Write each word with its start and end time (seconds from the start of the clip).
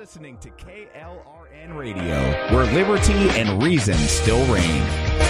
listening 0.00 0.38
to 0.38 0.48
KLRN 0.52 1.76
Radio, 1.76 2.16
where 2.56 2.64
liberty 2.72 3.12
and 3.38 3.62
reason 3.62 3.94
still 3.96 4.42
reign. 4.50 5.29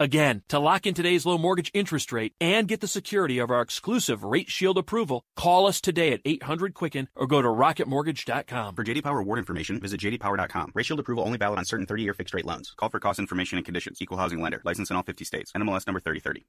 Again, 0.00 0.42
to 0.48 0.58
lock 0.58 0.86
in 0.86 0.94
today's 0.94 1.24
low 1.24 1.38
mortgage 1.38 1.70
interest 1.72 2.10
rate 2.10 2.34
and 2.40 2.66
get 2.66 2.80
the 2.80 2.88
security 2.88 3.38
of 3.38 3.50
our 3.50 3.60
exclusive 3.60 4.24
Rate 4.24 4.50
Shield 4.50 4.76
approval, 4.76 5.22
call 5.36 5.68
us 5.68 5.80
today 5.80 6.12
at 6.12 6.20
800 6.24 6.74
Quicken 6.74 7.08
or 7.14 7.28
go 7.28 7.40
to 7.40 7.48
rocketmortgage.com. 7.48 8.74
For 8.74 8.82
JD 8.82 9.04
Power 9.04 9.20
award 9.20 9.38
information, 9.38 9.78
visit 9.78 10.00
jdpower.com. 10.00 10.72
Rate 10.74 10.86
Shield 10.86 10.98
approval 10.98 11.24
only 11.24 11.38
valid 11.38 11.58
on 11.60 11.64
certain 11.64 11.86
30-year 11.86 12.14
fixed 12.14 12.34
rate 12.34 12.44
loans. 12.44 12.74
Call 12.76 12.88
for 12.88 12.98
cost 12.98 13.20
information 13.20 13.56
and 13.56 13.64
conditions. 13.64 14.02
Equal 14.02 14.18
housing 14.18 14.42
lender. 14.42 14.60
License 14.64 14.90
in 14.90 14.96
all 14.96 15.04
50 15.04 15.24
states. 15.24 15.52
NMLS 15.52 15.86
number 15.86 16.00
3030. 16.00 16.44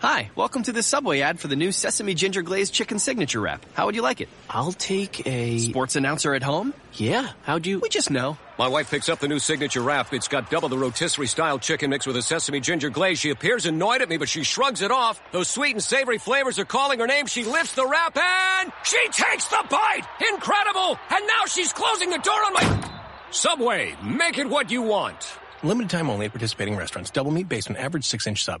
Hi, 0.00 0.30
welcome 0.36 0.62
to 0.64 0.72
the 0.72 0.82
Subway 0.82 1.20
ad 1.20 1.40
for 1.40 1.48
the 1.48 1.56
new 1.56 1.72
Sesame 1.72 2.12
Ginger 2.12 2.42
Glazed 2.42 2.74
Chicken 2.74 2.98
Signature 2.98 3.40
Wrap. 3.40 3.64
How 3.72 3.86
would 3.86 3.94
you 3.94 4.02
like 4.02 4.20
it? 4.20 4.28
I'll 4.50 4.72
take 4.72 5.26
a 5.26 5.58
Sports 5.58 5.96
announcer 5.96 6.34
at 6.34 6.42
home? 6.42 6.74
Yeah, 6.92 7.30
how'd 7.44 7.66
you 7.66 7.80
We 7.80 7.88
just 7.88 8.10
know. 8.10 8.36
My 8.58 8.68
wife 8.68 8.90
picks 8.90 9.08
up 9.08 9.20
the 9.20 9.28
new 9.28 9.38
signature 9.38 9.80
wrap. 9.80 10.12
It's 10.12 10.28
got 10.28 10.50
double 10.50 10.68
the 10.68 10.76
rotisserie 10.76 11.26
style 11.26 11.58
chicken 11.58 11.88
mixed 11.90 12.06
with 12.06 12.16
a 12.16 12.22
sesame 12.22 12.60
ginger 12.60 12.90
glaze. 12.90 13.18
She 13.18 13.30
appears 13.30 13.64
annoyed 13.64 14.02
at 14.02 14.08
me, 14.10 14.18
but 14.18 14.28
she 14.28 14.44
shrugs 14.44 14.82
it 14.82 14.90
off. 14.90 15.20
Those 15.32 15.48
sweet 15.48 15.72
and 15.72 15.82
savory 15.82 16.18
flavors 16.18 16.58
are 16.58 16.66
calling 16.66 16.98
her 16.98 17.06
name. 17.06 17.24
She 17.26 17.44
lifts 17.44 17.74
the 17.74 17.86
wrap 17.86 18.16
and 18.18 18.72
she 18.84 19.02
takes 19.12 19.46
the 19.46 19.64
bite. 19.70 20.02
Incredible! 20.32 20.98
And 21.10 21.26
now 21.26 21.46
she's 21.46 21.72
closing 21.72 22.10
the 22.10 22.18
door 22.18 22.34
on 22.46 22.52
my 22.52 22.90
Subway. 23.30 23.96
Make 24.04 24.36
it 24.38 24.48
what 24.48 24.70
you 24.70 24.82
want. 24.82 25.26
Limited 25.62 25.88
time 25.90 26.10
only 26.10 26.26
at 26.26 26.32
participating 26.32 26.76
restaurants. 26.76 27.10
Double 27.10 27.30
meat 27.30 27.48
based 27.48 27.70
on 27.70 27.76
average 27.76 28.04
six 28.04 28.26
inch 28.26 28.44
sub. 28.44 28.60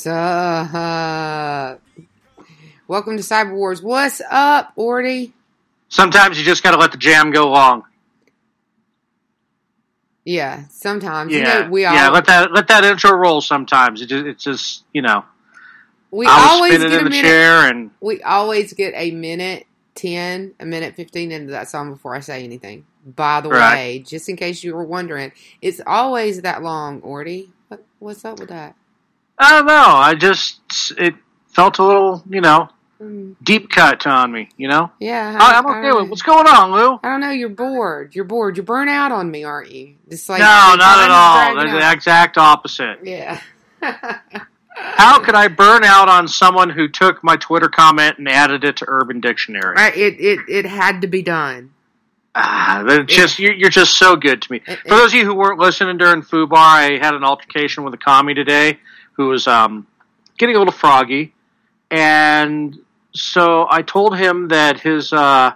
Sup? 0.00 1.78
Welcome 2.88 3.18
to 3.18 3.22
Cyber 3.22 3.52
Wars. 3.54 3.82
What's 3.82 4.22
up, 4.30 4.74
Orty? 4.74 5.32
Sometimes 5.90 6.38
you 6.38 6.44
just 6.44 6.62
got 6.62 6.70
to 6.70 6.78
let 6.78 6.92
the 6.92 6.96
jam 6.96 7.30
go 7.30 7.50
long. 7.50 7.82
Yeah, 10.24 10.64
sometimes. 10.70 11.32
Yeah, 11.34 11.38
You 11.38 11.64
know, 11.64 11.70
we 11.70 11.84
all 11.84 11.94
yeah. 11.94 12.08
Let 12.08 12.24
that 12.26 12.50
let 12.50 12.68
that 12.68 12.82
intro 12.84 13.10
roll. 13.12 13.42
Sometimes 13.42 14.00
it 14.00 14.06
just, 14.06 14.24
it's 14.24 14.42
just 14.42 14.84
you 14.94 15.02
know. 15.02 15.22
we 16.10 16.26
always 16.26 16.78
get 16.78 16.92
a 16.92 17.04
minute. 17.04 17.20
chair 17.20 17.68
and 17.68 17.90
we 18.00 18.22
always 18.22 18.72
get 18.72 18.94
a 18.96 19.10
minute 19.10 19.66
ten, 19.94 20.54
a 20.58 20.64
minute 20.64 20.94
fifteen 20.96 21.30
into 21.30 21.50
that 21.52 21.68
song 21.68 21.92
before 21.92 22.14
I 22.14 22.20
say 22.20 22.42
anything. 22.42 22.86
By 23.04 23.42
the 23.42 23.50
Right. 23.50 23.74
way, 23.74 23.98
just 23.98 24.30
in 24.30 24.36
case 24.36 24.64
you 24.64 24.74
were 24.74 24.84
wondering, 24.84 25.32
it's 25.60 25.80
always 25.86 26.40
that 26.40 26.62
long, 26.62 27.02
Orty. 27.02 27.48
What, 27.68 27.84
what's 27.98 28.24
up 28.24 28.40
with 28.40 28.48
that? 28.48 28.76
I 29.40 29.52
don't 29.52 29.66
know. 29.66 29.72
I 29.72 30.14
just 30.14 30.92
it 30.98 31.14
felt 31.48 31.78
a 31.78 31.84
little 31.84 32.22
you 32.28 32.42
know 32.42 32.68
deep 33.42 33.70
cut 33.70 34.06
on 34.06 34.30
me. 34.30 34.50
You 34.58 34.68
know. 34.68 34.90
Yeah, 35.00 35.38
I, 35.40 35.58
I'm 35.58 35.66
okay 35.66 35.98
with. 35.98 36.10
What's 36.10 36.22
going 36.22 36.46
on, 36.46 36.72
Lou? 36.72 37.00
I 37.02 37.08
don't 37.08 37.20
know. 37.20 37.30
You're 37.30 37.48
bored. 37.48 38.14
You're 38.14 38.26
bored. 38.26 38.56
You're 38.56 38.64
burnt 38.64 38.90
out 38.90 39.12
on 39.12 39.30
me, 39.30 39.44
aren't 39.44 39.70
you? 39.70 39.94
Just 40.10 40.28
like 40.28 40.40
no, 40.40 40.44
not 40.44 40.98
at 41.00 41.10
all. 41.10 41.54
dragging 41.54 41.80
The 41.80 41.92
exact 41.92 42.36
opposite. 42.36 42.98
Yeah. 43.02 43.40
How 44.76 45.20
could 45.20 45.34
I 45.34 45.48
burn 45.48 45.84
out 45.84 46.08
on 46.08 46.28
someone 46.28 46.70
who 46.70 46.88
took 46.88 47.24
my 47.24 47.36
Twitter 47.36 47.68
comment 47.68 48.18
and 48.18 48.28
added 48.28 48.62
it 48.64 48.76
to 48.76 48.84
Urban 48.86 49.20
Dictionary? 49.20 49.74
Right. 49.74 49.96
It 49.96 50.20
it 50.20 50.40
it 50.48 50.66
had 50.66 51.00
to 51.00 51.06
be 51.06 51.22
done. 51.22 51.72
Ah, 52.34 52.84
they're 52.86 53.02
just 53.02 53.38
you're, 53.38 53.54
you're 53.54 53.70
just 53.70 53.98
so 53.98 54.16
good 54.16 54.42
to 54.42 54.52
me. 54.52 54.60
For 54.60 54.90
those 54.90 55.12
of 55.12 55.14
you 55.14 55.24
who 55.24 55.34
weren't 55.34 55.58
listening 55.58 55.96
during 55.96 56.22
Fubar, 56.22 56.56
I 56.56 56.98
had 57.00 57.14
an 57.14 57.24
altercation 57.24 57.84
with 57.84 57.94
a 57.94 57.96
commie 57.96 58.34
today 58.34 58.78
who 59.12 59.28
was 59.28 59.46
um, 59.46 59.86
getting 60.38 60.56
a 60.56 60.58
little 60.58 60.72
froggy, 60.72 61.32
and 61.90 62.78
so 63.12 63.66
I 63.70 63.82
told 63.82 64.16
him 64.16 64.48
that 64.48 64.80
his 64.80 65.12
uh, 65.12 65.52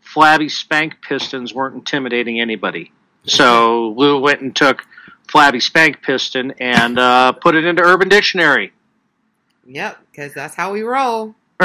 flabby 0.00 0.48
spank 0.48 1.00
pistons 1.02 1.52
weren't 1.54 1.74
intimidating 1.74 2.40
anybody. 2.40 2.92
So 3.24 3.88
Lou 3.96 4.20
went 4.20 4.40
and 4.42 4.54
took 4.54 4.84
flabby 5.30 5.60
spank 5.60 6.02
piston 6.02 6.52
and 6.60 6.98
uh, 6.98 7.32
put 7.32 7.54
it 7.54 7.64
into 7.64 7.82
Urban 7.82 8.08
Dictionary. 8.08 8.72
Yep, 9.66 9.98
because 10.10 10.32
that's 10.34 10.54
how 10.54 10.72
we 10.72 10.82
roll. 10.82 11.34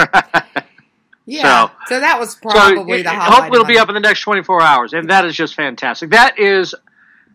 Yeah. 1.26 1.68
So- 1.68 1.72
So, 1.88 2.00
that 2.02 2.20
was 2.20 2.34
So 2.34 2.40
probably 2.50 3.00
it- 3.00 3.04
the 3.04 3.10
highlight. 3.12 3.30
hopefully 3.34 3.56
it'll 3.60 3.66
be 3.66 3.78
up 3.78 3.88
in 3.88 3.94
the 3.96 4.02
next 4.02 4.22
24 4.22 4.62
hours, 4.62 4.94
and 4.94 5.10
that 5.10 5.24
is 5.26 5.36
just 5.36 5.56
fantastic. 5.56 6.10
That 6.10 6.38
is 6.38 6.76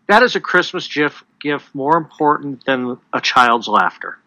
that 0.07 0.21
is 0.23 0.35
a 0.35 0.39
Christmas 0.39 0.87
gift 0.87 1.23
gift 1.39 1.73
more 1.73 1.97
important 1.97 2.65
than 2.65 2.97
a 3.13 3.21
child's 3.21 3.67
laughter. 3.67 4.17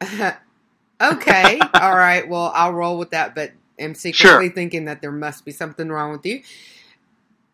okay. 0.02 1.60
All 1.74 1.96
right. 1.96 2.28
Well, 2.28 2.52
I'll 2.54 2.72
roll 2.72 2.98
with 2.98 3.10
that, 3.10 3.34
but 3.34 3.52
I'm 3.78 3.94
secretly 3.94 4.48
thinking 4.48 4.86
that 4.86 5.00
there 5.00 5.12
must 5.12 5.44
be 5.44 5.52
something 5.52 5.88
wrong 5.88 6.12
with 6.12 6.26
you. 6.26 6.42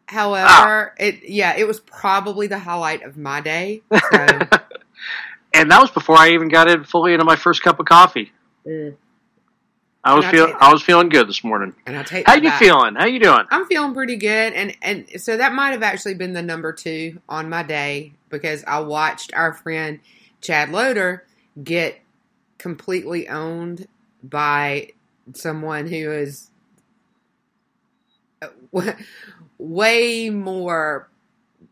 Ah. 0.08 0.12
However, 0.14 0.94
it 0.98 1.28
yeah, 1.28 1.56
it 1.56 1.66
was 1.66 1.80
probably 1.80 2.46
the 2.46 2.58
highlight 2.58 3.02
of 3.02 3.16
my 3.16 3.40
day. 3.40 3.82
So 3.92 4.38
And 5.54 5.70
that 5.70 5.80
was 5.80 5.90
before 5.90 6.18
I 6.18 6.30
even 6.30 6.48
got 6.48 6.68
in 6.68 6.84
fully 6.84 7.14
into 7.14 7.24
my 7.24 7.36
first 7.36 7.62
cup 7.62 7.80
of 7.80 7.86
coffee. 7.86 8.30
Mm. 8.66 8.96
I 10.06 10.14
was 10.14 10.24
And 10.24 10.34
I 10.34 10.36
feel 10.38 10.46
take- 10.46 10.56
I 10.62 10.72
was 10.72 10.82
feeling 10.82 11.08
good 11.08 11.28
this 11.28 11.42
morning. 11.42 11.74
and 11.84 11.96
I 11.96 12.02
take 12.04 12.26
How 12.26 12.34
you 12.36 12.42
back. 12.42 12.58
feeling? 12.60 12.94
How 12.94 13.06
you 13.06 13.18
doing? 13.18 13.44
I'm 13.50 13.66
feeling 13.66 13.92
pretty 13.92 14.16
good, 14.16 14.52
and 14.52 14.74
and 14.80 15.06
so 15.20 15.36
that 15.36 15.52
might 15.52 15.70
have 15.72 15.82
actually 15.82 16.14
been 16.14 16.32
the 16.32 16.42
number 16.42 16.72
two 16.72 17.20
on 17.28 17.48
my 17.48 17.62
day 17.64 18.12
because 18.28 18.62
I 18.66 18.80
watched 18.80 19.32
our 19.34 19.52
friend 19.52 19.98
Chad 20.40 20.70
Loder 20.70 21.24
get 21.62 21.98
completely 22.58 23.28
owned 23.28 23.88
by 24.22 24.90
someone 25.34 25.88
who 25.88 26.12
is 26.12 26.50
uh, 28.40 28.48
way 29.58 30.30
more 30.30 31.08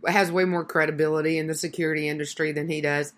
has 0.06 0.30
way 0.32 0.44
more 0.44 0.64
credibility 0.64 1.38
in 1.38 1.46
the 1.46 1.54
security 1.54 2.08
industry 2.08 2.50
than 2.52 2.68
he 2.68 2.80
does. 2.80 3.12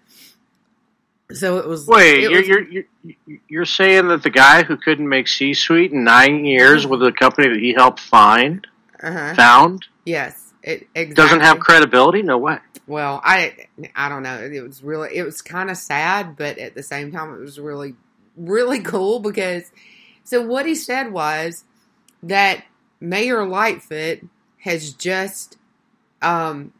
So 1.32 1.58
it 1.58 1.66
was. 1.66 1.86
Wait, 1.86 2.24
it 2.24 2.30
you're, 2.30 2.40
was- 2.40 2.48
you're 2.48 2.84
you're 3.02 3.38
you're 3.48 3.64
saying 3.64 4.08
that 4.08 4.22
the 4.22 4.30
guy 4.30 4.62
who 4.62 4.76
couldn't 4.76 5.08
make 5.08 5.28
C 5.28 5.54
suite 5.54 5.92
in 5.92 6.04
nine 6.04 6.44
years 6.44 6.86
with 6.86 7.02
a 7.02 7.12
company 7.12 7.48
that 7.48 7.58
he 7.58 7.72
helped 7.72 8.00
find 8.00 8.66
uh-huh. 9.02 9.34
found 9.34 9.86
Yes, 10.04 10.52
it 10.62 10.86
exactly. 10.94 11.14
doesn't 11.14 11.40
have 11.40 11.58
credibility? 11.58 12.22
No 12.22 12.38
way. 12.38 12.58
Well, 12.86 13.20
I 13.24 13.66
I 13.96 14.08
don't 14.08 14.22
know. 14.22 14.38
It 14.38 14.62
was 14.62 14.82
really 14.82 15.16
it 15.16 15.24
was 15.24 15.42
kind 15.42 15.68
of 15.70 15.76
sad, 15.76 16.36
but 16.36 16.58
at 16.58 16.74
the 16.74 16.82
same 16.82 17.10
time, 17.10 17.34
it 17.34 17.40
was 17.40 17.58
really 17.58 17.96
really 18.36 18.80
cool 18.80 19.18
because 19.18 19.72
so 20.22 20.42
what 20.42 20.66
he 20.66 20.74
said 20.76 21.12
was 21.12 21.64
that 22.22 22.64
Mayor 23.00 23.44
Lightfoot 23.44 24.20
has 24.58 24.92
just 24.92 25.56
um 26.22 26.72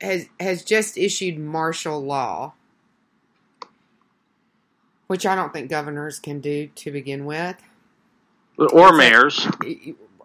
has 0.00 0.26
has 0.40 0.64
just 0.64 0.98
issued 0.98 1.38
martial 1.38 2.02
law, 2.02 2.54
which 5.06 5.26
I 5.26 5.34
don't 5.34 5.52
think 5.52 5.70
governors 5.70 6.18
can 6.18 6.40
do 6.40 6.68
to 6.76 6.90
begin 6.90 7.24
with. 7.24 7.56
Or 8.58 8.92
mayors. 8.92 9.46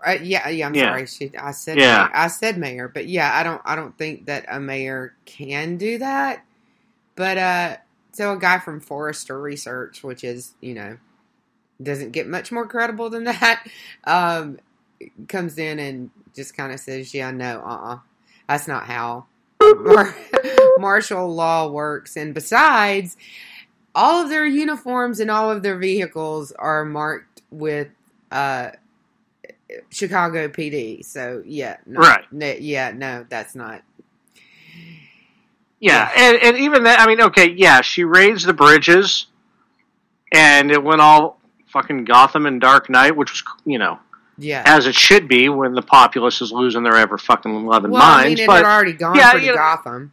Uh, 0.06 0.18
yeah, 0.22 0.48
yeah. 0.50 0.68
I'm 0.68 0.74
Yeah. 0.74 0.92
sorry. 0.92 1.06
She, 1.08 1.32
I 1.38 1.52
said, 1.52 1.78
Yeah. 1.78 2.04
mayor. 2.04 2.12
I 2.14 2.28
said 2.28 2.58
mayor, 2.58 2.88
but 2.88 3.08
yeah, 3.08 3.32
I 3.34 3.44
don't, 3.44 3.62
I 3.66 3.76
don't 3.76 3.98
think 3.98 4.26
that 4.26 4.46
a 4.48 4.60
mayor 4.60 5.14
can 5.26 5.78
do 5.78 5.98
that. 5.98 6.46
But 7.16 7.38
uh, 7.38 7.78
so 8.14 8.34
a 8.34 8.40
guy 8.40 8.60
from 8.60 8.80
Forrester 8.80 9.40
Research, 9.40 10.04
which 10.04 10.24
is 10.24 10.54
you 10.62 10.74
know, 10.74 10.98
doesn't 11.82 12.12
get 12.12 12.28
much 12.28 12.52
more 12.52 12.68
credible 12.68 13.10
than 13.10 13.24
that, 13.26 13.68
um, 14.06 14.60
comes 15.28 15.58
in 15.58 15.80
and 15.80 16.12
just 16.36 16.56
kind 16.56 16.72
of 16.72 16.80
says, 16.80 17.14
"Yeah, 17.14 17.32
no, 17.32 17.62
uh, 17.66 17.94
uh 17.94 18.00
that's 18.48 18.68
not 18.68 18.86
how 18.86 19.26
mar- 19.62 20.16
martial 20.80 21.34
law 21.34 21.70
works." 21.70 22.16
And 22.18 22.34
besides, 22.34 23.18
all 23.96 24.24
of 24.24 24.30
their 24.30 24.46
uniforms 24.46 25.20
and 25.20 25.30
all 25.32 25.50
of 25.52 25.64
their 25.64 25.78
vehicles 25.78 26.52
are 26.54 26.86
marked 26.86 27.42
with 27.52 27.88
uh 28.32 28.70
Chicago 29.90 30.48
PD. 30.48 31.04
So 31.06 31.44
yeah, 31.46 31.78
no, 31.86 32.00
Right. 32.00 32.26
no, 32.32 32.54
yeah, 32.60 32.92
no, 32.92 33.26
that's 33.30 33.56
not. 33.56 33.84
Yeah, 35.80 36.12
and 36.16 36.38
and 36.44 36.58
even 36.58 36.84
that. 36.84 37.00
I 37.00 37.08
mean, 37.08 37.22
okay, 37.22 37.52
yeah, 37.52 37.82
she 37.82 38.04
raised 38.04 38.46
the 38.46 38.54
bridges, 38.54 39.28
and 40.34 40.72
it 40.72 40.84
went 40.84 41.00
all 41.02 41.40
fucking 41.68 42.04
Gotham 42.06 42.46
and 42.46 42.60
Dark 42.60 42.90
Knight, 42.90 43.16
which 43.16 43.32
was 43.32 43.44
you 43.64 43.78
know 43.80 44.00
Yeah. 44.40 44.64
as 44.66 44.88
it 44.88 44.96
should 44.96 45.28
be 45.28 45.50
when 45.50 45.74
the 45.74 45.82
populace 45.82 46.42
is 46.42 46.52
losing 46.52 46.84
their 46.84 46.96
ever 46.96 47.18
fucking 47.18 47.66
loving 47.66 47.92
well, 47.92 48.02
I 48.02 48.24
minds. 48.24 48.40
mean, 48.40 48.44
it 48.44 48.48
but 48.48 48.66
had 48.66 48.66
already 48.66 48.94
gone 48.94 49.16
yeah, 49.16 49.32
pretty 49.32 49.46
you 49.48 49.52
know, 49.52 49.58
Gotham. 49.58 50.12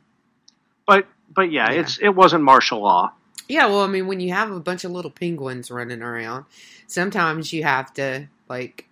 but 0.87 1.07
but 1.33 1.51
yeah, 1.53 1.71
Yeah. 1.73 1.81
it's 1.81 1.99
it 1.99 2.11
wasn't 2.11 2.43
martial 2.45 2.81
law. 2.81 3.13
Yeah, 3.49 3.67
well, 3.67 3.83
I 3.83 3.87
mean, 3.87 4.07
when 4.09 4.19
you 4.21 4.33
have 4.33 4.51
a 4.51 4.59
bunch 4.59 4.85
of 4.85 4.91
little 4.91 5.11
penguins 5.11 5.71
running 5.71 6.03
around, 6.03 6.47
sometimes 6.89 7.53
you 7.53 7.63
have 7.63 7.95
to 7.95 8.27
like 8.49 8.87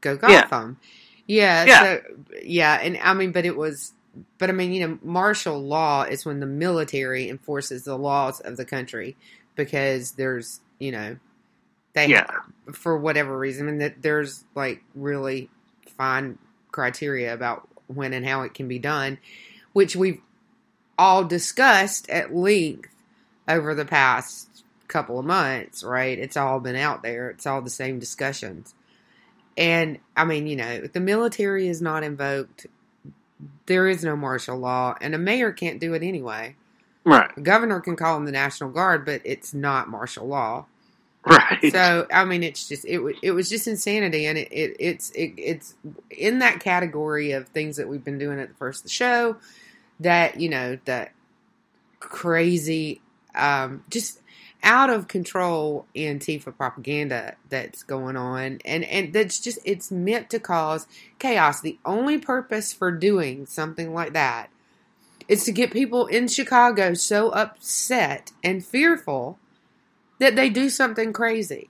go 0.00 0.18
Yeah. 0.28 0.42
Gotham. 0.42 0.78
Yeah, 1.26 1.64
Yeah. 1.64 1.82
So, 1.82 2.00
yeah, 2.42 2.74
and 2.82 2.98
I 3.02 3.14
mean, 3.14 3.30
but 3.30 3.44
it 3.46 3.56
was, 3.56 3.92
but 4.38 4.50
I 4.50 4.52
mean, 4.52 4.72
you 4.72 4.86
know, 4.88 4.98
martial 5.02 5.62
law 5.62 6.02
is 6.02 6.24
when 6.26 6.40
the 6.40 6.46
military 6.46 7.28
enforces 7.28 7.84
the 7.84 7.96
laws 7.96 8.40
of 8.40 8.56
the 8.56 8.64
country 8.64 9.16
because 9.54 10.12
there's, 10.12 10.60
you 10.80 10.90
know, 10.90 11.16
they 11.92 12.08
Yeah. 12.08 12.26
for 12.72 12.96
whatever 12.96 13.36
reason, 13.36 13.68
and 13.68 13.80
that 13.80 14.02
there's 14.02 14.44
like 14.54 14.82
really 14.94 15.50
fine 15.96 16.38
criteria 16.70 17.34
about 17.34 17.68
when 17.88 18.12
and 18.12 18.24
how 18.26 18.42
it 18.42 18.54
can 18.54 18.68
be 18.68 18.78
done, 18.78 19.18
which 19.72 19.96
we've 19.96 20.20
all 20.98 21.24
discussed 21.24 22.08
at 22.10 22.34
length 22.34 22.90
over 23.48 23.74
the 23.74 23.84
past 23.84 24.64
couple 24.86 25.18
of 25.18 25.24
months, 25.24 25.82
right? 25.82 26.18
It's 26.18 26.36
all 26.36 26.60
been 26.60 26.76
out 26.76 27.02
there. 27.02 27.30
It's 27.30 27.46
all 27.46 27.62
the 27.62 27.70
same 27.70 27.98
discussions. 27.98 28.74
And 29.56 29.98
I 30.16 30.24
mean, 30.24 30.46
you 30.46 30.56
know, 30.56 30.82
the 30.82 31.00
military 31.00 31.68
is 31.68 31.82
not 31.82 32.02
invoked, 32.02 32.66
there 33.66 33.88
is 33.88 34.04
no 34.04 34.16
martial 34.16 34.58
law, 34.58 34.96
and 35.00 35.14
a 35.14 35.18
mayor 35.18 35.52
can't 35.52 35.80
do 35.80 35.94
it 35.94 36.02
anyway. 36.02 36.56
Right. 37.04 37.30
A 37.36 37.40
governor 37.40 37.80
can 37.80 37.96
call 37.96 38.14
them 38.16 38.26
the 38.26 38.32
National 38.32 38.70
Guard, 38.70 39.04
but 39.04 39.22
it's 39.24 39.54
not 39.54 39.88
martial 39.88 40.26
law. 40.26 40.66
Right. 41.26 41.70
So 41.70 42.06
I 42.12 42.24
mean, 42.24 42.42
it's 42.42 42.68
just 42.68 42.84
it 42.86 43.00
it 43.22 43.32
was 43.32 43.50
just 43.50 43.68
insanity, 43.68 44.26
and 44.26 44.38
it, 44.38 44.48
it 44.50 44.76
it's 44.78 45.10
it, 45.10 45.34
it's 45.36 45.74
in 46.10 46.38
that 46.40 46.60
category 46.60 47.32
of 47.32 47.48
things 47.48 47.76
that 47.76 47.88
we've 47.88 48.04
been 48.04 48.18
doing 48.18 48.40
at 48.40 48.48
the 48.48 48.54
first 48.54 48.80
of 48.80 48.84
the 48.84 48.90
show. 48.90 49.36
That 50.00 50.40
you 50.40 50.48
know 50.48 50.78
that 50.86 51.12
crazy, 52.00 53.02
um, 53.34 53.84
just 53.90 54.20
out 54.62 54.90
of 54.90 55.08
control 55.08 55.86
Antifa 55.94 56.56
propaganda 56.56 57.36
that's 57.50 57.82
going 57.82 58.16
on, 58.16 58.60
and 58.64 58.84
and 58.84 59.12
that's 59.12 59.40
just 59.40 59.58
it's 59.64 59.90
meant 59.90 60.30
to 60.30 60.40
cause 60.40 60.86
chaos. 61.18 61.60
The 61.60 61.78
only 61.84 62.18
purpose 62.18 62.72
for 62.72 62.90
doing 62.92 63.46
something 63.46 63.94
like 63.94 64.14
that 64.14 64.50
is 65.28 65.44
to 65.44 65.52
get 65.52 65.72
people 65.72 66.06
in 66.06 66.28
Chicago 66.28 66.94
so 66.94 67.30
upset 67.30 68.32
and 68.44 68.64
fearful 68.64 69.38
that 70.20 70.36
they 70.36 70.48
do 70.48 70.70
something 70.70 71.12
crazy. 71.12 71.68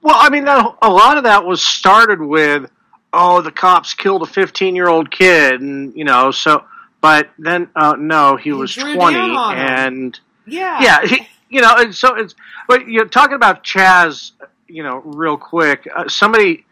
Well, 0.00 0.16
I 0.16 0.30
mean, 0.30 0.44
that, 0.44 0.76
a 0.80 0.90
lot 0.90 1.16
of 1.18 1.24
that 1.24 1.44
was 1.44 1.64
started 1.64 2.20
with, 2.20 2.70
oh, 3.12 3.40
the 3.42 3.50
cops 3.50 3.94
killed 3.94 4.22
a 4.22 4.26
15 4.26 4.76
year 4.76 4.88
old 4.88 5.10
kid, 5.10 5.60
and 5.60 5.94
you 5.96 6.04
know, 6.04 6.30
so. 6.30 6.64
But 7.00 7.30
then, 7.38 7.70
uh, 7.76 7.94
no, 7.96 8.34
he, 8.34 8.50
was 8.50 8.74
20, 8.74 8.98
down 8.98 9.56
him. 9.56 9.58
and 9.58 10.20
Yeah. 10.46 10.82
yeah, 10.82 11.06
he, 11.06 11.28
you 11.48 11.60
know, 11.60 11.74
and 11.76 11.94
so 11.94 12.16
it's. 12.16 12.34
But 12.66 12.88
you're 12.88 13.06
talking 13.06 13.36
about 13.36 13.64
Chaz, 13.64 14.32
you 14.66 14.82
know, 14.82 14.98
real 15.04 15.36
quick. 15.36 15.88
Uh, 15.94 16.08
somebody 16.08 16.64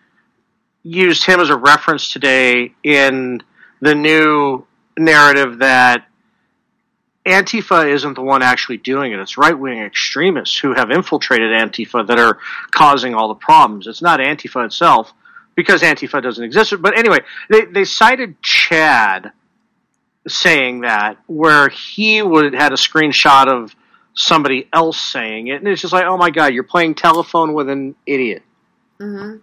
used 0.82 1.24
him 1.24 1.40
as 1.40 1.50
a 1.50 1.56
reference 1.56 2.12
today 2.12 2.74
in 2.82 3.40
the 3.80 3.94
new 3.94 4.66
narrative 4.98 5.58
that 5.58 6.06
Antifa 7.26 7.88
isn't 7.92 8.14
the 8.14 8.22
one 8.22 8.42
actually 8.42 8.76
doing 8.76 9.12
it. 9.12 9.18
It's 9.18 9.36
right 9.36 9.58
wing 9.58 9.80
extremists 9.80 10.56
who 10.56 10.74
have 10.74 10.90
infiltrated 10.90 11.50
Antifa 11.50 12.06
that 12.06 12.18
are 12.18 12.38
causing 12.70 13.14
all 13.14 13.28
the 13.28 13.34
problems. 13.34 13.86
It's 13.86 14.02
not 14.02 14.20
Antifa 14.20 14.64
itself 14.64 15.12
because 15.56 15.82
Antifa 15.82 16.22
doesn't 16.22 16.44
exist. 16.44 16.74
But 16.80 16.96
anyway, 16.96 17.18
they, 17.50 17.64
they 17.64 17.84
cited 17.84 18.40
Chad 18.42 19.32
saying 20.28 20.80
that 20.80 21.18
where 21.26 21.68
he 21.68 22.22
would 22.22 22.52
had 22.54 22.72
a 22.72 22.76
screenshot 22.76 23.48
of 23.48 23.74
somebody 24.14 24.68
else 24.72 24.98
saying 24.98 25.48
it, 25.48 25.56
and 25.56 25.68
it's 25.68 25.82
just 25.82 25.92
like, 25.92 26.04
oh 26.04 26.16
my 26.16 26.30
god, 26.30 26.54
you're 26.54 26.64
playing 26.64 26.94
telephone 26.94 27.54
with 27.54 27.68
an 27.68 27.94
idiot. 28.06 28.42
Mm-hmm. 29.00 29.38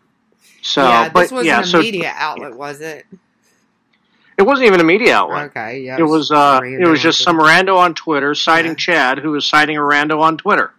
So, 0.61 0.83
yeah, 0.83 1.03
this 1.03 1.13
but 1.13 1.21
wasn't 1.35 1.45
yeah, 1.45 1.61
a 1.61 1.65
so 1.65 1.79
media 1.79 2.13
outlet, 2.15 2.55
was 2.55 2.81
it? 2.81 3.05
It 4.37 4.43
wasn't 4.43 4.67
even 4.67 4.79
a 4.79 4.83
media 4.83 5.15
outlet. 5.15 5.45
Okay, 5.47 5.81
yeah. 5.81 5.97
It 5.99 6.03
was 6.03 6.31
uh, 6.31 6.61
it 6.63 6.87
was 6.87 7.01
just 7.01 7.21
some 7.21 7.37
rando 7.37 7.77
on 7.77 7.93
Twitter 7.93 8.33
citing 8.35 8.75
Chad, 8.75 9.19
who 9.19 9.31
was 9.31 9.47
citing 9.47 9.77
a 9.77 9.81
rando 9.81 10.21
on 10.21 10.37
Twitter. 10.37 10.73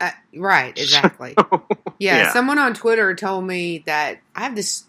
Uh, 0.00 0.10
right, 0.36 0.76
exactly. 0.76 1.34
yeah, 1.98 2.16
yeah. 2.16 2.32
someone 2.32 2.58
on 2.58 2.74
Twitter 2.74 3.14
told 3.14 3.44
me 3.44 3.78
that 3.86 4.18
I 4.34 4.42
have 4.42 4.56
this 4.56 4.84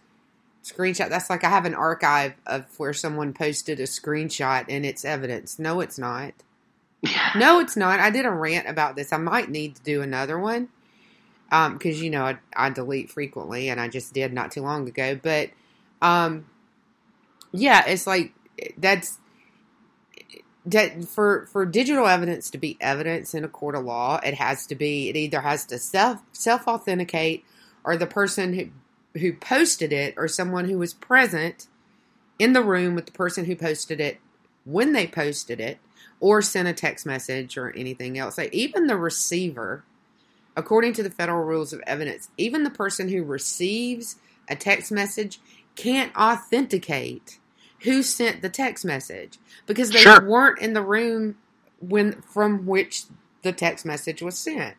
screenshot. 0.64 1.10
That's 1.10 1.30
like 1.30 1.44
I 1.44 1.50
have 1.50 1.66
an 1.66 1.76
archive 1.76 2.34
of 2.48 2.66
where 2.80 2.94
someone 2.94 3.34
posted 3.34 3.80
a 3.80 3.84
screenshot 3.84 4.66
and 4.70 4.86
it's 4.86 5.06
evidence. 5.06 5.60
No, 5.60 5.82
it's 5.82 6.00
not. 6.00 6.34
No, 7.36 7.60
it's 7.60 7.76
not. 7.76 8.00
I 8.00 8.10
did 8.10 8.26
a 8.26 8.32
rant 8.32 8.68
about 8.68 8.96
this. 8.96 9.12
I 9.12 9.18
might 9.18 9.50
need 9.50 9.76
to 9.76 9.84
do 9.84 10.02
another 10.02 10.40
one 10.40 10.70
because 11.50 12.02
you 12.02 12.10
know 12.10 12.24
I, 12.24 12.38
I 12.56 12.70
delete 12.70 13.12
frequently, 13.12 13.70
and 13.70 13.80
I 13.80 13.88
just 13.88 14.14
did 14.14 14.34
not 14.34 14.52
too 14.52 14.62
long 14.62 14.88
ago. 14.88 15.20
But 15.22 15.50
um, 16.02 16.46
yeah, 17.54 17.86
it's 17.88 18.08
like 18.08 18.34
that's 18.78 19.20
that 20.66 21.06
for 21.06 21.46
for 21.52 21.66
digital 21.66 22.08
evidence 22.08 22.50
to 22.50 22.58
be 22.58 22.78
evidence 22.82 23.34
in 23.34 23.44
a 23.44 23.50
court 23.50 23.76
of 23.76 23.86
law, 23.86 24.20
it 24.24 24.34
has 24.34 24.66
to 24.68 24.76
be 24.76 25.10
it 25.10 25.16
either 25.16 25.42
has 25.42 25.66
to 25.68 25.78
self 25.78 26.20
self 26.32 26.68
authenticate 26.68 27.46
or 27.84 27.96
the 27.96 28.08
person 28.08 28.54
who 28.54 29.20
who 29.20 29.34
posted 29.34 29.94
it 29.94 30.16
or 30.18 30.28
someone 30.28 30.68
who 30.68 30.78
was 30.78 30.94
present 30.94 31.68
in 32.40 32.54
the 32.54 32.64
room 32.64 32.96
with 32.96 33.06
the 33.06 33.12
person 33.12 33.46
who 33.46 33.56
posted 33.56 34.02
it 34.02 34.20
when 34.66 34.94
they 34.94 35.06
posted 35.06 35.60
it 35.60 35.78
or 36.20 36.42
sent 36.42 36.68
a 36.68 36.74
text 36.74 37.06
message 37.06 37.58
or 37.58 37.72
anything 37.76 38.18
else. 38.18 38.38
Like 38.38 38.54
even 38.54 38.88
the 38.88 38.98
receiver, 38.98 39.84
according 40.56 40.94
to 40.94 41.04
the 41.04 41.12
federal 41.12 41.44
rules 41.44 41.74
of 41.74 41.82
evidence, 41.86 42.30
even 42.38 42.64
the 42.64 42.72
person 42.72 43.10
who 43.10 43.24
receives 43.24 44.16
a 44.50 44.56
text 44.56 44.92
message 44.92 45.40
can't 45.76 46.16
authenticate 46.16 47.40
who 47.84 48.02
sent 48.04 48.42
the 48.42 48.50
text 48.50 48.84
message 48.86 49.38
because 49.66 49.92
they 49.92 50.00
Sure. 50.00 50.22
weren't 50.24 50.60
in 50.60 50.74
the 50.74 50.82
room 50.82 51.36
when 51.80 52.22
from 52.22 52.66
which 52.66 53.04
the 53.42 53.52
text 53.52 53.86
message 53.86 54.22
was 54.22 54.38
sent. 54.38 54.76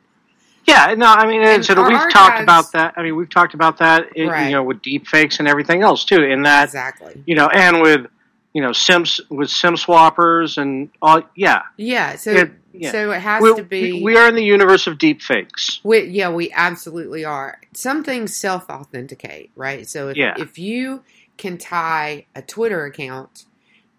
Yeah, 0.67 0.95
no, 0.97 1.07
I 1.07 1.27
mean, 1.27 1.43
And 1.43 1.63
so 1.65 1.75
we've 1.75 1.93
archives- 1.95 2.15
talked 2.15 2.41
about 2.41 2.73
that. 2.73 2.95
I 2.97 3.03
mean, 3.03 3.17
we've 3.17 3.29
talked 3.29 3.53
about 3.53 3.79
that, 3.79 4.09
Right. 4.17 4.47
you 4.47 4.53
know, 4.53 4.63
with 4.63 4.81
deep 4.81 5.07
fakes 5.07 5.39
and 5.39 5.47
everything 5.47 5.83
else 5.83 6.07
too. 6.07 6.23
In 6.23 6.43
that, 6.45 6.65
Exactly. 6.65 7.23
you 7.27 7.35
know, 7.35 7.49
and 7.49 7.83
with 7.83 8.07
you 8.55 8.63
know, 8.63 8.73
Sims 8.73 9.21
with 9.31 9.51
Sim 9.51 9.75
swappers 9.75 10.59
and 10.59 10.89
all. 11.03 11.23
Yeah, 11.35 11.63
Yeah, 11.77 12.15
so 12.15 12.31
It- 12.31 12.53
yeah. 12.73 12.93
so 12.93 13.11
it 13.11 13.19
has 13.21 13.43
we, 13.43 13.57
to 13.57 13.65
be. 13.65 14.01
We 14.01 14.17
are 14.17 14.29
in 14.29 14.37
the 14.37 14.45
universe 14.45 14.87
of 14.87 14.97
deep 14.97 15.23
fakes. 15.23 15.81
We, 15.83 16.03
yeah, 16.05 16.29
we 16.31 16.53
absolutely 16.53 17.25
are. 17.25 17.59
Some 17.73 18.05
things 18.05 18.37
self 18.37 18.71
authenticate, 18.71 19.51
right? 19.57 19.89
So 19.89 20.09
if, 20.11 20.17
Yeah. 20.17 20.35
if 20.39 20.57
you 20.57 21.03
can 21.37 21.59
tie 21.59 22.27
a 22.35 22.43
Twitter 22.43 22.85
account 22.85 23.47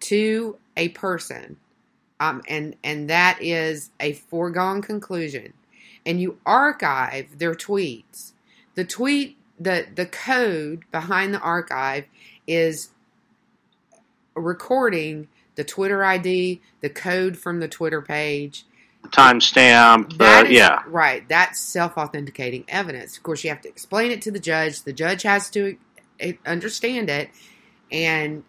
to 0.00 0.56
a 0.76 0.88
person, 0.90 1.56
um, 2.20 2.42
and 2.48 2.76
and 2.82 3.10
that 3.10 3.38
is 3.40 3.90
a 4.00 4.14
foregone 4.14 4.82
conclusion, 4.82 5.52
and 6.04 6.20
you 6.20 6.38
archive 6.44 7.38
their 7.38 7.54
tweets, 7.54 8.32
the 8.74 8.84
tweet 8.84 9.36
the 9.58 9.86
the 9.94 10.06
code 10.06 10.84
behind 10.92 11.34
the 11.34 11.40
archive 11.40 12.04
is 12.46 12.90
recording 14.34 15.28
the 15.54 15.64
Twitter 15.64 16.04
ID, 16.04 16.60
the 16.80 16.90
code 16.90 17.38
from 17.38 17.60
the 17.60 17.68
Twitter 17.68 18.02
page, 18.02 18.66
Timestamp. 19.08 20.20
Uh, 20.20 20.46
yeah, 20.48 20.82
Right. 20.86 21.26
That's 21.28 21.60
self 21.60 21.96
authenticating 21.96 22.64
evidence. 22.68 23.16
Of 23.16 23.22
course, 23.22 23.44
you 23.44 23.50
have 23.50 23.60
to 23.62 23.68
explain 23.68 24.10
it 24.10 24.22
to 24.22 24.30
the 24.30 24.40
judge. 24.40 24.82
The 24.82 24.92
judge 24.92 25.22
has 25.22 25.50
to 25.50 25.76
understand 26.44 27.10
it 27.10 27.30
and 27.90 28.44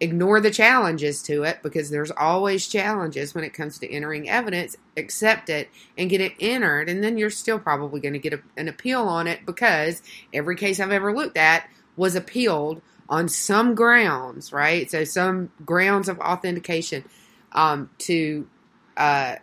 ignore 0.00 0.40
the 0.40 0.50
challenges 0.50 1.22
to 1.22 1.42
it 1.42 1.58
because 1.62 1.90
there's 1.90 2.10
always 2.12 2.68
challenges 2.68 3.34
when 3.34 3.44
it 3.44 3.52
comes 3.52 3.78
to 3.78 3.90
entering 3.90 4.28
evidence. 4.28 4.76
Accept 4.96 5.48
it 5.48 5.68
and 5.96 6.10
get 6.10 6.20
it 6.20 6.32
entered, 6.40 6.88
and 6.88 7.02
then 7.02 7.18
you're 7.18 7.30
still 7.30 7.58
probably 7.58 8.00
going 8.00 8.14
to 8.14 8.18
get 8.18 8.32
a, 8.32 8.40
an 8.56 8.68
appeal 8.68 9.02
on 9.02 9.26
it 9.26 9.44
because 9.46 10.02
every 10.32 10.56
case 10.56 10.80
I've 10.80 10.92
ever 10.92 11.14
looked 11.14 11.36
at 11.36 11.68
was 11.96 12.14
appealed 12.14 12.80
on 13.08 13.28
some 13.28 13.74
grounds, 13.74 14.52
right? 14.52 14.90
So, 14.90 15.04
some 15.04 15.50
grounds 15.64 16.08
of 16.08 16.18
authentication 16.20 17.04
um, 17.52 17.90
to. 17.98 18.48
Uh, 18.96 19.36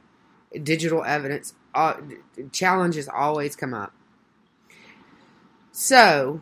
digital 0.63 1.03
evidence 1.03 1.53
uh, 1.73 1.95
challenges 2.51 3.07
always 3.07 3.55
come 3.55 3.73
up. 3.73 3.93
So, 5.71 6.41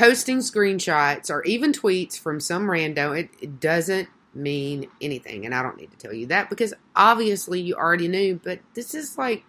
posting 0.00 0.38
screenshots 0.38 1.30
or 1.30 1.42
even 1.44 1.72
tweets 1.72 2.18
from 2.18 2.40
some 2.40 2.64
rando, 2.66 3.16
it, 3.18 3.28
it 3.40 3.60
doesn't 3.60 4.08
mean 4.34 4.88
anything. 5.00 5.44
And 5.44 5.54
I 5.54 5.62
don't 5.62 5.76
need 5.76 5.90
to 5.90 5.96
tell 5.96 6.12
you 6.14 6.26
that 6.28 6.48
because 6.50 6.72
obviously 6.96 7.60
you 7.60 7.74
already 7.74 8.08
knew, 8.08 8.40
but 8.42 8.60
this 8.74 8.94
is 8.94 9.18
like, 9.18 9.44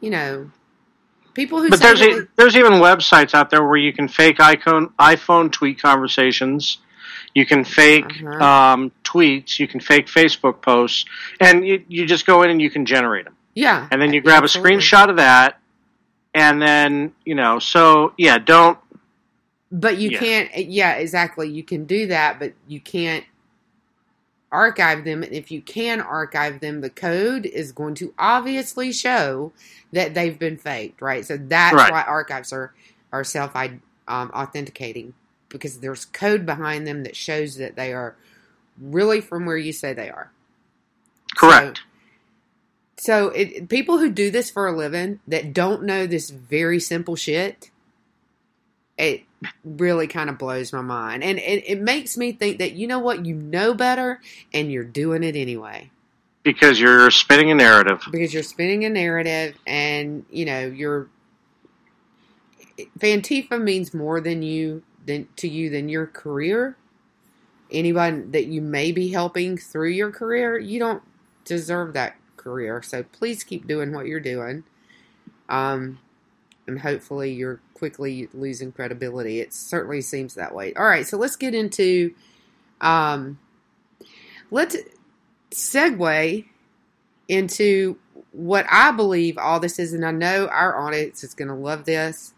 you 0.00 0.10
know, 0.10 0.50
people 1.34 1.60
who 1.60 1.70
but 1.70 1.78
say 1.78 1.84
there's 1.94 2.00
a, 2.02 2.28
there's 2.36 2.56
even 2.56 2.74
websites 2.74 3.34
out 3.34 3.50
there 3.50 3.64
where 3.66 3.76
you 3.78 3.92
can 3.92 4.08
fake 4.08 4.38
iPhone 4.38 4.92
iPhone 4.98 5.50
tweet 5.50 5.80
conversations. 5.80 6.78
You 7.34 7.46
can 7.46 7.64
fake 7.64 8.22
Uh-huh. 8.24 8.44
um, 8.44 8.92
tweets. 9.04 9.58
You 9.58 9.68
can 9.68 9.80
fake 9.80 10.06
Facebook 10.06 10.62
posts, 10.62 11.04
and 11.40 11.66
you, 11.66 11.84
you 11.88 12.06
just 12.06 12.26
go 12.26 12.42
in 12.42 12.50
and 12.50 12.60
you 12.60 12.70
can 12.70 12.84
generate 12.86 13.24
them. 13.24 13.36
yeah, 13.54 13.86
and 13.90 14.00
then 14.02 14.12
you 14.12 14.20
grab 14.20 14.42
absolutely. 14.42 14.74
a 14.74 14.78
screenshot 14.78 15.10
of 15.10 15.16
that, 15.16 15.60
and 16.34 16.60
then 16.60 17.12
you 17.24 17.34
know. 17.36 17.58
So 17.60 18.14
yeah, 18.18 18.38
don't. 18.38 18.76
But 19.72 19.98
you 19.98 20.10
Yeah. 20.10 20.18
can't, 20.18 20.56
yeah, 20.56 20.94
exactly. 20.94 21.48
You 21.48 21.62
can 21.62 21.84
do 21.84 22.08
that, 22.08 22.38
but 22.38 22.54
you 22.66 22.80
can't 22.80 23.24
archive 24.52 25.04
them. 25.04 25.22
And 25.22 25.32
if 25.32 25.50
you 25.50 25.60
can 25.62 26.00
archive 26.00 26.60
them, 26.60 26.80
the 26.80 26.90
code 26.90 27.46
is 27.46 27.72
going 27.72 27.94
to 27.96 28.12
obviously 28.18 28.92
show 28.92 29.52
that 29.92 30.14
they've 30.14 30.38
been 30.38 30.56
faked, 30.56 31.00
right? 31.00 31.24
So 31.24 31.36
that's 31.36 31.76
Right. 31.76 31.90
why 31.90 32.02
archives 32.02 32.52
are, 32.52 32.74
are 33.12 33.24
self 33.24 33.54
um, 33.56 34.30
authenticating 34.34 35.14
because 35.48 35.78
there's 35.78 36.04
code 36.04 36.46
behind 36.46 36.86
them 36.86 37.02
that 37.04 37.16
shows 37.16 37.56
that 37.56 37.76
they 37.76 37.92
are 37.92 38.16
really 38.80 39.20
from 39.20 39.46
where 39.46 39.56
you 39.56 39.72
say 39.72 39.92
they 39.92 40.10
are. 40.10 40.30
Correct. 41.36 41.80
So 42.98 43.28
it, 43.28 43.68
people 43.68 43.98
who 43.98 44.10
do 44.10 44.30
this 44.30 44.50
for 44.50 44.66
a 44.68 44.76
living 44.76 45.20
that 45.26 45.54
don't 45.54 45.84
know 45.84 46.06
this 46.06 46.30
very 46.30 46.78
simple 46.80 47.16
shit, 47.16 47.70
it 48.98 49.22
really 49.64 50.06
kind 50.06 50.30
of 50.30 50.38
blows 50.38 50.72
my 50.72 50.82
mind, 50.82 51.22
and 51.24 51.38
it, 51.38 51.64
it 51.66 51.80
makes 51.80 52.16
me 52.16 52.32
think 52.32 52.58
that 52.58 52.72
you 52.72 52.86
know 52.86 52.98
what, 52.98 53.24
you 53.24 53.34
know 53.34 53.74
better, 53.74 54.20
and 54.52 54.70
you're 54.70 54.84
doing 54.84 55.22
it 55.22 55.36
anyway 55.36 55.90
because 56.42 56.80
you're 56.80 57.10
spinning 57.10 57.50
a 57.50 57.54
narrative. 57.54 58.02
because 58.10 58.32
you're 58.32 58.42
spinning 58.42 58.84
a 58.84 58.90
narrative, 58.90 59.56
and 59.66 60.24
you 60.30 60.44
know 60.44 60.66
you're. 60.66 61.08
Fantifa 62.98 63.60
means 63.60 63.92
more 63.92 64.20
than 64.20 64.42
you 64.42 64.82
than 65.06 65.28
to 65.36 65.48
you 65.48 65.70
than 65.70 65.88
your 65.88 66.06
career. 66.06 66.76
Anybody 67.70 68.22
that 68.30 68.46
you 68.46 68.62
may 68.62 68.90
be 68.90 69.10
helping 69.10 69.56
through 69.56 69.90
your 69.90 70.10
career, 70.10 70.58
you 70.58 70.78
don't 70.78 71.02
deserve 71.44 71.92
that 71.92 72.16
career. 72.36 72.82
So 72.82 73.02
please 73.02 73.44
keep 73.44 73.66
doing 73.66 73.92
what 73.92 74.06
you're 74.06 74.18
doing. 74.18 74.64
Um, 75.48 75.98
and 76.66 76.78
hopefully 76.78 77.32
you're 77.32 77.60
quickly 77.74 78.28
losing 78.32 78.72
credibility. 78.72 79.40
It 79.40 79.52
certainly 79.52 80.00
seems 80.00 80.34
that 80.34 80.54
way. 80.54 80.72
All 80.74 80.86
right, 80.86 81.06
so 81.06 81.16
let's 81.16 81.36
get 81.36 81.54
into 81.54 82.14
um 82.80 83.38
let's 84.50 84.76
segue 85.50 86.44
into 87.28 87.96
what 88.32 88.66
I 88.70 88.92
believe 88.92 89.38
all 89.38 89.60
this 89.60 89.78
is, 89.78 89.92
and 89.92 90.04
I 90.04 90.12
know 90.12 90.46
our 90.48 90.78
audience 90.78 91.24
is 91.24 91.34
going 91.34 91.48
to 91.48 91.54
love 91.54 91.84
this, 91.84 92.34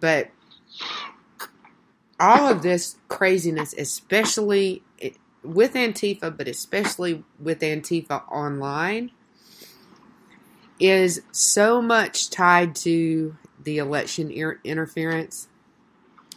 but 0.00 0.30
all 2.18 2.48
of 2.48 2.62
this 2.62 2.96
craziness, 3.08 3.74
especially 3.74 4.82
with 5.42 5.74
Antifa, 5.74 6.36
but 6.36 6.48
especially 6.48 7.24
with 7.38 7.60
Antifa 7.60 8.22
online, 8.30 9.10
is 10.78 11.22
so 11.32 11.82
much 11.82 12.30
tied 12.30 12.74
to 12.76 13.36
the 13.64 13.78
election 13.78 14.30
ir- 14.30 14.60
interference. 14.64 15.48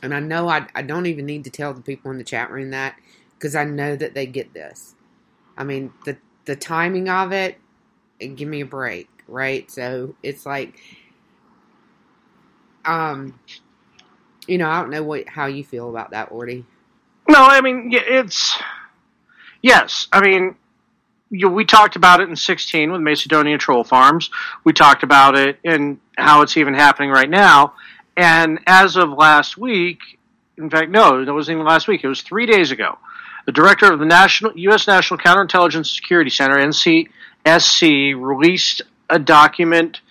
And 0.02 0.14
I 0.14 0.20
know 0.20 0.50
I, 0.50 0.68
I 0.76 0.82
don't 0.82 1.06
even 1.06 1.26
need 1.26 1.44
to 1.46 1.50
tell 1.50 1.74
the 1.74 1.82
people 1.82 2.12
in 2.12 2.18
the 2.18 2.24
chat 2.24 2.52
room 2.52 2.72
that 2.72 2.96
because 3.38 3.56
I 3.56 3.64
know 3.64 3.96
that 3.96 4.14
they 4.14 4.26
get 4.26 4.54
this. 4.54 4.96
I 5.58 5.64
mean, 5.64 5.94
the 6.06 6.18
the 6.46 6.56
timing 6.56 7.10
of 7.10 7.32
it, 7.32 7.58
give 8.20 8.48
me 8.48 8.62
a 8.62 8.66
break, 8.66 9.10
right? 9.28 9.70
So 9.70 10.16
it's 10.22 10.46
like, 10.46 10.80
um, 12.84 13.40
you 14.48 14.58
know, 14.58 14.70
I 14.70 14.82
don't 14.82 14.92
know 14.92 15.04
what 15.04 15.28
how 15.30 15.48
you 15.48 15.64
feel 15.64 15.90
about 15.90 16.12
that, 16.12 16.30
Orty. 16.30 16.66
No, 17.28 17.40
I 17.40 17.62
mean 17.62 17.90
it's 17.92 18.58
yes. 19.62 20.08
I 20.12 20.22
mean, 20.22 20.56
you, 21.32 21.50
we 21.50 21.66
talked 21.66 21.96
about 21.96 22.22
it 22.22 22.30
in 22.30 22.36
'16 22.36 22.92
with 22.92 23.02
Macedonia 23.02 23.58
Troll 23.58 23.84
Farms. 23.84 24.30
We 24.64 24.74
talked 24.74 25.04
about 25.04 25.38
it 25.38 25.60
and 25.64 26.00
how 26.18 26.42
it's 26.42 26.58
even 26.58 26.74
happening 26.74 27.10
right 27.10 27.30
now. 27.30 27.74
And 28.18 28.60
as 28.66 28.96
of 28.96 29.10
last 29.10 29.58
week, 29.58 30.00
in 30.58 30.70
fact, 30.70 30.90
no, 30.90 31.22
it 31.22 31.32
wasn't 31.32 31.56
even 31.56 31.66
last 31.66 31.88
week. 31.88 32.04
It 32.04 32.08
was 32.08 32.22
three 32.22 32.46
days 32.46 32.72
ago. 32.72 32.98
The 33.46 33.52
director 33.52 33.92
of 33.92 34.00
the 34.00 34.06
National 34.06 34.54
U.S. 34.56 34.88
National 34.88 35.20
Counterintelligence 35.20 35.94
Security 35.94 36.30
Center 36.30 36.58
(NCSC) 36.58 38.16
released 38.20 38.82
a 39.10 39.20
document 39.20 40.02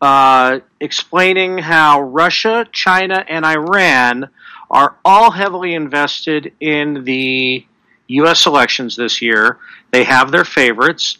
uh, 0.00 0.58
explaining 0.80 1.58
how 1.58 2.02
Russia, 2.02 2.66
China, 2.72 3.24
and 3.26 3.46
Iran 3.46 4.28
are 4.70 4.96
all 5.04 5.30
heavily 5.30 5.74
invested 5.74 6.52
in 6.60 7.04
the 7.04 7.64
U.S. 8.08 8.44
elections 8.44 8.96
this 8.96 9.22
year. 9.22 9.58
They 9.92 10.04
have 10.04 10.30
their 10.30 10.44
favorites, 10.44 11.18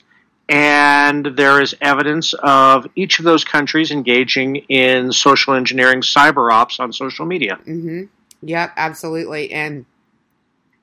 and 0.48 1.24
there 1.24 1.60
is 1.60 1.74
evidence 1.80 2.34
of 2.34 2.86
each 2.94 3.18
of 3.18 3.24
those 3.24 3.44
countries 3.44 3.90
engaging 3.90 4.56
in 4.68 5.12
social 5.12 5.54
engineering 5.54 6.00
cyber 6.02 6.52
ops 6.52 6.80
on 6.80 6.92
social 6.92 7.24
media. 7.24 7.56
Mm-hmm. 7.66 8.04
Yep, 8.42 8.72
absolutely. 8.76 9.52
And 9.52 9.86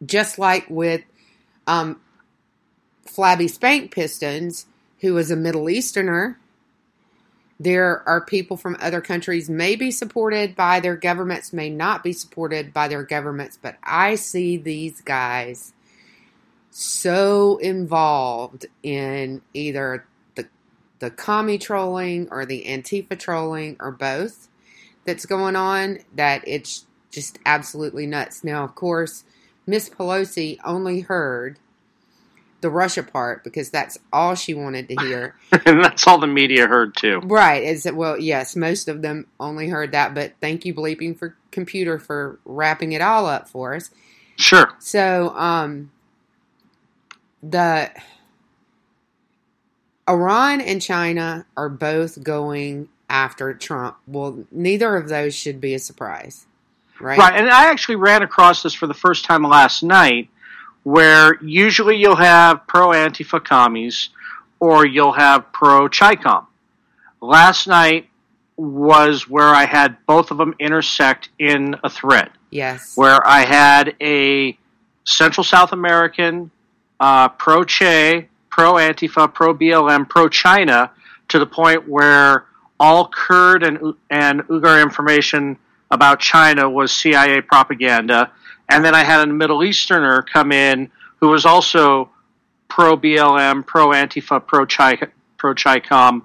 just 0.04 0.40
like 0.40 0.66
with 0.70 1.02
um, 1.68 2.02
Flabby 3.06 3.48
Spank 3.48 3.92
Pistons, 3.92 4.66
who 5.02 5.14
was 5.14 5.30
a 5.30 5.36
Middle 5.36 5.70
Easterner, 5.70 6.40
there 7.60 8.02
are 8.08 8.22
people 8.22 8.58
from 8.58 8.76
other 8.80 9.02
countries 9.02 9.48
may 9.48 9.76
be 9.76 9.92
supported 9.92 10.56
by 10.56 10.80
their 10.80 10.96
governments, 10.96 11.54
may 11.54 11.70
not 11.70 12.04
be 12.04 12.14
supported 12.14 12.74
by 12.74 12.88
their 12.88 13.04
governments, 13.04 13.60
but 13.62 13.78
I 13.84 14.16
see 14.16 14.58
these 14.58 15.02
guys 15.02 15.74
so 16.72 17.58
involved 17.58 18.66
in 18.82 19.42
either 19.54 20.06
the 20.36 20.48
the 21.00 21.12
commie 21.12 21.58
trolling 21.58 22.28
or 22.32 22.46
the 22.46 22.64
Antifa 22.66 23.20
trolling 23.20 23.76
or 23.80 23.92
both 23.92 24.48
that's 25.06 25.26
going 25.26 25.56
on 25.56 26.00
that 26.16 26.44
it's 26.48 26.86
just 27.12 27.40
absolutely 27.46 28.06
nuts. 28.08 28.44
Now, 28.44 28.64
of 28.64 28.74
course, 28.74 29.26
Miss 29.68 29.90
Pelosi 29.90 30.58
only 30.64 31.02
heard 31.02 31.60
the 32.62 32.70
Russia 32.70 33.04
part 33.04 33.44
because 33.44 33.70
that's 33.70 33.98
all 34.14 34.36
she 34.36 34.54
wanted 34.54 34.88
to 34.88 34.96
hear. 35.02 35.36
and 35.66 35.84
that's 35.84 36.08
all 36.08 36.20
the 36.20 36.28
media 36.28 36.68
heard 36.68 36.96
too. 36.96 37.20
Right. 37.24 37.64
Is 37.64 37.90
well, 37.92 38.18
yes, 38.18 38.56
most 38.56 38.88
of 38.88 39.02
them 39.02 39.28
only 39.40 39.68
heard 39.68 39.92
that, 39.92 40.14
but 40.14 40.34
thank 40.40 40.66
you 40.66 40.74
bleeping 40.74 41.18
for 41.18 41.36
computer 41.52 42.00
for 42.00 42.40
wrapping 42.46 42.94
it 42.94 43.02
all 43.02 43.26
up 43.26 43.50
for 43.50 43.76
us. 43.76 43.92
Sure. 44.38 44.72
So, 44.80 45.36
um 45.36 45.92
the 47.42 47.92
Iran 50.10 50.62
and 50.62 50.82
China 50.82 51.46
are 51.56 51.70
both 51.70 52.24
going 52.24 52.90
after 53.10 53.54
Trump. 53.54 53.98
Well, 54.08 54.46
neither 54.52 54.96
of 54.96 55.10
those 55.10 55.36
should 55.36 55.62
be 55.62 55.74
a 55.74 55.80
surprise. 55.80 56.46
Right. 57.00 57.18
Right. 57.18 57.36
And 57.36 57.50
I 57.50 57.72
actually 57.72 57.96
ran 57.96 58.22
across 58.22 58.64
this 58.64 58.74
for 58.74 58.88
the 58.88 58.94
first 58.94 59.26
time 59.26 59.44
last 59.44 59.84
night 59.84 60.30
where 60.84 61.42
usually 61.44 61.98
you'll 61.98 62.16
have 62.16 62.66
pro 62.68 62.90
Antifa 62.90 63.44
commies 63.44 64.10
or 64.60 64.86
you'll 64.86 65.14
have 65.14 65.52
pro 65.52 65.88
Chicom. 65.88 66.46
Last 67.20 67.68
night 67.68 68.08
was 68.58 69.28
where 69.28 69.48
I 69.48 69.66
had 69.66 69.98
both 70.06 70.32
of 70.32 70.38
them 70.38 70.56
intersect 70.60 71.30
in 71.40 71.76
a 71.84 71.90
thread. 71.90 72.30
Yes. 72.50 72.96
Where 72.96 73.26
I 73.26 73.46
had 73.46 73.96
a 74.02 74.58
Central 75.04 75.44
South 75.44 75.72
American 75.72 76.52
uh, 77.02 77.28
pro 77.30 77.64
Che, 77.64 78.30
pro 78.50 78.74
Antifa, 78.76 79.34
pro 79.34 79.54
BLM, 79.56 80.08
pro 80.08 80.30
China 80.30 80.92
to 81.30 81.40
the 81.40 81.46
point 81.48 81.90
where 81.90 82.46
all 82.80 83.08
Kurd 83.10 83.64
and, 83.64 83.96
and 84.10 84.42
Uyghur 84.48 84.82
information 84.82 85.58
about 85.90 86.20
China 86.20 86.70
was 86.70 86.94
CIA 86.94 87.42
propaganda. 87.42 88.32
And 88.70 88.86
then 88.86 88.94
I 88.96 89.04
had 89.04 89.28
a 89.28 89.32
Middle 89.34 89.64
Easterner 89.64 90.22
come 90.22 90.52
in 90.52 90.92
who 91.20 91.30
was 91.30 91.46
also 91.46 92.10
pro 92.68 92.96
BLM, 92.96 93.66
pro 93.66 93.88
Antifa, 93.88 94.46
pro 94.46 94.66
Chi, 94.66 94.98
pro 95.38 95.54
Chicom, 95.56 96.22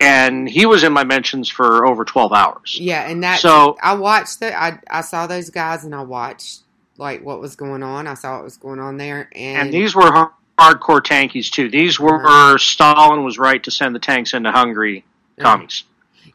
and 0.00 0.48
he 0.48 0.64
was 0.64 0.82
in 0.82 0.92
my 0.94 1.04
mentions 1.04 1.48
for 1.48 1.86
over 1.86 2.04
twelve 2.06 2.32
hours. 2.32 2.78
Yeah, 2.80 3.08
and 3.08 3.22
that 3.22 3.40
So- 3.40 3.76
I 3.82 3.94
watched 3.94 4.40
that. 4.40 4.54
I 4.60 4.78
I 4.90 5.02
saw 5.02 5.26
those 5.26 5.50
guys 5.50 5.84
and 5.84 5.94
I 5.94 6.02
watched 6.02 6.60
like 7.00 7.24
what 7.24 7.40
was 7.40 7.56
going 7.56 7.82
on. 7.82 8.06
I 8.06 8.14
saw 8.14 8.36
what 8.36 8.44
was 8.44 8.58
going 8.58 8.78
on 8.78 8.98
there, 8.98 9.28
and, 9.34 9.66
And 9.68 9.72
these 9.74 9.94
were 9.94 10.12
har- 10.12 10.34
hardcore 10.58 11.00
tankies 11.00 11.50
too. 11.50 11.68
These 11.70 11.98
were 11.98 12.58
Stalin 12.58 13.24
was 13.24 13.38
right 13.38 13.62
to 13.64 13.70
send 13.70 13.94
the 13.94 13.98
tanks 13.98 14.34
into 14.34 14.52
Hungary 14.52 15.04
commies. 15.40 15.84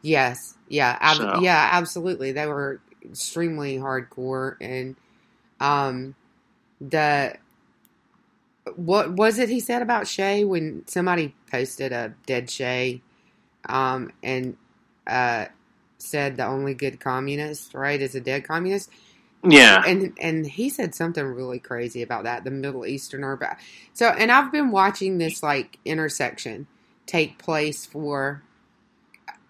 Yes, 0.02 0.54
yeah, 0.68 0.98
ab- 1.00 1.16
So- 1.16 1.40
yeah, 1.40 1.70
absolutely. 1.72 2.32
They 2.32 2.46
were 2.46 2.80
extremely 3.04 3.78
hardcore, 3.78 4.56
and 4.60 4.96
um, 5.60 6.16
the 6.80 7.36
what 8.74 9.12
was 9.12 9.38
it 9.38 9.48
he 9.48 9.60
said 9.60 9.80
about 9.80 10.06
Che 10.06 10.44
when 10.44 10.82
somebody 10.88 11.34
posted 11.50 11.92
a 11.92 12.12
dead 12.26 12.48
Che, 12.48 13.00
um, 13.68 14.10
and 14.24 14.56
uh, 15.06 15.46
said 15.98 16.36
the 16.36 16.44
only 16.44 16.74
good 16.74 16.98
communist, 16.98 17.72
right, 17.72 18.02
is 18.02 18.16
a 18.16 18.20
dead 18.20 18.42
communist. 18.44 18.90
Yeah. 19.50 19.82
and 19.86 20.16
and 20.20 20.46
he 20.46 20.68
said 20.70 20.94
something 20.94 21.24
really 21.24 21.58
crazy 21.58 22.02
about 22.02 22.24
that. 22.24 22.44
The 22.44 22.50
Middle 22.50 22.86
Easterner, 22.86 23.36
but 23.36 23.56
so 23.92 24.08
and 24.08 24.30
I've 24.32 24.52
been 24.52 24.70
watching 24.70 25.18
this 25.18 25.42
like 25.42 25.78
intersection 25.84 26.66
take 27.06 27.38
place 27.38 27.86
for 27.86 28.42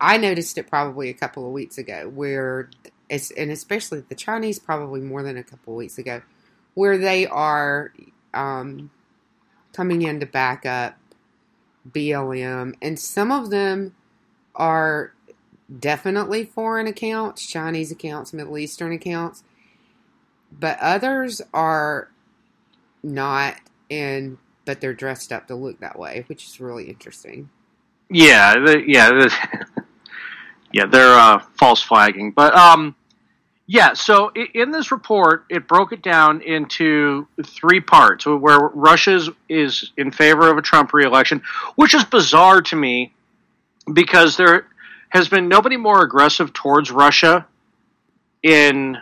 I 0.01 0.19
noticed 0.19 0.59
it 0.59 0.69
probably 0.69 1.09
a 1.09 1.15
couple 1.15 1.47
of 1.47 1.53
weeks 1.53 1.79
ago 1.79 2.11
where 2.15 2.71
it's 3.09 3.31
and 3.33 3.51
especially 3.51 4.01
the 4.01 4.15
Chinese 4.15 4.59
probably 4.59 5.01
more 5.01 5.23
than 5.23 5.37
a 5.37 5.43
couple 5.43 5.73
of 5.73 5.79
weeks 5.79 5.99
ago 5.99 6.23
where 6.75 6.99
they 6.99 7.27
are 7.27 7.93
um, 8.35 8.91
coming 9.73 10.03
in 10.03 10.21
to 10.21 10.27
back 10.27 10.67
up 10.67 10.99
BLM 11.91 12.75
and 12.83 12.99
some 12.99 13.33
of 13.33 13.51
them 13.51 13.95
are 14.55 15.13
definitely 15.81 16.45
foreign 16.45 16.87
accounts, 16.87 17.47
Chinese 17.47 17.91
accounts, 17.91 18.33
Middle 18.33 18.59
Eastern 18.59 18.93
accounts, 18.93 19.43
but 20.59 20.79
others 20.81 21.43
are 21.53 22.11
not 23.03 23.57
and 23.91 24.39
but 24.65 24.81
they're 24.81 24.95
dressed 24.95 25.33
up 25.33 25.47
to 25.47 25.55
look 25.55 25.81
that 25.81 25.99
way, 25.99 26.25
which 26.27 26.45
is 26.45 26.61
really 26.61 26.85
interesting. 26.91 27.49
Yeah, 28.11 28.55
the, 28.55 28.83
yeah, 28.87 29.09
the, 29.11 29.33
yeah. 30.73 30.87
They're 30.87 31.15
uh, 31.15 31.43
false 31.59 31.81
flagging, 31.81 32.33
but 32.33 32.55
um, 32.55 32.95
yeah. 33.67 33.95
So 33.95 34.33
in 34.55 34.73
this 34.73 34.91
report, 34.91 35.45
it 35.49 35.67
broke 35.67 35.93
it 35.93 36.03
down 36.03 36.43
into 36.43 37.27
three 37.45 37.81
parts, 37.81 38.27
where 38.27 38.59
Russia 38.59 39.21
is 39.49 39.93
in 39.97 40.11
favor 40.11 40.51
of 40.51 40.59
a 40.59 40.63
Trump 40.63 40.93
reelection, 40.93 41.43
which 41.77 41.95
is 41.95 42.05
bizarre 42.05 42.61
to 42.63 42.77
me 42.77 43.13
because 43.93 44.37
there 44.37 44.67
has 45.11 45.29
been 45.29 45.49
nobody 45.49 45.77
more 45.77 46.03
aggressive 46.03 46.53
towards 46.53 46.91
Russia 46.91 47.47
in 48.43 48.99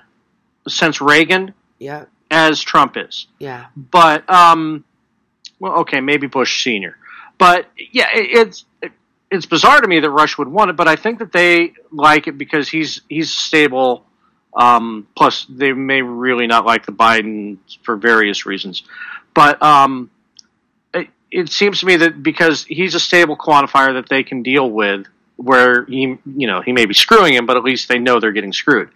since 0.68 1.00
Reagan 1.00 1.54
Yeah, 1.78 2.04
as 2.30 2.60
Trump 2.60 2.96
is. 2.96 3.26
yeah. 3.38 3.66
But 3.76 4.28
um, 4.30 4.84
well, 5.58 5.80
okay, 5.80 6.00
maybe 6.00 6.26
Bush 6.26 6.62
Senior. 6.64 6.96
But 7.38 7.66
yeah, 7.92 8.06
it, 8.14 8.46
it's 8.48 8.64
it, 8.82 8.92
it's 9.30 9.46
bizarre 9.46 9.80
to 9.80 9.88
me 9.88 10.00
that 10.00 10.10
Rush 10.10 10.38
would 10.38 10.48
want 10.48 10.70
it, 10.70 10.76
but 10.76 10.86
I 10.88 10.96
think 10.96 11.18
that 11.18 11.32
they 11.32 11.72
like 11.90 12.26
it 12.28 12.38
because 12.38 12.68
he's 12.68 13.00
he's 13.08 13.32
stable. 13.32 14.04
Um, 14.56 15.08
plus, 15.16 15.46
they 15.48 15.72
may 15.72 16.00
really 16.00 16.46
not 16.46 16.64
like 16.64 16.86
the 16.86 16.92
Biden 16.92 17.58
for 17.82 17.96
various 17.96 18.46
reasons, 18.46 18.84
but 19.34 19.60
um, 19.60 20.10
it, 20.92 21.08
it 21.28 21.48
seems 21.48 21.80
to 21.80 21.86
me 21.86 21.96
that 21.96 22.22
because 22.22 22.64
he's 22.64 22.94
a 22.94 23.00
stable 23.00 23.36
quantifier 23.36 23.94
that 23.94 24.08
they 24.08 24.22
can 24.22 24.44
deal 24.44 24.70
with, 24.70 25.06
where 25.34 25.84
he 25.86 26.16
you 26.24 26.46
know 26.46 26.60
he 26.62 26.70
may 26.72 26.86
be 26.86 26.94
screwing 26.94 27.34
him, 27.34 27.46
but 27.46 27.56
at 27.56 27.64
least 27.64 27.88
they 27.88 27.98
know 27.98 28.20
they're 28.20 28.30
getting 28.30 28.52
screwed. 28.52 28.90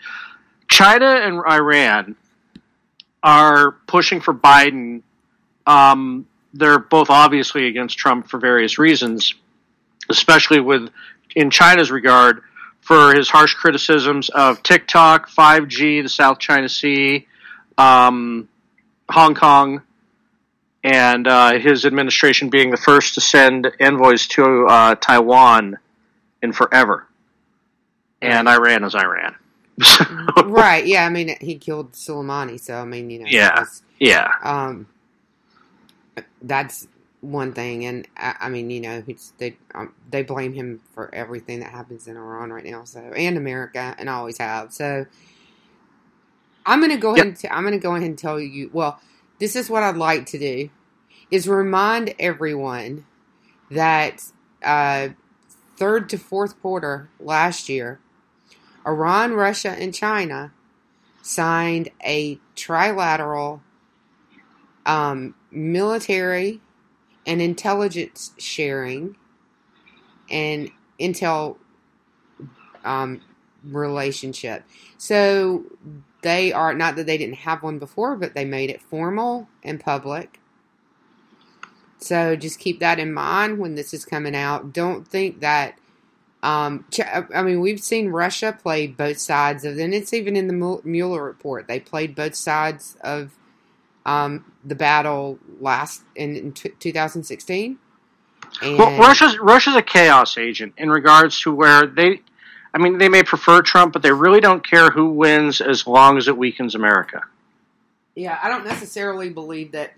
China 0.69 1.07
and 1.07 1.43
Iran 1.47 2.17
are 3.23 3.73
pushing 3.87 4.21
for 4.21 4.35
Biden. 4.35 5.03
Um, 5.67 6.27
they're 6.55 6.79
both 6.79 7.11
obviously 7.11 7.67
against 7.67 7.99
Trump 7.99 8.29
for 8.29 8.39
various 8.39 8.79
reasons, 8.79 9.35
especially 10.09 10.61
with 10.61 10.91
in 11.35 11.51
China's 11.51 11.91
regard 11.91 12.43
for 12.81 13.15
his 13.15 13.29
harsh 13.29 13.55
criticisms 13.55 14.31
of 14.31 14.63
TikTok, 14.63 15.29
5G, 15.29 16.03
the 16.03 16.09
South 16.09 16.39
China 16.39 16.69
Sea, 16.69 17.27
um, 17.77 18.49
Hong 19.11 19.35
Kong, 19.35 19.83
and 20.83 21.27
uh, 21.27 21.59
his 21.59 21.85
administration 21.85 22.49
being 22.49 22.71
the 22.71 22.77
first 22.77 23.15
to 23.15 23.21
send 23.21 23.71
envoys 23.79 24.27
to 24.29 24.67
uh, 24.67 24.95
Taiwan 24.95 25.77
in 26.43 26.53
forever. 26.53 27.07
And 28.23 28.49
Iran 28.49 28.85
is 28.85 28.95
Iran. 28.95 29.37
right. 30.45 30.87
Yeah. 30.87 31.07
I 31.07 31.09
mean, 31.09 31.37
he 31.41 31.57
killed 31.57 31.93
Soleimani, 31.93 32.59
so 32.61 32.75
I 32.77 32.85
mean, 32.85 33.11
you 33.11 33.21
know. 33.21 33.27
Yeah. 33.29 33.49
that's- 33.51 33.83
Yeah. 33.99 34.31
Um, 34.43 34.87
that's 36.43 36.89
one 37.21 37.53
thing, 37.53 37.85
and 37.85 38.07
I, 38.17 38.35
I 38.43 38.49
mean, 38.49 38.71
you 38.71 38.81
know, 38.81 39.03
it's, 39.07 39.33
they 39.39 39.57
um, 39.75 39.93
they 40.11 40.23
blame 40.23 40.53
him 40.53 40.81
for 40.95 41.13
everything 41.15 41.61
that 41.61 41.71
happens 41.73 42.07
in 42.07 42.17
Iran 42.17 42.53
right 42.53 42.65
now, 42.65 42.85
so 42.85 43.01
and 43.01 43.37
America, 43.37 43.95
and 43.99 44.09
always 44.09 44.39
have. 44.39 44.73
So 44.73 45.07
I'm 46.67 46.81
gonna 46.81 46.97
go 46.97 47.15
ahead. 47.15 47.27
And 47.27 47.37
t- 47.37 47.49
I'm 47.49 47.65
gonna 47.65 47.79
go 47.79 47.95
ahead 47.95 48.09
and 48.09 48.19
tell 48.19 48.39
you. 48.41 48.71
Well, 48.73 49.01
this 49.39 49.57
is 49.57 49.69
what 49.69 49.83
I'd 49.83 49.97
like 49.97 50.27
to 50.27 50.39
do: 50.39 50.71
is 51.31 51.49
remind 51.49 52.15
everyone 52.21 53.05
that 53.71 54.23
uh, 54.63 55.09
third 55.77 56.09
to 56.11 56.19
fourth 56.19 56.61
quarter 56.63 57.09
last 57.21 57.69
year, 57.69 57.99
Iran, 58.87 59.35
Russia, 59.35 59.71
and 59.71 59.95
China 59.95 60.53
signed 61.23 61.91
a 62.05 62.39
trilateral 62.57 63.61
um, 64.87 65.35
military 65.51 66.61
and 67.27 67.43
intelligence 67.43 68.33
sharing 68.39 69.17
and 70.31 70.71
intel 70.99 71.57
um, 72.85 73.21
relationship. 73.65 74.65
So 74.97 75.65
they 76.23 76.53
are 76.53 76.75
not 76.75 76.97
that 76.97 77.07
they 77.07 77.19
didn't 77.19 77.37
have 77.37 77.63
one 77.63 77.79
before, 77.79 78.17
but 78.17 78.35
they 78.35 78.45
made 78.45 78.71
it 78.71 78.81
formal 78.81 79.49
and 79.63 79.79
public. 79.79 80.41
So 81.99 82.37
just 82.37 82.59
keep 82.59 82.81
that 82.81 82.99
in 82.99 83.13
mind 83.13 83.59
when 83.59 83.75
this 83.75 83.93
is 83.93 84.05
coming 84.05 84.35
out. 84.35 84.73
Don't 84.73 85.07
think 85.07 85.41
that. 85.41 85.79
Um, 86.43 86.85
I 87.35 87.43
mean, 87.43 87.61
we've 87.61 87.81
seen 87.81 88.11
Russia 88.11 88.57
play 88.61 88.87
both 88.87 89.19
sides 89.19 89.65
of, 89.65 89.79
and 89.79 89.93
it's 89.93 90.13
even 90.13 90.37
in 90.37 90.47
the 90.47 90.81
Mueller 90.85 91.25
report. 91.25 91.67
They 91.67 91.81
played 91.81 92.15
both 92.15 92.37
sides 92.37 92.97
of 93.01 93.33
um, 94.07 94.53
the 94.65 94.77
battle 94.77 95.39
last 95.61 96.03
in, 96.15 96.37
in 96.37 96.53
t- 96.53 96.73
2016. 96.79 97.79
And 98.63 98.79
Well, 98.79 98.99
Russia's 98.99 99.39
Russia's 99.39 99.75
a 99.75 99.83
chaos 99.83 100.39
agent 100.39 100.75
in 100.79 100.91
regards 100.91 101.41
to 101.43 101.53
where 101.53 101.87
they, 101.87 102.21
I 102.73 102.79
mean, 102.79 102.99
they 102.99 103.09
may 103.09 103.25
prefer 103.25 103.61
Trump, 103.61 103.93
but 103.93 104.03
they 104.03 104.13
really 104.13 104.41
don't 104.41 104.67
care 104.67 104.91
who 104.91 105.11
wins 105.11 105.61
as 105.61 105.87
long 105.87 106.17
as 106.17 106.29
it 106.29 106.37
weakens 106.37 106.75
America. 106.75 107.23
Yeah, 108.15 108.39
I 108.43 108.49
don't 108.49 108.65
necessarily 108.65 109.29
believe 109.31 109.73
that 109.73 109.93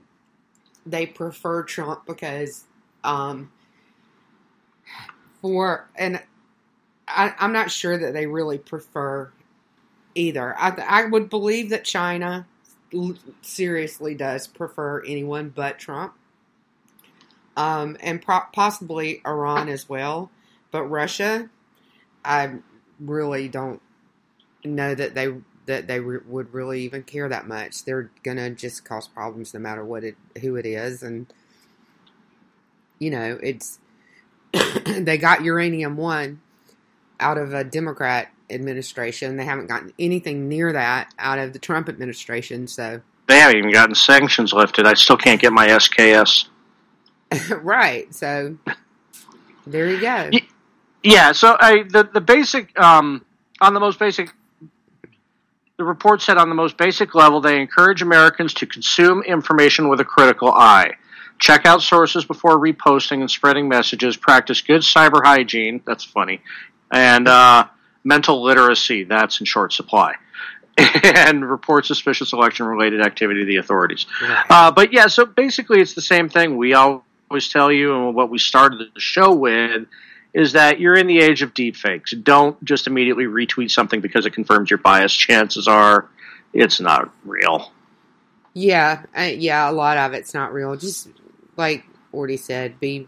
they 0.85 1.07
prefer 1.07 1.63
Trump 1.63 2.07
because 2.07 2.65
um, 3.05 3.53
for 5.41 5.89
and 5.97 6.21
I, 7.15 7.35
I'm 7.39 7.53
not 7.53 7.71
sure 7.71 7.97
that 7.97 8.13
they 8.13 8.27
really 8.27 8.59
prefer 8.59 9.31
either. 10.15 10.57
I, 10.59 10.71
I 10.71 11.05
would 11.07 11.31
believe 11.31 11.71
that 11.71 11.85
China 11.85 12.47
seriously 13.43 14.15
does 14.15 14.47
prefer 14.47 15.03
anyone 15.05 15.51
but 15.51 15.79
Trump, 15.79 16.15
um, 17.57 17.97
and 18.01 18.21
pro- 18.21 18.47
possibly 18.53 19.21
Iran 19.27 19.69
as 19.69 19.89
well. 19.89 20.31
But 20.71 20.85
Russia, 20.85 21.51
I 22.25 22.57
really 22.99 23.49
don't 23.49 23.81
know 24.65 24.95
that 24.95 25.15
they 25.15 25.35
that 25.67 25.87
they 25.87 26.01
re- 26.01 26.21
would 26.27 26.53
really 26.53 26.83
even 26.83 27.03
care 27.03 27.29
that 27.29 27.47
much. 27.47 27.85
They're 27.85 28.11
gonna 28.23 28.51
just 28.51 28.85
cause 28.85 29.09
problems 29.09 29.55
no 29.55 29.61
matter 29.61 29.85
what 29.85 30.05
it 30.05 30.17
who 30.41 30.57
it 30.57 30.67
is, 30.67 31.03
and 31.03 31.33
you 32.99 33.11
know 33.11 33.39
it's 33.43 33.79
they 34.87 35.19
got 35.19 35.45
uranium 35.45 35.97
one 35.97 36.41
out 37.21 37.39
of 37.39 37.55
a 37.55 37.63
Democrat 37.63 38.29
administration. 38.51 39.37
They 39.37 39.45
haven't 39.45 39.67
gotten 39.67 39.93
anything 39.99 40.49
near 40.49 40.73
that 40.73 41.13
out 41.19 41.39
of 41.39 41.53
the 41.53 41.59
Trump 41.59 41.89
administration. 41.89 42.67
So 42.67 43.01
They 43.29 43.39
haven't 43.39 43.59
even 43.59 43.73
gotten 43.73 43.95
sanctions 43.95 44.53
lifted. 44.53 44.87
I 44.87 44.95
still 44.95 45.17
can't 45.17 45.41
get 45.41 45.53
my 45.53 45.69
SKS. 45.69 46.47
right, 47.63 48.13
so 48.13 48.57
there 49.67 49.89
you 49.89 50.01
go. 50.01 50.31
Yeah, 51.03 51.33
so 51.33 51.57
I 51.59 51.85
the 51.89 52.09
the 52.13 52.21
basic 52.21 52.79
um, 52.79 53.25
on 53.61 53.75
the 53.75 53.81
most 53.81 53.99
basic 53.99 54.31
the 55.81 55.85
report 55.85 56.21
said 56.21 56.37
on 56.37 56.51
the 56.51 56.55
most 56.55 56.77
basic 56.77 57.15
level 57.15 57.41
they 57.41 57.59
encourage 57.59 58.03
Americans 58.03 58.53
to 58.55 58.67
consume 58.67 59.23
information 59.23 59.89
with 59.89 60.01
a 60.01 60.05
critical 60.05 60.53
eye. 60.53 60.93
Check 61.39 61.65
out 61.65 61.81
sources 61.81 62.27
before 62.27 62.59
reposting 62.59 63.21
and 63.21 63.31
spreading 63.31 63.67
messages. 63.67 64.15
Practice 64.19 64.61
good 64.61 64.83
cyber 64.83 65.25
hygiene. 65.25 65.81
That's 65.87 66.05
funny. 66.05 66.43
And 66.91 67.29
uh, 67.29 67.67
mental 68.05 68.43
literacy. 68.43 69.05
That's 69.05 69.41
in 69.41 69.47
short 69.47 69.73
supply. 69.73 70.15
and 71.05 71.49
report 71.49 71.85
suspicious 71.85 72.33
election 72.33 72.67
related 72.67 73.01
activity 73.01 73.41
to 73.41 73.47
the 73.47 73.57
authorities. 73.57 74.07
Uh, 74.49 74.71
but 74.71 74.93
yeah, 74.93 75.09
so 75.09 75.27
basically 75.27 75.81
it's 75.81 75.95
the 75.95 76.01
same 76.01 76.29
thing 76.29 76.57
we 76.57 76.75
always 76.75 77.49
tell 77.51 77.71
you, 77.71 77.95
and 77.95 78.15
what 78.15 78.31
we 78.31 78.39
started 78.39 78.81
the 78.95 79.01
show 79.01 79.35
with 79.35 79.87
is 80.33 80.53
that 80.53 80.81
you're 80.81 80.97
in 80.97 81.07
the 81.07 81.19
age 81.19 81.43
of 81.43 81.53
deepfakes. 81.55 82.21
Don't 82.23 82.63
just 82.65 82.87
immediately 82.87 83.25
retweet 83.25 83.71
something 83.71 84.01
because 84.01 84.27
it 84.27 84.31
confirms 84.31 84.71
your 84.71 84.79
bias. 84.79 85.13
Chances 85.13 85.67
are 85.69 86.09
it's 86.53 86.81
not 86.81 87.13
real. 87.25 87.73
Yeah, 88.55 89.05
uh, 89.17 89.23
yeah, 89.23 89.71
a 89.71 89.73
lot 89.73 89.97
of 89.97 90.13
it's 90.13 90.35
not 90.35 90.53
real. 90.53 90.77
Just 90.77 91.09
like 91.57 91.85
Orty 92.13 92.39
said, 92.39 92.81
be 92.81 93.07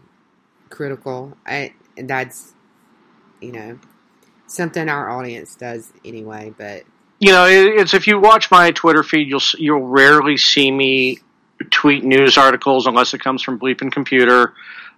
critical. 0.69 1.37
I, 1.45 1.73
that's, 1.97 2.53
you 3.43 3.51
know, 3.51 3.79
something 4.47 4.89
our 4.89 5.09
audience 5.09 5.55
does 5.55 5.91
anyway. 6.05 6.53
But 6.57 6.83
You 7.19 7.31
know, 7.31 7.45
it's 7.45 7.93
if 7.93 8.07
you 8.07 8.19
watch 8.19 8.49
my 8.51 8.71
Twitter 8.71 9.03
feed, 9.03 9.27
you'll 9.27 9.41
you'll 9.57 9.87
rarely 9.87 10.37
see 10.37 10.71
me 10.71 11.19
tweet 11.69 12.03
news 12.03 12.37
articles 12.37 12.87
unless 12.87 13.13
it 13.13 13.21
comes 13.21 13.41
from 13.41 13.59
Bleeping 13.59 13.91
Computer. 13.91 14.53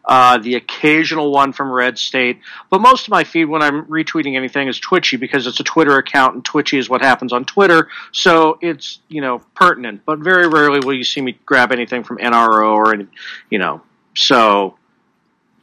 Uh, 0.08 0.38
the 0.38 0.54
occasional 0.54 1.32
one 1.32 1.52
from 1.52 1.72
Red 1.72 1.98
State, 1.98 2.40
but 2.70 2.80
most 2.80 3.08
of 3.08 3.10
my 3.10 3.24
feed 3.24 3.46
when 3.46 3.64
I'm 3.64 3.86
retweeting 3.86 4.36
anything 4.36 4.68
is 4.68 4.80
Twitchy 4.80 5.18
because 5.18 5.48
it's 5.48 5.60
a 5.60 5.64
Twitter 5.64 5.98
account 5.98 6.36
and 6.36 6.46
Twitchy 6.46 6.78
is 6.78 6.88
what 6.88 7.02
happens 7.02 7.34
on 7.34 7.44
Twitter, 7.44 7.90
so 8.12 8.60
it's 8.62 9.00
you 9.08 9.22
know 9.22 9.40
pertinent. 9.56 10.06
But 10.06 10.20
very 10.20 10.48
rarely 10.48 10.80
will 10.80 10.94
you 10.94 11.04
see 11.04 11.22
me 11.22 11.40
grab 11.48 11.72
anything 11.72 12.04
from 12.04 12.20
NRO 12.20 12.76
or 12.76 12.94
any, 12.94 13.08
you 13.50 13.58
know. 13.58 13.82
So, 14.16 14.78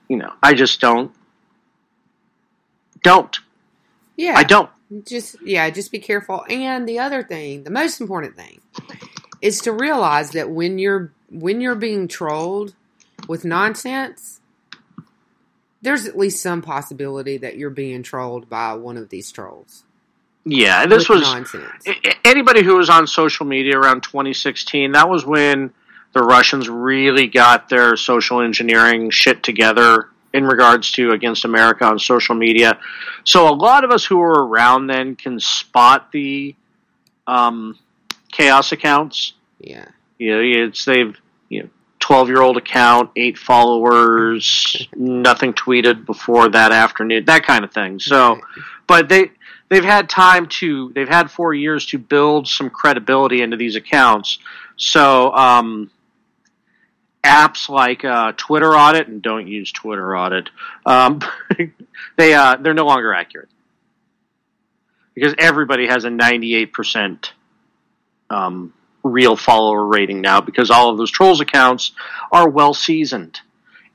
you 0.08 0.16
know, 0.16 0.32
I 0.42 0.54
just 0.54 0.80
don't 0.80 1.12
don't. 3.02 3.38
yeah, 4.16 4.34
I 4.36 4.44
don't. 4.44 4.70
Just 5.04 5.36
yeah, 5.44 5.68
just 5.70 5.90
be 5.90 5.98
careful. 5.98 6.44
And 6.48 6.86
the 6.88 6.98
other 6.98 7.22
thing, 7.22 7.64
the 7.64 7.70
most 7.70 8.00
important 8.00 8.36
thing, 8.36 8.60
is 9.40 9.60
to 9.62 9.72
realize 9.72 10.30
that 10.32 10.50
when 10.50 10.78
you're 10.78 11.12
when 11.30 11.60
you're 11.60 11.74
being 11.74 12.08
trolled 12.08 12.74
with 13.28 13.44
nonsense, 13.44 14.40
there's 15.80 16.06
at 16.06 16.16
least 16.16 16.42
some 16.42 16.62
possibility 16.62 17.38
that 17.38 17.56
you're 17.56 17.70
being 17.70 18.02
trolled 18.02 18.48
by 18.48 18.74
one 18.74 18.96
of 18.96 19.08
these 19.08 19.32
trolls. 19.32 19.84
Yeah, 20.44 20.86
this 20.86 21.08
was 21.08 21.22
nonsense. 21.22 21.84
anybody 22.24 22.62
who 22.62 22.76
was 22.76 22.90
on 22.90 23.06
social 23.06 23.46
media 23.46 23.78
around 23.78 24.02
2016. 24.02 24.92
That 24.92 25.08
was 25.08 25.24
when 25.24 25.72
the 26.12 26.22
Russians 26.22 26.68
really 26.68 27.28
got 27.28 27.68
their 27.68 27.96
social 27.96 28.40
engineering 28.40 29.10
shit 29.10 29.42
together 29.42 30.08
in 30.32 30.44
regards 30.44 30.90
to 30.92 31.10
against 31.10 31.44
America 31.44 31.84
on 31.84 31.98
social 31.98 32.34
media. 32.34 32.78
So 33.24 33.48
a 33.48 33.54
lot 33.54 33.84
of 33.84 33.90
us 33.90 34.04
who 34.04 34.18
were 34.18 34.46
around 34.46 34.86
then 34.86 35.16
can 35.16 35.38
spot 35.40 36.10
the 36.12 36.54
um, 37.26 37.78
chaos 38.30 38.72
accounts. 38.72 39.34
Yeah. 39.58 39.86
You 40.18 40.34
know, 40.34 40.66
it's 40.66 40.84
they've 40.84 41.16
you 41.48 41.64
know. 41.64 41.68
12 42.00 42.28
year 42.28 42.42
old 42.42 42.56
account, 42.56 43.10
eight 43.14 43.38
followers, 43.38 44.88
nothing 44.96 45.52
tweeted 45.52 46.04
before 46.04 46.48
that 46.48 46.72
afternoon, 46.72 47.24
that 47.26 47.44
kind 47.44 47.64
of 47.64 47.72
thing. 47.72 48.00
So, 48.00 48.40
but 48.88 49.08
they 49.08 49.30
they've 49.68 49.84
had 49.84 50.08
time 50.08 50.46
to 50.46 50.92
they've 50.94 51.08
had 51.08 51.30
four 51.30 51.54
years 51.54 51.86
to 51.86 51.98
build 51.98 52.46
some 52.48 52.68
credibility 52.68 53.40
into 53.40 53.56
these 53.56 53.76
accounts. 53.76 54.38
So 54.76 55.32
um, 55.32 55.90
apps 57.24 57.68
like 57.68 58.04
uh, 58.04 58.32
Twitter 58.36 58.74
Audit 58.74 59.08
and 59.08 59.22
don't 59.22 59.46
use 59.46 59.70
Twitter 59.72 60.16
Audit. 60.16 60.50
Um, 60.84 61.20
they 62.16 62.34
uh, 62.34 62.56
they're 62.56 62.74
no 62.74 62.86
longer 62.86 63.14
accurate 63.14 63.48
because 65.14 65.34
everybody 65.38 65.86
has 65.86 66.04
a 66.04 66.10
ninety 66.10 66.54
eight 66.54 66.72
percent 66.72 67.32
um, 68.30 68.72
real 69.02 69.36
follower 69.36 69.84
rating 69.84 70.20
now 70.20 70.40
because 70.40 70.70
all 70.70 70.90
of 70.90 70.98
those 70.98 71.10
trolls 71.10 71.40
accounts 71.40 71.92
are 72.30 72.48
well 72.48 72.74
seasoned 72.74 73.40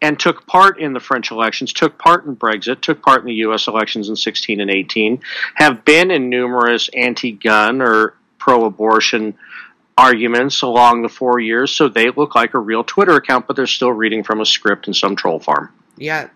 and 0.02 0.20
took 0.20 0.46
part 0.46 0.80
in 0.80 0.94
the 0.94 1.00
French 1.00 1.32
elections, 1.32 1.74
took 1.74 1.98
part 1.98 2.26
in 2.26 2.36
Brexit, 2.36 2.82
took 2.82 3.02
part 3.02 3.22
in 3.22 3.28
the 3.28 3.34
U.S. 3.36 3.68
elections 3.68 4.10
in 4.10 4.16
16 4.16 4.62
and 4.62 4.70
18, 4.70 5.22
have 5.56 5.84
been 5.84 6.12
in 6.12 6.30
numerous 6.30 6.90
anti 6.94 7.32
gun 7.32 7.82
or 7.82 8.14
pro 8.38 8.66
abortion 8.66 9.36
arguments 9.98 10.62
along 10.62 11.02
the 11.02 11.10
four 11.10 11.40
years, 11.40 11.76
so 11.76 11.88
they 11.88 12.12
look 12.12 12.36
like 12.36 12.54
a 12.54 12.60
real 12.60 12.84
Twitter 12.84 13.16
account, 13.16 13.48
but 13.48 13.56
they're 13.56 13.68
still 13.68 13.92
reading 13.92 14.24
from 14.24 14.40
a 14.40 14.46
script 14.46 14.88
in 14.88 14.94
some 14.94 15.16
troll 15.16 15.40
farm. 15.40 15.74
Yeah, 15.98 16.30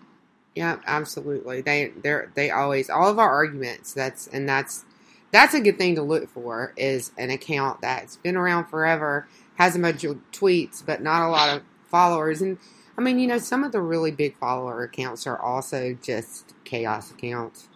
yeah, 0.54 0.78
absolutely. 0.86 1.62
They 1.62 1.92
they 2.02 2.22
they 2.34 2.50
always 2.50 2.90
all 2.90 3.08
of 3.08 3.18
our 3.18 3.30
arguments. 3.30 3.94
That's 3.94 4.26
and 4.26 4.48
that's 4.48 4.84
that's 5.30 5.54
a 5.54 5.60
good 5.60 5.78
thing 5.78 5.94
to 5.94 6.02
look 6.02 6.28
for 6.28 6.74
is 6.76 7.12
an 7.16 7.30
account 7.30 7.80
that's 7.80 8.16
been 8.16 8.36
around 8.36 8.66
forever, 8.66 9.28
has 9.54 9.76
a 9.76 9.78
bunch 9.78 10.04
of 10.04 10.18
tweets, 10.32 10.84
but 10.84 11.02
not 11.02 11.26
a 11.26 11.30
lot 11.30 11.56
of 11.56 11.62
followers. 11.88 12.42
And 12.42 12.58
I 12.98 13.00
mean, 13.00 13.18
you 13.18 13.26
know, 13.26 13.38
some 13.38 13.64
of 13.64 13.72
the 13.72 13.80
really 13.80 14.10
big 14.10 14.36
follower 14.38 14.82
accounts 14.82 15.26
are 15.26 15.40
also 15.40 15.96
just 16.02 16.52
chaos 16.64 17.10
accounts. 17.10 17.68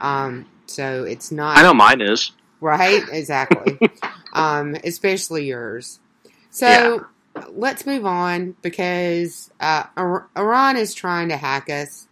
Um, 0.00 0.46
so 0.66 1.04
it's 1.04 1.32
not. 1.32 1.56
I 1.56 1.62
know 1.62 1.74
mine 1.74 2.00
is. 2.00 2.32
Right, 2.60 3.02
exactly. 3.12 3.78
um, 4.32 4.76
especially 4.84 5.46
yours. 5.46 6.00
So 6.50 7.06
yeah. 7.36 7.44
let's 7.50 7.86
move 7.86 8.06
on 8.06 8.56
because 8.62 9.50
uh, 9.60 9.84
Iran 10.36 10.76
is 10.76 10.94
trying 10.94 11.28
to 11.28 11.36
hack 11.36 11.70
us. 11.70 12.06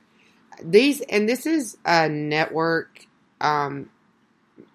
These 0.62 1.02
and 1.02 1.28
this 1.28 1.46
is 1.46 1.76
a 1.84 2.08
network. 2.08 3.06
Um, 3.40 3.90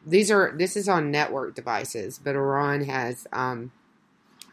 these 0.05 0.29
are 0.29 0.53
this 0.55 0.75
is 0.75 0.87
on 0.87 1.11
network 1.11 1.55
devices, 1.55 2.19
but 2.23 2.35
Iran 2.35 2.83
has 2.85 3.27
um, 3.33 3.71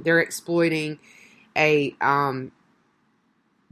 they're 0.00 0.20
exploiting 0.20 0.98
a 1.56 1.94
um, 2.00 2.52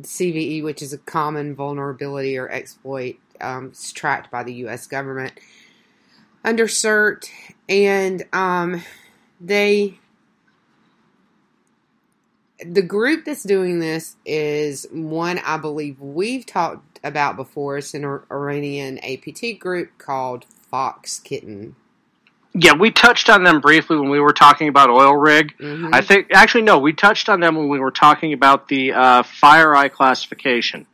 CVE, 0.02 0.62
which 0.62 0.82
is 0.82 0.92
a 0.92 0.98
common 0.98 1.54
vulnerability 1.54 2.36
or 2.36 2.50
exploit 2.50 3.16
um, 3.40 3.72
tracked 3.94 4.30
by 4.30 4.42
the 4.42 4.54
U.S. 4.54 4.86
government 4.86 5.32
under 6.46 6.66
CERT, 6.66 7.28
and 7.68 8.24
um, 8.32 8.82
they 9.40 9.98
the 12.64 12.82
group 12.82 13.26
that's 13.26 13.42
doing 13.42 13.80
this 13.80 14.16
is 14.24 14.86
one 14.90 15.38
I 15.44 15.58
believe 15.58 16.00
we've 16.00 16.46
talked 16.46 17.00
about 17.04 17.36
before. 17.36 17.78
It's 17.78 17.92
an 17.92 18.04
Iranian 18.04 18.98
APT 19.00 19.58
group 19.58 19.98
called 19.98 20.46
Fox 20.70 21.18
Kitten. 21.18 21.76
Yeah, 22.54 22.72
we 22.72 22.90
touched 22.90 23.28
on 23.28 23.44
them 23.44 23.60
briefly 23.60 23.98
when 23.98 24.08
we 24.08 24.18
were 24.18 24.32
talking 24.32 24.68
about 24.68 24.88
Oil 24.88 25.14
Rig. 25.14 25.54
Mm-hmm. 25.58 25.90
I 25.92 26.00
think 26.00 26.28
actually 26.32 26.62
no, 26.62 26.78
we 26.78 26.94
touched 26.94 27.28
on 27.28 27.40
them 27.40 27.56
when 27.56 27.68
we 27.68 27.78
were 27.78 27.90
talking 27.90 28.32
about 28.32 28.68
the 28.68 28.92
uh, 28.92 29.22
FireEye 29.24 29.92
classification, 29.92 30.86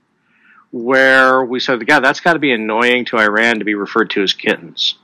where 0.72 1.44
we 1.44 1.60
said, 1.60 1.86
"God, 1.86 2.00
that's 2.00 2.18
got 2.18 2.32
to 2.32 2.40
be 2.40 2.50
annoying 2.50 3.04
to 3.06 3.18
Iran 3.18 3.60
to 3.60 3.64
be 3.64 3.74
referred 3.74 4.10
to 4.10 4.22
as 4.22 4.32
kittens." 4.32 4.96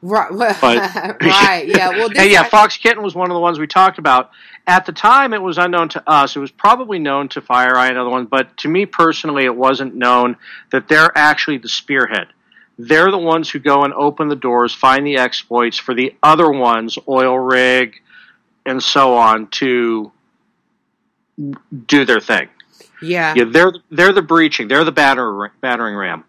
Right, 0.00 0.30
but, 0.60 1.22
right, 1.22 1.64
yeah. 1.66 1.90
Well, 1.90 2.08
and 2.16 2.30
yeah, 2.30 2.44
Fox 2.44 2.76
Kitten 2.76 3.02
was 3.02 3.14
one 3.14 3.30
of 3.30 3.34
the 3.34 3.40
ones 3.40 3.58
we 3.58 3.66
talked 3.66 3.98
about. 3.98 4.30
At 4.66 4.86
the 4.86 4.92
time, 4.92 5.32
it 5.32 5.42
was 5.42 5.58
unknown 5.58 5.88
to 5.90 6.08
us. 6.08 6.36
It 6.36 6.40
was 6.40 6.50
probably 6.50 6.98
known 6.98 7.28
to 7.30 7.40
FireEye 7.40 7.88
and 7.88 7.98
other 7.98 8.10
ones, 8.10 8.28
but 8.30 8.56
to 8.58 8.68
me 8.68 8.86
personally, 8.86 9.44
it 9.44 9.56
wasn't 9.56 9.94
known 9.94 10.36
that 10.70 10.88
they're 10.88 11.10
actually 11.16 11.58
the 11.58 11.68
spearhead. 11.68 12.28
They're 12.78 13.10
the 13.10 13.18
ones 13.18 13.50
who 13.50 13.58
go 13.58 13.82
and 13.82 13.92
open 13.92 14.28
the 14.28 14.36
doors, 14.36 14.72
find 14.72 15.04
the 15.04 15.16
exploits 15.16 15.78
for 15.78 15.94
the 15.94 16.14
other 16.22 16.50
ones, 16.50 16.96
Oil 17.08 17.36
Rig, 17.36 18.00
and 18.64 18.80
so 18.80 19.16
on, 19.16 19.48
to 19.48 20.12
do 21.86 22.04
their 22.04 22.20
thing. 22.20 22.48
Yeah, 23.02 23.34
yeah. 23.36 23.44
They're 23.50 23.72
they're 23.90 24.12
the 24.12 24.22
breaching. 24.22 24.68
They're 24.68 24.84
the 24.84 24.92
batter, 24.92 25.52
battering 25.60 25.96
ram. 25.96 26.24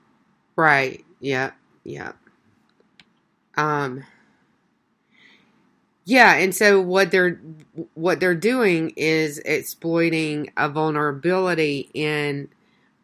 Right. 0.56 1.04
Yeah. 1.20 1.52
Yeah. 1.84 2.14
Um, 3.60 4.06
yeah, 6.06 6.36
and 6.36 6.56
so 6.56 6.80
what 6.80 7.12
they're 7.12 7.42
what 7.94 8.20
they're 8.22 8.34
doing 8.34 8.94
is 8.96 9.38
exploiting 9.40 10.52
a 10.56 10.70
vulnerability 10.70 11.90
in 11.94 12.48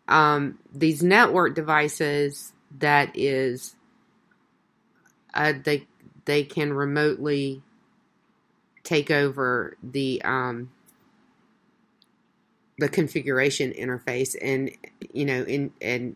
um, 0.08 0.58
these 0.74 1.04
network 1.04 1.56
devices 1.56 2.54
that 2.80 3.12
is 3.14 3.76
uh, 5.34 5.54
they 5.64 5.86
they 6.24 6.44
can 6.44 6.72
remotely 6.72 7.62
take 8.84 9.12
over 9.12 9.76
the 9.84 10.22
um, 10.24 10.72
the 12.78 12.88
configuration 12.88 13.74
interface 13.74 14.38
and 14.42 14.72
you 15.14 15.26
know 15.26 15.44
in 15.44 15.72
and 15.82 16.16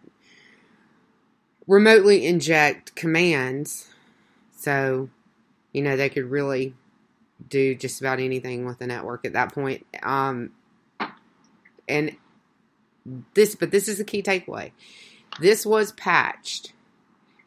remotely 1.68 2.26
inject 2.26 2.96
commands 2.96 3.90
so, 4.60 5.10
you 5.72 5.82
know, 5.82 5.96
they 5.96 6.10
could 6.10 6.26
really 6.26 6.74
do 7.48 7.74
just 7.76 8.02
about 8.02 8.20
anything 8.20 8.66
with 8.66 8.80
the 8.80 8.88
network 8.88 9.26
at 9.26 9.34
that 9.34 9.54
point. 9.54 9.86
Um, 10.04 10.52
and 11.88 12.18
this, 13.34 13.56
but 13.56 13.72
this 13.72 13.88
is 13.88 13.98
the 13.98 14.04
key 14.04 14.22
takeaway. 14.22 14.72
This 15.40 15.66
was 15.66 15.94
patched, 15.94 16.74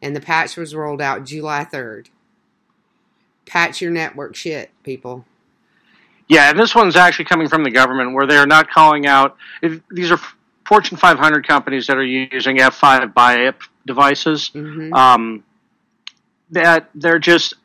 and 0.01 0.15
the 0.15 0.21
patch 0.21 0.57
was 0.57 0.73
rolled 0.73 1.01
out 1.01 1.25
July 1.25 1.65
3rd. 1.71 2.07
Patch 3.45 3.79
your 3.79 3.91
network 3.91 4.35
shit, 4.35 4.71
people. 4.81 5.25
Yeah, 6.27 6.49
and 6.49 6.57
this 6.57 6.73
one's 6.73 6.95
actually 6.95 7.25
coming 7.25 7.47
from 7.47 7.63
the 7.63 7.69
government 7.69 8.15
where 8.15 8.25
they're 8.25 8.47
not 8.47 8.71
calling 8.71 9.05
out. 9.05 9.37
If, 9.61 9.81
these 9.91 10.11
are 10.11 10.19
Fortune 10.65 10.97
500 10.97 11.47
companies 11.47 11.85
that 11.87 11.97
are 11.97 12.03
using 12.03 12.57
F5 12.57 13.13
BIG-IP 13.13 13.61
devices. 13.85 14.49
Mm-hmm. 14.55 14.93
Um, 14.93 15.43
that 16.53 16.89
they're 16.95 17.19
just 17.19 17.55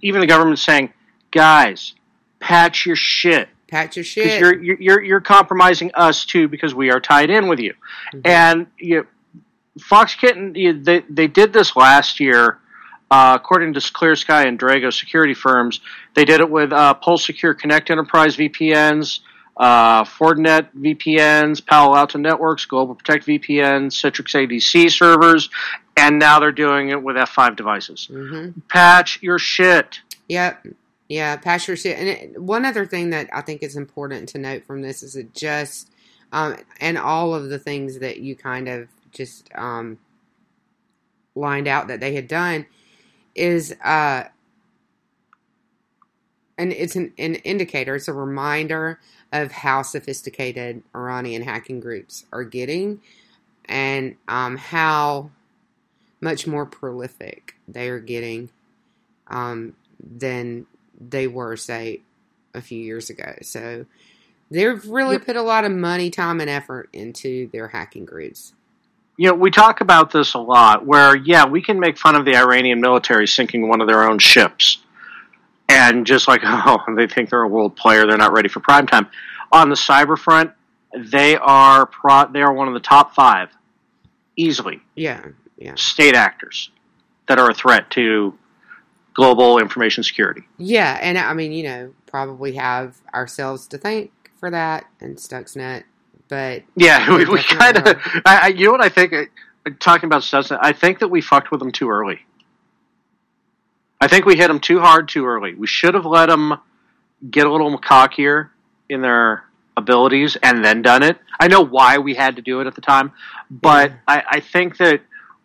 even 0.00 0.20
the 0.20 0.26
government 0.26 0.58
saying, 0.58 0.92
guys, 1.30 1.94
patch 2.40 2.86
your 2.86 2.96
shit. 2.96 3.48
Patch 3.68 3.96
your 3.96 4.04
shit. 4.04 4.40
You're, 4.40 4.62
you're 4.62 5.02
you're 5.02 5.20
compromising 5.20 5.90
us 5.94 6.24
too 6.24 6.48
because 6.48 6.74
we 6.74 6.90
are 6.90 7.00
tied 7.00 7.30
in 7.30 7.48
with 7.48 7.58
you. 7.58 7.74
Mm-hmm. 8.14 8.20
And 8.24 8.66
you, 8.78 9.06
Fox 9.80 10.14
Kitten, 10.14 10.54
you, 10.54 10.72
they 10.72 11.02
they 11.08 11.26
did 11.26 11.52
this 11.52 11.76
last 11.76 12.20
year. 12.20 12.58
Uh, 13.08 13.38
according 13.40 13.72
to 13.72 13.92
Clear 13.92 14.16
Sky 14.16 14.46
and 14.48 14.58
Drago 14.58 14.92
security 14.92 15.32
firms, 15.32 15.80
they 16.14 16.24
did 16.24 16.40
it 16.40 16.50
with 16.50 16.72
uh, 16.72 16.92
Pulse 16.94 17.24
Secure 17.24 17.54
Connect 17.54 17.88
Enterprise 17.88 18.36
VPNs, 18.36 19.20
uh, 19.56 20.02
Fortinet 20.02 20.70
VPNs, 20.76 21.64
Palo 21.64 21.94
Alto 21.94 22.18
Networks, 22.18 22.64
Global 22.64 22.96
Protect 22.96 23.24
VPNs, 23.24 23.92
Citrix 23.92 24.34
ADC 24.34 24.90
servers, 24.90 25.50
and 25.96 26.18
now 26.18 26.38
they're 26.38 26.52
doing 26.52 26.90
it 26.90 27.02
with 27.02 27.16
F5 27.16 27.56
devices. 27.56 28.08
Mm-hmm. 28.10 28.60
Patch 28.68 29.22
your 29.22 29.38
shit. 29.38 30.00
Yep. 30.28 30.66
Yeah, 31.08 31.36
patch 31.36 31.68
your 31.68 31.76
shit. 31.76 31.98
And 31.98 32.08
it, 32.08 32.42
one 32.42 32.64
other 32.64 32.84
thing 32.84 33.10
that 33.10 33.28
I 33.32 33.40
think 33.40 33.62
is 33.62 33.76
important 33.76 34.28
to 34.30 34.38
note 34.38 34.64
from 34.64 34.82
this 34.82 35.02
is 35.02 35.16
it 35.16 35.32
just, 35.34 35.90
um, 36.32 36.56
and 36.80 36.98
all 36.98 37.34
of 37.34 37.48
the 37.48 37.58
things 37.58 38.00
that 38.00 38.18
you 38.18 38.36
kind 38.36 38.68
of 38.68 38.88
just 39.12 39.48
um, 39.54 39.98
lined 41.34 41.68
out 41.68 41.88
that 41.88 42.00
they 42.00 42.14
had 42.14 42.28
done 42.28 42.66
is, 43.34 43.74
uh, 43.84 44.24
and 46.58 46.72
it's 46.72 46.96
an, 46.96 47.12
an 47.18 47.36
indicator, 47.36 47.94
it's 47.94 48.08
a 48.08 48.12
reminder 48.12 48.98
of 49.32 49.52
how 49.52 49.82
sophisticated 49.82 50.82
Iranian 50.94 51.42
hacking 51.42 51.80
groups 51.80 52.24
are 52.32 52.44
getting 52.44 53.00
and 53.66 54.16
um, 54.28 54.56
how 54.56 55.30
much 56.20 56.46
more 56.46 56.66
prolific 56.66 57.54
they 57.68 57.88
are 57.88 58.00
getting 58.00 58.50
um, 59.28 59.74
than 60.00 60.66
they 60.98 61.26
were, 61.26 61.56
say, 61.56 62.00
a 62.54 62.60
few 62.60 62.80
years 62.80 63.10
ago. 63.10 63.36
So 63.42 63.86
they've 64.50 64.84
really 64.86 65.16
yep. 65.16 65.26
put 65.26 65.36
a 65.36 65.42
lot 65.42 65.64
of 65.64 65.72
money, 65.72 66.10
time, 66.10 66.40
and 66.40 66.50
effort 66.50 66.88
into 66.92 67.48
their 67.52 67.68
hacking 67.68 68.04
groups. 68.04 68.54
You 69.16 69.28
know, 69.28 69.34
we 69.34 69.50
talk 69.50 69.80
about 69.80 70.10
this 70.10 70.34
a 70.34 70.38
lot 70.38 70.84
where, 70.84 71.16
yeah, 71.16 71.46
we 71.46 71.62
can 71.62 71.80
make 71.80 71.98
fun 71.98 72.16
of 72.16 72.24
the 72.24 72.36
Iranian 72.36 72.80
military 72.80 73.26
sinking 73.26 73.68
one 73.68 73.80
of 73.80 73.88
their 73.88 74.08
own 74.08 74.18
ships. 74.18 74.78
And 75.68 76.06
just 76.06 76.28
like, 76.28 76.40
oh, 76.44 76.78
they 76.96 77.06
think 77.06 77.30
they're 77.30 77.42
a 77.42 77.48
world 77.48 77.76
player, 77.76 78.06
they're 78.06 78.16
not 78.16 78.32
ready 78.32 78.48
for 78.48 78.60
prime 78.60 78.86
time. 78.86 79.08
On 79.52 79.68
the 79.68 79.76
cyber 79.76 80.18
front, 80.18 80.52
they 80.96 81.36
are 81.36 81.86
pro- 81.86 82.30
they 82.30 82.42
are 82.42 82.52
one 82.52 82.68
of 82.68 82.74
the 82.74 82.80
top 82.80 83.14
five, 83.14 83.48
easily. 84.36 84.80
Yeah, 84.94 85.24
yeah. 85.58 85.74
state 85.76 86.14
actors 86.14 86.70
that 87.28 87.38
are 87.38 87.50
a 87.50 87.54
threat 87.54 87.90
to 87.90 88.34
global 89.14 89.58
information 89.58 90.04
security. 90.04 90.42
Yeah, 90.58 90.98
and 91.00 91.18
I 91.18 91.32
mean, 91.34 91.52
you 91.52 91.64
know, 91.64 91.94
probably 92.06 92.54
have 92.54 93.00
ourselves 93.14 93.66
to 93.68 93.78
thank 93.78 94.10
for 94.38 94.50
that 94.50 94.84
and 95.00 95.16
Stuxnet, 95.16 95.84
but 96.28 96.62
yeah, 96.76 97.10
we, 97.16 97.24
we 97.24 97.42
kind 97.42 97.76
of. 97.76 97.98
I, 98.24 98.48
you 98.48 98.66
know 98.66 98.72
what 98.72 98.82
I 98.82 98.88
think? 98.88 99.12
Uh, 99.12 99.70
talking 99.80 100.06
about 100.06 100.22
Stuxnet, 100.22 100.58
I 100.60 100.72
think 100.72 101.00
that 101.00 101.08
we 101.08 101.20
fucked 101.20 101.50
with 101.50 101.60
them 101.60 101.72
too 101.72 101.90
early. 101.90 102.20
I 104.00 104.08
think 104.08 104.26
we 104.26 104.36
hit 104.36 104.48
them 104.48 104.60
too 104.60 104.78
hard 104.80 105.08
too 105.08 105.24
early. 105.24 105.54
We 105.54 105.66
should 105.66 105.94
have 105.94 106.04
let 106.04 106.26
them 106.26 106.60
get 107.30 107.46
a 107.46 107.50
little 107.50 107.78
cockier 107.78 108.50
in 108.88 109.00
their 109.00 109.44
abilities 109.76 110.36
and 110.42 110.64
then 110.64 110.82
done 110.82 111.02
it. 111.02 111.18
I 111.40 111.48
know 111.48 111.62
why 111.62 111.98
we 111.98 112.14
had 112.14 112.36
to 112.36 112.42
do 112.42 112.60
it 112.60 112.66
at 112.66 112.74
the 112.74 112.80
time, 112.80 113.12
but 113.50 113.90
yeah. 113.90 113.96
I, 114.06 114.22
I 114.32 114.40
think 114.40 114.76
that 114.78 115.00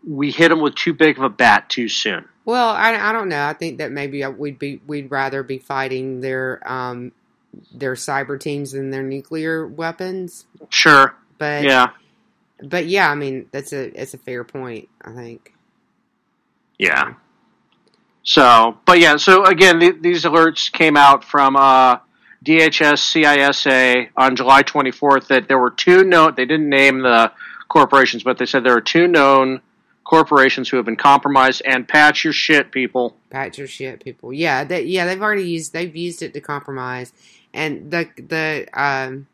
we 0.08 0.32
hit 0.32 0.50
them 0.50 0.62
with 0.62 0.76
too 0.76 0.94
big 0.94 1.18
of 1.18 1.24
a 1.24 1.30
bat 1.30 1.70
too 1.70 1.88
soon. 1.88 2.26
Well, 2.46 2.70
I, 2.70 2.96
I 3.10 3.12
don't 3.12 3.30
know. 3.30 3.46
I 3.46 3.54
think 3.54 3.78
that 3.78 3.92
maybe 3.92 4.26
we'd 4.26 4.58
be 4.58 4.82
we'd 4.88 5.12
rather 5.12 5.44
be 5.44 5.60
fighting 5.60 6.22
their 6.22 6.62
um 6.70 7.12
their 7.74 7.94
cyber 7.94 8.40
teams 8.40 8.72
than 8.72 8.90
their 8.90 9.04
nuclear 9.04 9.68
weapons. 9.68 10.46
Sure. 10.70 11.16
But 11.38 11.64
yeah, 11.64 11.90
but 12.62 12.88
yeah, 12.88 13.10
I 13.10 13.16
mean 13.16 13.48
that's 13.52 13.74
a 13.74 14.00
it's 14.00 14.14
a 14.14 14.18
fair 14.18 14.44
point. 14.44 14.90
I 15.02 15.14
think. 15.14 15.54
yeah. 16.78 17.14
So, 18.24 18.78
but 18.86 19.00
yeah, 19.00 19.18
so 19.18 19.46
again, 19.46 19.80
th- 19.80 19.96
these 20.02 20.26
alerts 20.26 20.72
came 20.72 20.96
out 20.96 21.24
from 21.24 21.56
uh, 21.56 21.98
DHS 22.46 23.24
CISA 23.24 24.10
on 24.16 24.36
July 24.36 24.62
24th 24.62 25.28
that 25.28 25.48
there 25.48 25.58
were 25.58 25.72
two 25.72 26.04
known. 26.04 26.36
They 26.36 26.46
didn't 26.46 26.70
name 26.70 27.00
the 27.02 27.32
corporations, 27.68 28.22
but 28.24 28.38
they 28.38 28.46
said 28.46 28.64
there 28.64 28.76
are 28.76 28.82
two 28.82 29.08
known 29.08 29.62
corporations 30.12 30.68
who 30.68 30.76
have 30.76 30.86
been 30.86 30.98
compromised. 30.98 31.62
And 31.66 31.88
patch 31.88 32.26
your 32.26 32.34
shit, 32.34 32.72
people. 32.72 33.16
Patch 33.30 33.58
your 33.58 33.68
shit, 33.68 34.04
people. 34.04 34.34
Yeah, 34.34 34.66
they, 34.66 34.84
yeah, 34.84 35.06
they've 35.06 35.22
already 35.22 35.50
used 35.50 35.72
they've 35.72 35.96
used 35.96 36.22
it 36.22 36.34
to 36.34 36.42
compromise, 36.42 37.14
and 37.54 37.90
the 37.90 38.10
the 38.18 38.68
um, 38.74 39.28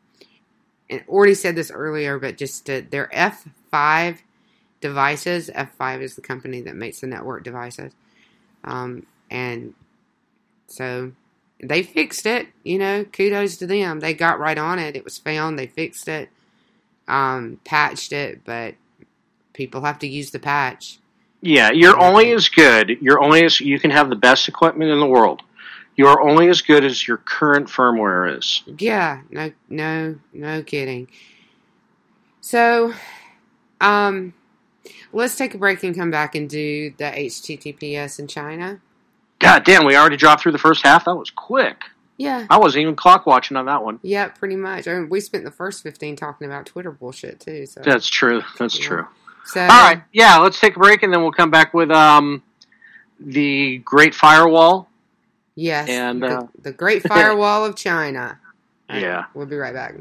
and 0.89 1.03
already 1.09 1.33
said 1.33 1.55
this 1.55 1.71
earlier, 1.71 2.19
but 2.19 2.37
just 2.37 2.67
to, 2.67 2.81
their 2.81 3.09
F 3.11 3.47
five 3.71 4.21
devices. 4.79 5.49
F 5.53 5.73
five 5.75 6.01
is 6.01 6.15
the 6.15 6.21
company 6.21 6.61
that 6.61 6.75
makes 6.75 6.99
the 6.99 7.07
network 7.07 7.43
devices, 7.43 7.91
um, 8.63 9.05
and 9.31 9.73
so 10.67 11.11
they 11.61 11.81
fixed 11.81 12.27
it. 12.27 12.49
You 12.63 12.77
know, 12.77 13.03
kudos 13.03 13.57
to 13.57 13.67
them. 13.67 13.99
They 13.99 14.13
got 14.13 14.39
right 14.39 14.59
on 14.59 14.77
it. 14.77 14.95
It 14.95 15.03
was 15.03 15.17
found. 15.17 15.57
They 15.57 15.65
fixed 15.65 16.07
it, 16.07 16.29
um, 17.07 17.59
patched 17.65 18.13
it, 18.13 18.41
but 18.45 18.75
people 19.57 19.81
have 19.81 19.99
to 19.99 20.07
use 20.07 20.31
the 20.31 20.39
patch. 20.39 20.99
Yeah, 21.41 21.71
you're 21.71 21.99
only 21.99 22.31
as 22.31 22.47
good. 22.47 22.97
You're 23.01 23.21
only 23.21 23.43
as 23.43 23.59
you 23.59 23.79
can 23.79 23.91
have 23.91 24.09
the 24.09 24.15
best 24.15 24.47
equipment 24.47 24.89
in 24.91 24.99
the 24.99 25.05
world. 25.05 25.41
You're 25.95 26.21
only 26.21 26.47
as 26.47 26.61
good 26.61 26.85
as 26.85 27.07
your 27.07 27.17
current 27.17 27.67
firmware 27.67 28.37
is. 28.37 28.63
Yeah, 28.77 29.21
no, 29.31 29.51
no, 29.67 30.15
no 30.31 30.61
kidding. 30.63 31.07
So, 32.41 32.93
um, 33.81 34.33
let's 35.11 35.35
take 35.35 35.53
a 35.53 35.57
break 35.57 35.83
and 35.83 35.95
come 35.95 36.11
back 36.11 36.35
and 36.35 36.49
do 36.49 36.91
the 36.97 37.05
HTTPS 37.05 38.19
in 38.19 38.27
China. 38.27 38.79
God 39.39 39.63
damn, 39.63 39.85
we 39.85 39.95
already 39.95 40.17
dropped 40.17 40.43
through 40.43 40.51
the 40.53 40.57
first 40.57 40.83
half. 40.85 41.05
That 41.05 41.15
was 41.15 41.29
quick. 41.31 41.81
Yeah, 42.19 42.47
I 42.49 42.57
wasn't 42.57 42.81
even 42.81 42.95
clock 42.95 43.27
watching 43.27 43.57
on 43.57 43.65
that 43.67 43.83
one. 43.83 43.99
yeah, 44.01 44.29
pretty 44.29 44.55
much. 44.55 44.87
I 44.87 44.93
mean, 44.95 45.09
we 45.09 45.19
spent 45.19 45.43
the 45.43 45.51
first 45.51 45.83
fifteen 45.83 46.15
talking 46.15 46.47
about 46.47 46.65
Twitter 46.65 46.89
bullshit 46.91 47.39
too. 47.39 47.67
So 47.67 47.81
That's 47.85 48.07
true. 48.07 48.41
That's 48.57 48.79
Yeah. 48.79 48.85
true. 48.87 49.07
So, 49.47 49.62
All 49.62 49.67
right, 49.67 50.03
yeah, 50.12 50.38
let's 50.39 50.60
take 50.60 50.75
a 50.75 50.79
break 50.79 51.03
and 51.03 51.13
then 51.13 51.21
we'll 51.21 51.31
come 51.31 51.49
back 51.49 51.73
with 51.73 51.89
um, 51.89 52.43
the 53.19 53.77
Great 53.79 54.13
Firewall. 54.13 54.89
Yes, 55.55 55.89
And, 55.89 56.21
the, 56.21 56.27
uh, 56.27 56.47
the 56.62 56.73
Great 56.73 57.01
Firewall 57.07 57.65
of 57.65 57.75
China. 57.75 58.39
Yeah. 58.89 59.25
We'll 59.33 59.45
be 59.45 59.55
right 59.55 59.73
back. 59.73 59.95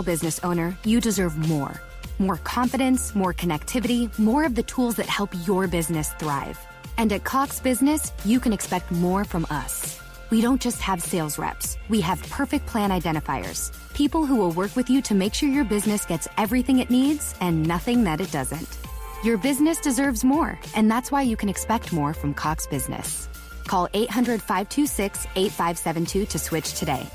Small 0.00 0.14
business 0.14 0.40
owner, 0.42 0.76
you 0.84 1.00
deserve 1.00 1.36
more. 1.36 1.80
More 2.18 2.38
confidence, 2.38 3.14
more 3.14 3.34
connectivity, 3.34 4.08
more 4.18 4.46
of 4.46 4.54
the 4.54 4.62
tools 4.62 4.96
that 4.96 5.06
help 5.06 5.30
your 5.46 5.68
business 5.68 6.14
thrive. 6.18 6.58
And 6.96 7.12
at 7.12 7.24
Cox 7.24 7.60
Business, 7.60 8.12
you 8.24 8.40
can 8.40 8.52
expect 8.52 8.90
more 8.90 9.24
from 9.24 9.46
us. 9.50 10.00
We 10.30 10.40
don't 10.40 10.62
just 10.62 10.80
have 10.80 11.02
sales 11.02 11.38
reps, 11.38 11.76
we 11.88 12.00
have 12.00 12.22
perfect 12.30 12.66
plan 12.66 12.90
identifiers. 12.90 13.72
People 13.94 14.26
who 14.26 14.36
will 14.36 14.52
work 14.52 14.74
with 14.76 14.88
you 14.88 15.02
to 15.02 15.14
make 15.14 15.34
sure 15.34 15.48
your 15.48 15.68
business 15.68 16.06
gets 16.06 16.28
everything 16.36 16.78
it 16.78 16.90
needs 16.90 17.34
and 17.40 17.66
nothing 17.68 18.04
that 18.04 18.20
it 18.20 18.32
doesn't. 18.32 18.78
Your 19.24 19.38
business 19.38 19.80
deserves 19.80 20.24
more, 20.24 20.58
and 20.76 20.90
that's 20.90 21.10
why 21.10 21.22
you 21.22 21.36
can 21.36 21.48
expect 21.50 21.92
more 21.92 22.14
from 22.14 22.32
Cox 22.32 22.66
Business. 22.66 23.28
Call 23.66 23.88
800 23.92 24.40
526 24.40 25.26
8572 25.36 26.26
to 26.26 26.38
switch 26.38 26.72
today. 26.78 27.06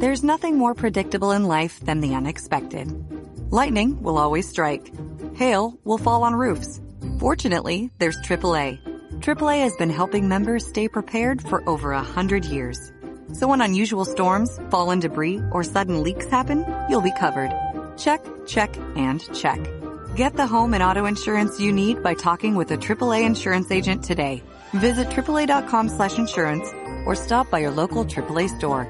There's 0.00 0.24
nothing 0.24 0.56
more 0.56 0.74
predictable 0.74 1.32
in 1.32 1.44
life 1.44 1.78
than 1.80 2.00
the 2.00 2.14
unexpected. 2.14 2.88
Lightning 3.52 4.02
will 4.02 4.16
always 4.16 4.48
strike. 4.48 4.90
Hail 5.36 5.78
will 5.84 5.98
fall 5.98 6.22
on 6.22 6.34
roofs. 6.34 6.80
Fortunately, 7.18 7.90
there's 7.98 8.16
AAA. 8.22 8.78
AAA 9.20 9.62
has 9.62 9.76
been 9.76 9.90
helping 9.90 10.26
members 10.26 10.66
stay 10.66 10.88
prepared 10.88 11.42
for 11.42 11.62
over 11.68 11.92
a 11.92 12.02
hundred 12.02 12.46
years. 12.46 12.78
So 13.34 13.46
when 13.46 13.60
unusual 13.60 14.06
storms, 14.06 14.58
fallen 14.70 15.00
debris, 15.00 15.42
or 15.52 15.62
sudden 15.62 16.02
leaks 16.02 16.30
happen, 16.30 16.64
you'll 16.88 17.02
be 17.02 17.12
covered. 17.18 17.52
Check, 17.98 18.24
check, 18.46 18.74
and 18.96 19.20
check. 19.34 19.60
Get 20.16 20.34
the 20.34 20.46
home 20.46 20.72
and 20.72 20.82
auto 20.82 21.04
insurance 21.04 21.60
you 21.60 21.72
need 21.74 22.02
by 22.02 22.14
talking 22.14 22.54
with 22.54 22.70
a 22.70 22.78
AAA 22.78 23.26
insurance 23.26 23.70
agent 23.70 24.02
today. 24.02 24.42
Visit 24.72 25.08
AAA.com 25.08 25.90
slash 25.90 26.16
insurance 26.16 26.72
or 27.04 27.14
stop 27.14 27.50
by 27.50 27.58
your 27.58 27.70
local 27.70 28.06
AAA 28.06 28.48
store. 28.56 28.88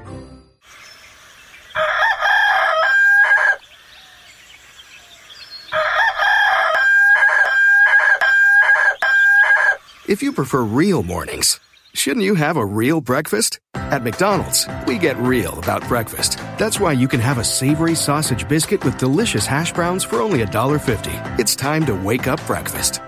If 10.07 10.23
you 10.23 10.33
prefer 10.33 10.63
real 10.63 11.03
mornings, 11.03 11.59
shouldn't 11.93 12.25
you 12.25 12.33
have 12.33 12.57
a 12.57 12.65
real 12.65 13.01
breakfast? 13.01 13.59
At 13.75 14.03
McDonald's, 14.03 14.67
we 14.87 14.97
get 14.97 15.15
real 15.17 15.57
about 15.59 15.87
breakfast. 15.87 16.37
That's 16.57 16.79
why 16.79 16.93
you 16.93 17.07
can 17.07 17.19
have 17.19 17.37
a 17.37 17.43
savory 17.43 17.95
sausage 17.95 18.47
biscuit 18.47 18.83
with 18.83 18.97
delicious 18.97 19.45
hash 19.45 19.71
browns 19.73 20.03
for 20.03 20.19
only 20.19 20.43
$1.50. 20.43 21.39
It's 21.39 21.55
time 21.55 21.85
to 21.85 21.93
wake 21.93 22.27
up 22.27 22.43
breakfast. 22.47 22.99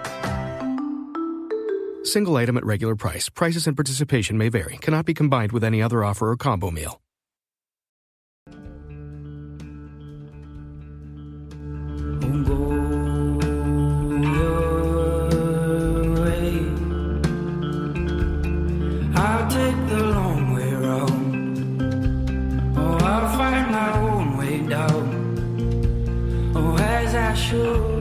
Single 2.04 2.38
item 2.38 2.58
at 2.58 2.66
regular 2.66 2.96
price. 2.96 3.28
Prices 3.28 3.66
and 3.66 3.76
participation 3.76 4.38
may 4.38 4.50
vary. 4.50 4.78
Cannot 4.78 5.06
be 5.06 5.16
combined 5.16 5.52
with 5.52 5.64
any 5.64 5.82
other 5.82 6.04
offer 6.04 6.30
or 6.30 6.38
combo 6.38 6.70
meal. 6.70 7.02
I'll 19.16 19.48
take 19.50 19.88
the 19.90 20.04
long 20.04 20.54
way 20.56 20.74
round. 20.74 21.82
Oh, 22.78 22.98
I'll 22.98 23.38
find 23.38 23.72
my 23.72 23.98
own 24.00 24.38
way 24.38 24.60
down. 24.68 25.06
Oh, 26.56 26.76
as 26.78 27.16
I 27.16 27.34
should. 27.36 27.93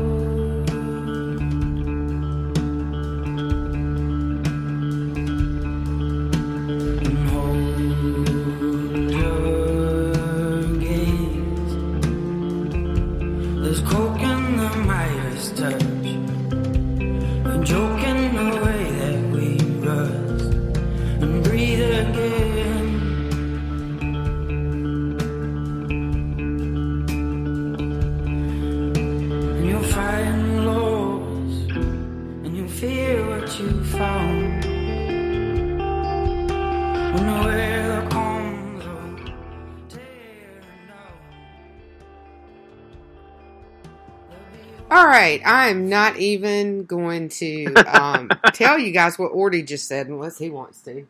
All 44.92 45.06
right, 45.06 45.40
I'm 45.42 45.88
not 45.88 46.18
even 46.18 46.84
going 46.84 47.30
to 47.30 47.72
um, 47.86 48.28
tell 48.52 48.78
you 48.78 48.92
guys 48.92 49.18
what 49.18 49.32
Orty 49.32 49.66
just 49.66 49.88
said 49.88 50.08
unless 50.08 50.36
he 50.36 50.50
wants 50.50 50.82
to. 50.82 51.06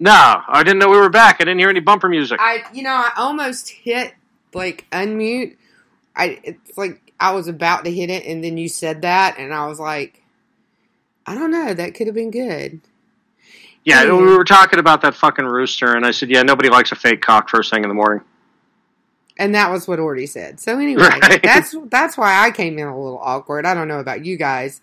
No, 0.00 0.42
I 0.48 0.62
didn't 0.62 0.78
know 0.78 0.88
we 0.88 0.96
were 0.96 1.10
back. 1.10 1.36
I 1.38 1.44
didn't 1.44 1.58
hear 1.58 1.68
any 1.68 1.80
bumper 1.80 2.08
music. 2.08 2.38
I, 2.40 2.64
you 2.72 2.82
know, 2.82 2.90
I 2.90 3.12
almost 3.18 3.68
hit 3.68 4.14
like 4.54 4.86
unmute. 4.92 5.56
I, 6.16 6.40
it's 6.42 6.78
like 6.78 7.12
I 7.20 7.32
was 7.32 7.48
about 7.48 7.84
to 7.84 7.90
hit 7.92 8.08
it, 8.08 8.24
and 8.24 8.42
then 8.42 8.56
you 8.56 8.70
said 8.70 9.02
that, 9.02 9.38
and 9.38 9.52
I 9.52 9.66
was 9.66 9.78
like, 9.78 10.22
I 11.26 11.34
don't 11.34 11.50
know. 11.50 11.74
That 11.74 11.94
could 11.94 12.06
have 12.06 12.16
been 12.16 12.30
good. 12.30 12.80
Yeah, 13.84 14.04
Yeah. 14.04 14.12
we 14.14 14.34
were 14.34 14.44
talking 14.44 14.78
about 14.78 15.02
that 15.02 15.14
fucking 15.14 15.44
rooster, 15.44 15.94
and 15.94 16.06
I 16.06 16.12
said, 16.12 16.30
yeah, 16.30 16.42
nobody 16.42 16.70
likes 16.70 16.92
a 16.92 16.96
fake 16.96 17.20
cock 17.20 17.50
first 17.50 17.70
thing 17.70 17.82
in 17.82 17.90
the 17.90 17.94
morning. 17.94 18.24
And 19.38 19.54
that 19.54 19.70
was 19.70 19.88
what 19.88 19.98
Orty 19.98 20.28
said. 20.28 20.60
So 20.60 20.78
anyway, 20.78 21.02
Right. 21.04 21.42
that's 21.42 21.74
that's 21.86 22.16
why 22.16 22.44
I 22.44 22.50
came 22.50 22.78
in 22.78 22.86
a 22.86 22.96
little 22.96 23.18
awkward. 23.18 23.64
I 23.66 23.74
don't 23.74 23.88
know 23.88 24.00
about 24.00 24.24
you 24.24 24.36
guys. 24.36 24.80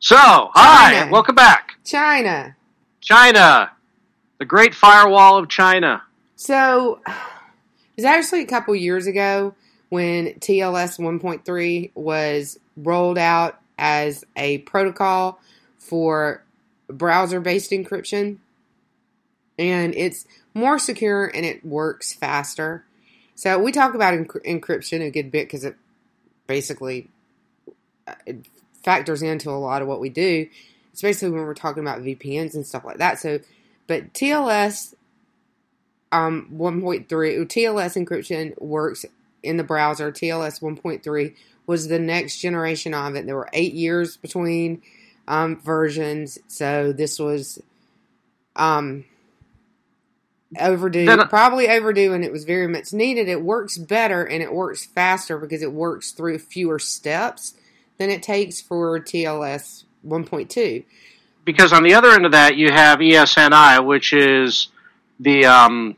So, 0.00 0.16
hi, 0.18 1.10
welcome 1.10 1.34
back. 1.34 1.72
China. 1.84 2.56
China, 3.00 3.70
the 4.38 4.44
Great 4.44 4.74
Firewall 4.74 5.38
of 5.38 5.48
China. 5.48 6.02
So 6.36 7.00
it 7.06 7.12
was 7.96 8.04
actually 8.04 8.42
a 8.42 8.46
couple 8.46 8.74
years 8.74 9.06
ago 9.06 9.54
when 9.88 10.34
TLS 10.40 10.98
1.3 10.98 11.90
was 11.94 12.58
rolled 12.76 13.16
out 13.18 13.60
as 13.78 14.24
a 14.36 14.58
protocol 14.58 15.40
for 15.78 16.42
browser 16.88 17.40
based 17.40 17.70
encryption. 17.70 18.38
And 19.58 19.94
it's 19.94 20.26
more 20.52 20.78
secure 20.78 21.26
and 21.26 21.44
it 21.44 21.64
works 21.64 22.12
faster. 22.12 22.84
So 23.34 23.58
we 23.58 23.72
talk 23.72 23.94
about 23.94 24.14
enc- 24.14 24.44
encryption 24.44 25.00
a 25.00 25.10
good 25.10 25.30
bit 25.30 25.46
because 25.46 25.64
it 25.64 25.76
basically 26.46 27.08
uh, 28.06 28.14
it 28.26 28.46
factors 28.82 29.22
into 29.22 29.50
a 29.50 29.52
lot 29.52 29.82
of 29.82 29.88
what 29.88 30.00
we 30.00 30.08
do, 30.08 30.46
especially 30.92 31.30
when 31.30 31.42
we're 31.42 31.54
talking 31.54 31.82
about 31.82 32.02
VPNs 32.02 32.54
and 32.54 32.66
stuff 32.66 32.84
like 32.84 32.98
that. 32.98 33.18
So, 33.18 33.40
but 33.86 34.12
TLS 34.12 34.94
um 36.12 36.48
1.3 36.54 37.08
TLS 37.08 38.06
encryption 38.06 38.60
works 38.60 39.04
in 39.42 39.56
the 39.56 39.64
browser. 39.64 40.12
TLS 40.12 40.60
1.3 40.60 41.34
was 41.66 41.88
the 41.88 41.98
next 41.98 42.38
generation 42.38 42.94
of 42.94 43.16
it. 43.16 43.26
There 43.26 43.36
were 43.36 43.50
eight 43.52 43.74
years 43.74 44.16
between 44.16 44.82
um, 45.26 45.60
versions, 45.60 46.38
so 46.46 46.92
this 46.92 47.18
was 47.18 47.60
um 48.56 49.04
overdue, 50.60 51.16
probably 51.28 51.68
overdue, 51.68 52.12
and 52.12 52.24
it 52.24 52.32
was 52.32 52.44
very 52.44 52.66
much 52.66 52.92
needed. 52.92 53.28
It 53.28 53.42
works 53.42 53.78
better 53.78 54.24
and 54.24 54.42
it 54.42 54.52
works 54.52 54.86
faster 54.86 55.38
because 55.38 55.62
it 55.62 55.72
works 55.72 56.12
through 56.12 56.38
fewer 56.38 56.78
steps 56.78 57.54
than 57.98 58.10
it 58.10 58.22
takes 58.22 58.60
for 58.60 58.98
TLS 59.00 59.84
1.2. 60.06 60.84
Because 61.44 61.72
on 61.72 61.82
the 61.82 61.94
other 61.94 62.10
end 62.10 62.26
of 62.26 62.32
that, 62.32 62.56
you 62.56 62.70
have 62.70 62.98
ESNI, 62.98 63.84
which 63.84 64.12
is 64.12 64.68
the 65.20 65.46
um, 65.46 65.96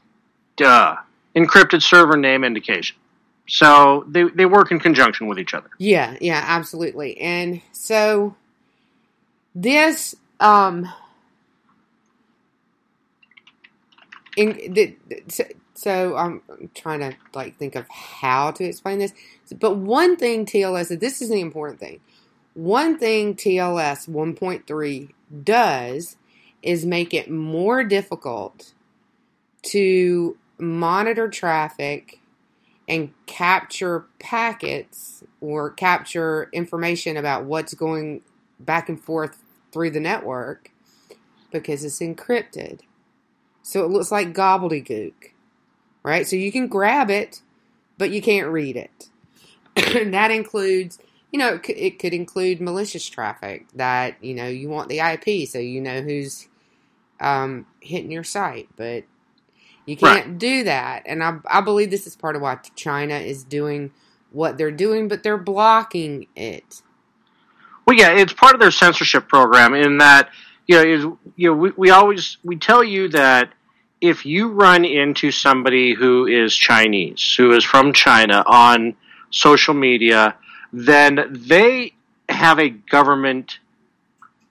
duh, 0.57 0.97
encrypted 1.35 1.83
server 1.83 2.17
name 2.17 2.45
indication. 2.45 2.97
So 3.49 4.05
they, 4.09 4.25
they 4.25 4.47
work 4.47 4.73
in 4.73 4.81
conjunction 4.81 5.29
with 5.29 5.39
each 5.39 5.55
other. 5.55 5.71
Yeah, 5.79 6.17
yeah, 6.21 6.43
absolutely. 6.45 7.19
And 7.21 7.61
so 7.73 8.35
this 9.55 10.15
um 10.41 10.93
in 14.37 14.73
the, 14.73 14.97
so, 15.29 15.45
so 15.75 16.17
I'm 16.17 16.43
trying 16.75 17.01
to 17.01 17.17
like 17.35 17.57
think 17.57 17.75
of 17.75 17.89
how 17.89 18.51
to 18.53 18.65
explain 18.65 18.99
this. 18.99 19.13
But 19.59 19.77
one 19.77 20.17
thing 20.17 20.47
TLS 20.47 20.99
this 21.01 21.21
is 21.21 21.31
the 21.31 21.41
important 21.41 21.81
thing. 21.81 22.01
One 22.55 22.99
thing 22.99 23.35
TLS 23.35 24.09
1.3 24.09 25.13
does 25.45 26.17
is 26.63 26.87
make 26.87 27.13
it 27.13 27.31
more 27.31 27.85
difficult 27.85 28.73
to 29.63 30.37
monitor 30.59 31.29
traffic 31.29 32.21
and 32.89 33.13
capture 33.27 34.07
packets 34.19 35.25
or 35.41 35.71
capture 35.71 36.49
information 36.53 37.17
about 37.17 37.45
what's 37.45 37.75
going 37.75 38.23
back 38.61 38.89
and 38.89 39.03
forth 39.03 39.43
through 39.73 39.91
the 39.91 40.01
network 40.01 40.71
because 41.51 41.85
it's 41.85 41.99
encrypted. 42.01 42.81
So 43.67 43.85
it 43.85 43.91
looks 43.91 44.13
like 44.13 44.33
gobbledygook, 44.33 45.33
right? 46.05 46.25
So 46.25 46.37
you 46.37 46.53
can 46.53 46.69
grab 46.69 47.11
it, 47.11 47.43
but 47.99 48.13
you 48.13 48.23
can't 48.23 48.47
read 48.47 48.77
it. 48.77 49.09
and 49.75 50.15
that 50.15 50.31
includes, 50.31 51.01
you 51.33 51.41
know, 51.41 51.55
it 51.55 51.65
could, 51.65 51.77
it 51.77 51.99
could 51.99 52.15
include 52.15 52.61
malicious 52.61 53.05
traffic 53.09 53.67
that, 53.75 54.23
you 54.23 54.35
know, 54.35 54.47
you 54.47 54.69
want 54.69 54.89
the 54.89 55.01
IP 55.01 55.49
so 55.49 55.59
you 55.59 55.81
know 55.81 56.01
who's 56.01 56.47
um, 57.19 57.67
hitting 57.81 58.13
your 58.13 58.23
site, 58.23 58.69
but 58.77 59.03
you 59.85 59.97
can't 59.97 60.39
do 60.39 60.63
that. 60.63 61.03
And 61.05 61.25
I, 61.25 61.39
I 61.51 61.61
believe 61.61 61.91
this 61.91 62.07
is 62.07 62.15
part 62.15 62.37
of 62.37 62.43
why 62.43 62.61
China 62.77 63.15
is 63.15 63.43
doing 63.43 63.91
what 64.31 64.59
they're 64.59 64.71
doing, 64.71 65.09
but 65.09 65.25
they're 65.25 65.37
blocking 65.37 66.29
it. 66.37 66.83
Well, 67.85 67.97
yeah, 67.97 68.11
it's 68.11 68.33
part 68.33 68.55
of 68.55 68.61
their 68.61 68.71
censorship 68.71 69.27
program 69.27 69.75
in 69.75 69.99
that 69.99 70.31
you 70.67 70.77
know, 70.77 70.83
is, 70.83 71.05
you 71.37 71.51
know, 71.51 71.57
we, 71.57 71.71
we 71.77 71.91
always 71.91 72.39
we 72.45 72.57
tell 72.57 72.83
you 72.83 73.09
that 73.09 73.53
if 74.01 74.27
you 74.27 74.49
run 74.49 74.85
into 74.85 75.31
somebody 75.31 75.95
who 75.95 76.27
is 76.27 76.55
Chinese, 76.55 77.35
who 77.37 77.53
is 77.53 77.65
from 77.65 77.93
China 77.93 78.43
on 78.47 78.95
social 79.31 79.75
media, 79.75 80.37
then 80.73 81.43
they 81.49 81.95
have 82.29 82.59
a 82.59 82.69
government 82.69 83.59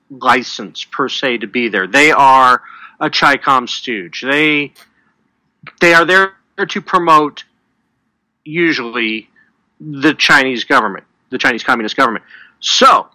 license 0.09 0.83
per 0.83 1.09
se 1.09 1.39
to 1.39 1.47
be 1.47 1.67
there. 1.67 1.87
They 1.87 2.11
are 2.11 2.61
a 2.99 3.09
Chicom 3.09 3.67
stooge. 3.67 4.21
They 4.21 4.73
they 5.81 5.93
are 5.93 6.05
there 6.05 6.35
to 6.67 6.81
promote 6.81 7.43
usually 8.43 9.29
the 9.79 10.13
Chinese 10.13 10.63
government, 10.63 11.05
the 11.29 11.37
Chinese 11.37 11.63
Communist 11.63 11.97
government. 11.97 12.23
So, 12.59 13.07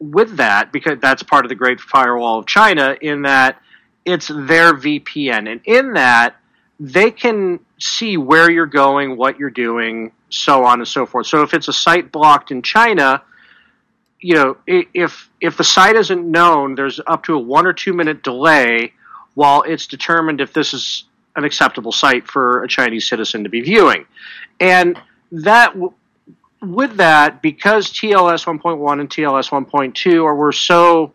with 0.00 0.36
that, 0.36 0.72
because 0.72 0.98
that's 1.00 1.22
part 1.22 1.44
of 1.44 1.48
the 1.48 1.54
Great 1.54 1.80
Firewall 1.80 2.38
of 2.38 2.46
China, 2.46 2.96
in 3.00 3.22
that 3.22 3.60
it's 4.04 4.28
their 4.28 4.74
VPN, 4.74 5.50
and 5.50 5.60
in 5.64 5.94
that 5.94 6.36
they 6.80 7.10
can 7.10 7.60
see 7.78 8.16
where 8.16 8.50
you're 8.50 8.66
going, 8.66 9.16
what 9.16 9.38
you're 9.38 9.50
doing, 9.50 10.12
so 10.30 10.64
on 10.64 10.78
and 10.78 10.88
so 10.88 11.06
forth. 11.06 11.26
So, 11.26 11.42
if 11.42 11.54
it's 11.54 11.68
a 11.68 11.72
site 11.72 12.12
blocked 12.12 12.50
in 12.50 12.62
China, 12.62 13.22
you 14.20 14.34
know, 14.34 14.56
if 14.66 15.28
if 15.40 15.56
the 15.56 15.64
site 15.64 15.96
isn't 15.96 16.28
known, 16.30 16.74
there's 16.74 17.00
up 17.06 17.24
to 17.24 17.34
a 17.34 17.38
one 17.38 17.66
or 17.66 17.72
two 17.72 17.92
minute 17.92 18.22
delay 18.22 18.92
while 19.34 19.62
it's 19.62 19.86
determined 19.86 20.40
if 20.40 20.52
this 20.52 20.74
is 20.74 21.04
an 21.36 21.44
acceptable 21.44 21.92
site 21.92 22.26
for 22.26 22.64
a 22.64 22.68
Chinese 22.68 23.08
citizen 23.08 23.44
to 23.44 23.50
be 23.50 23.60
viewing, 23.60 24.06
and 24.60 25.00
that 25.30 25.74
with 26.60 26.96
that 26.96 27.42
because 27.42 27.90
TLS 27.92 28.44
1.1 28.44 29.00
and 29.00 29.08
TLS 29.08 29.50
1.2 29.50 30.24
are 30.24 30.34
were 30.34 30.52
so 30.52 31.12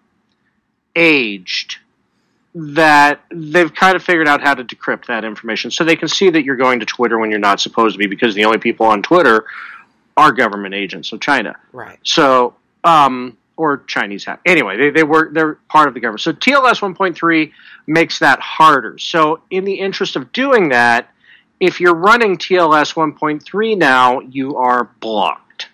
aged 0.95 1.77
that 2.55 3.21
they've 3.31 3.73
kind 3.73 3.95
of 3.95 4.03
figured 4.03 4.27
out 4.27 4.41
how 4.41 4.53
to 4.53 4.63
decrypt 4.63 5.07
that 5.07 5.25
information 5.25 5.71
so 5.71 5.83
they 5.83 5.95
can 5.95 6.07
see 6.07 6.29
that 6.29 6.43
you're 6.43 6.55
going 6.55 6.79
to 6.79 6.85
Twitter 6.85 7.17
when 7.17 7.31
you're 7.31 7.39
not 7.39 7.59
supposed 7.59 7.95
to 7.95 7.99
be 7.99 8.05
because 8.05 8.35
the 8.35 8.45
only 8.45 8.59
people 8.59 8.85
on 8.85 9.01
Twitter 9.01 9.45
are 10.15 10.31
government 10.31 10.75
agents 10.75 11.11
of 11.11 11.19
China. 11.19 11.55
Right. 11.71 11.97
So, 12.03 12.55
um, 12.83 13.37
or 13.57 13.77
Chinese 13.85 14.25
have. 14.25 14.39
Anyway, 14.45 14.77
they, 14.77 14.89
they 14.91 15.03
were 15.03 15.29
they're 15.31 15.55
part 15.69 15.87
of 15.87 15.93
the 15.93 15.99
government. 15.99 16.21
So 16.21 16.31
TLS 16.31 16.79
1.3 16.79 17.51
makes 17.87 18.19
that 18.19 18.39
harder. 18.39 18.97
So, 18.97 19.41
in 19.49 19.63
the 19.63 19.73
interest 19.73 20.15
of 20.15 20.31
doing 20.31 20.69
that, 20.69 21.09
if 21.63 21.79
you're 21.79 21.95
running 21.95 22.37
TLS 22.37 22.93
1.3 22.95 23.77
now, 23.77 24.19
you 24.19 24.57
are 24.57 24.89
blocked 24.99 25.69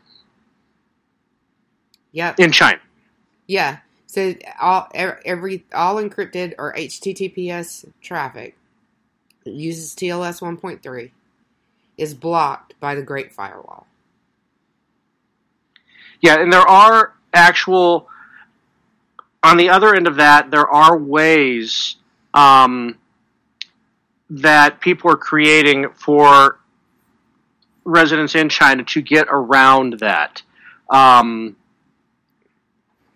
Yeah. 2.12 2.34
in 2.38 2.52
China. 2.52 2.80
Yeah. 3.48 3.78
So 4.08 4.34
all 4.60 4.88
e- 4.96 5.00
every 5.26 5.66
all 5.74 5.96
encrypted 5.96 6.56
or 6.58 6.74
HTTPS 6.74 7.86
traffic 8.02 8.58
that 9.44 9.54
uses 9.54 9.94
TLS 9.94 10.42
1.3 10.42 11.12
is 11.98 12.14
blocked 12.14 12.74
by 12.80 12.96
the 12.96 13.04
Great 13.04 13.32
Firewall. 13.32 13.86
Yeah, 16.22 16.40
and 16.42 16.52
there 16.52 16.68
are 16.68 17.14
actual. 17.34 18.08
On 19.42 19.56
the 19.56 19.70
other 19.70 19.96
end 19.96 20.06
of 20.08 20.18
that, 20.18 20.52
there 20.52 20.68
are 20.68 20.98
ways 20.98 21.96
um, 22.34 22.98
that 24.30 24.80
people 24.80 25.12
are 25.12 25.18
creating 25.18 25.90
for 25.96 26.60
residents 27.84 28.36
in 28.36 28.50
China 28.50 28.84
to 28.84 29.02
get 29.02 29.28
around 29.30 30.00
that. 30.00 30.44
Um, 30.90 31.56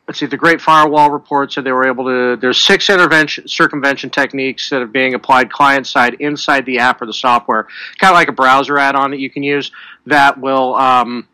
let's 0.07 0.19
see, 0.19 0.25
the 0.25 0.37
Great 0.37 0.59
Firewall 0.61 1.11
report 1.11 1.51
said 1.51 1.63
they 1.63 1.71
were 1.71 1.87
able 1.87 2.05
to. 2.05 2.35
There's 2.39 2.59
six 2.59 2.89
intervention 2.89 3.47
circumvention 3.47 4.09
techniques 4.09 4.69
that 4.69 4.81
are 4.81 4.87
being 4.87 5.13
applied 5.13 5.51
client 5.51 5.87
side 5.87 6.15
inside 6.19 6.65
the 6.65 6.79
app 6.79 7.01
or 7.01 7.05
the 7.05 7.13
software, 7.13 7.67
kind 7.99 8.11
of 8.11 8.15
like 8.15 8.27
a 8.27 8.33
browser 8.33 8.77
add-on 8.77 9.11
that 9.11 9.19
you 9.19 9.29
can 9.29 9.43
use 9.43 9.71
that 10.05 10.39
will 10.39 10.75
um, 10.75 11.27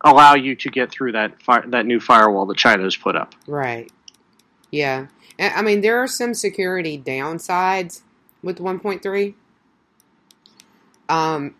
allow 0.00 0.34
you 0.34 0.54
to 0.56 0.70
get 0.70 0.90
through 0.90 1.12
that 1.12 1.32
that 1.68 1.86
new 1.86 2.00
firewall 2.00 2.46
that 2.46 2.56
China 2.56 2.82
has 2.82 2.96
put 2.96 3.16
up. 3.16 3.34
Right. 3.46 3.90
Yeah. 4.70 5.06
I 5.38 5.62
mean, 5.62 5.80
there 5.80 6.00
are 6.00 6.06
some 6.06 6.34
security 6.34 6.96
downsides 6.96 8.02
with 8.44 8.58
1.3. 8.58 9.34
Um, 11.08 11.54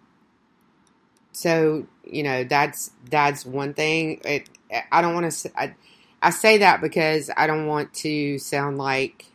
so 1.33 1.87
you 2.05 2.23
know 2.23 2.45
that's 2.45 2.91
that's 3.11 3.45
one 3.45 3.75
thing. 3.75 4.21
It, 4.25 4.49
I 4.91 5.03
don't 5.03 5.15
want 5.15 5.31
to. 5.31 5.51
I, 5.61 5.75
I 6.23 6.31
say 6.31 6.59
that 6.59 6.81
because 6.81 7.31
I 7.37 7.47
don't 7.47 7.67
want 7.67 7.93
to 7.95 8.39
sound 8.39 8.79
like 8.79 9.27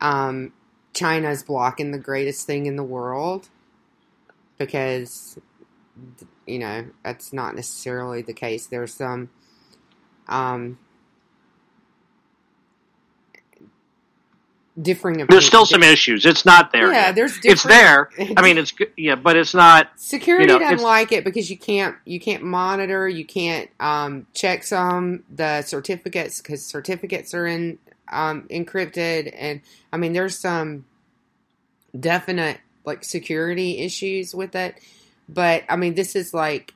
um, 0.00 0.52
China's 0.92 1.42
blocking 1.42 1.92
the 1.92 1.98
greatest 1.98 2.46
thing 2.46 2.66
in 2.66 2.76
the 2.76 2.84
world 2.84 3.48
because 4.58 5.38
you 6.46 6.58
know 6.58 6.86
that's 7.02 7.32
not 7.32 7.54
necessarily 7.54 8.22
the 8.22 8.34
case. 8.34 8.66
There's 8.66 8.92
some 8.92 9.30
um, 10.28 10.78
differing 14.80 15.16
opinions. 15.16 15.30
There's 15.30 15.46
still 15.46 15.66
some 15.66 15.82
issues. 15.82 16.26
It's 16.26 16.44
not 16.44 16.72
there. 16.72 16.92
Yeah, 16.92 17.06
yet. 17.06 17.14
there's 17.14 17.38
It's 17.44 17.62
there. 17.62 18.10
I 18.36 18.42
mean, 18.42 18.58
it's 18.58 18.72
good. 18.72 18.92
Yeah, 18.96 19.14
but 19.14 19.36
it's 19.36 19.54
not. 19.54 19.90
Security 19.96 20.52
you 20.52 20.58
know, 20.58 20.58
doesn't 20.58 20.84
like 20.84 21.12
it 21.12 21.24
because 21.24 21.50
you 21.50 21.58
can't 21.58 21.96
you 22.04 22.20
can't 22.20 22.42
monitor, 22.42 23.08
you 23.08 23.24
can't 23.24 23.70
um, 23.80 24.26
check 24.34 24.64
some 24.64 25.24
the 25.30 25.62
certificates 25.62 26.40
because 26.40 26.64
certificates 26.64 27.34
are 27.34 27.46
in 27.46 27.78
um, 28.10 28.42
encrypted, 28.50 29.32
and 29.36 29.60
I 29.92 29.96
mean 29.96 30.12
there's 30.12 30.38
some 30.38 30.84
definite 31.98 32.60
like 32.84 33.04
security 33.04 33.78
issues 33.78 34.34
with 34.34 34.54
it. 34.54 34.76
But 35.28 35.64
I 35.68 35.76
mean 35.76 35.94
this 35.94 36.16
is 36.16 36.34
like 36.34 36.74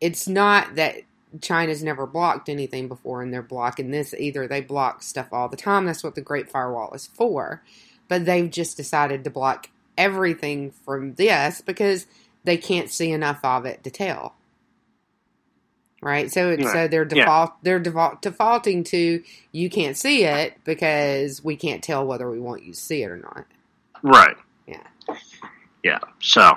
it's 0.00 0.26
not 0.26 0.74
that 0.74 0.96
China's 1.40 1.82
never 1.82 2.06
blocked 2.06 2.48
anything 2.48 2.88
before 2.88 3.22
and 3.22 3.32
they're 3.32 3.42
blocking 3.42 3.90
this 3.90 4.14
either. 4.14 4.46
They 4.46 4.60
block 4.60 5.02
stuff 5.02 5.28
all 5.32 5.48
the 5.48 5.56
time. 5.56 5.86
That's 5.86 6.04
what 6.04 6.14
the 6.14 6.20
Great 6.20 6.50
Firewall 6.50 6.92
is 6.92 7.06
for. 7.06 7.62
But 8.08 8.26
they've 8.26 8.50
just 8.50 8.76
decided 8.76 9.24
to 9.24 9.30
block 9.30 9.70
everything 9.96 10.72
from 10.84 11.14
this 11.14 11.60
because 11.60 12.06
they 12.44 12.56
can't 12.56 12.90
see 12.90 13.10
enough 13.10 13.40
of 13.44 13.64
it 13.64 13.84
to 13.84 13.90
tell. 13.90 14.34
Right? 16.02 16.30
So 16.32 16.56
so 16.58 16.88
they're 16.88 17.02
Yeah. 17.02 17.24
default 17.24 17.52
they're 17.62 17.78
default, 17.78 18.22
defaulting 18.22 18.82
to 18.84 19.22
you 19.52 19.70
can't 19.70 19.96
see 19.96 20.24
it 20.24 20.58
because 20.64 21.44
we 21.44 21.56
can't 21.56 21.82
tell 21.82 22.04
whether 22.04 22.28
we 22.28 22.40
want 22.40 22.64
you 22.64 22.72
to 22.72 22.78
see 22.78 23.02
it 23.02 23.10
or 23.10 23.18
not. 23.18 23.46
Right. 24.02 24.36
Yeah. 24.66 25.16
Yeah. 25.84 25.98
So. 26.20 26.54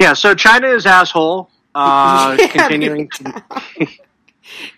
Yeah. 0.00 0.14
So 0.14 0.34
China 0.34 0.68
is 0.68 0.86
asshole. 0.86 1.50
Uh, 1.78 2.36
Yeah, 2.40 2.46
continuing 2.48 3.08
to 3.10 3.42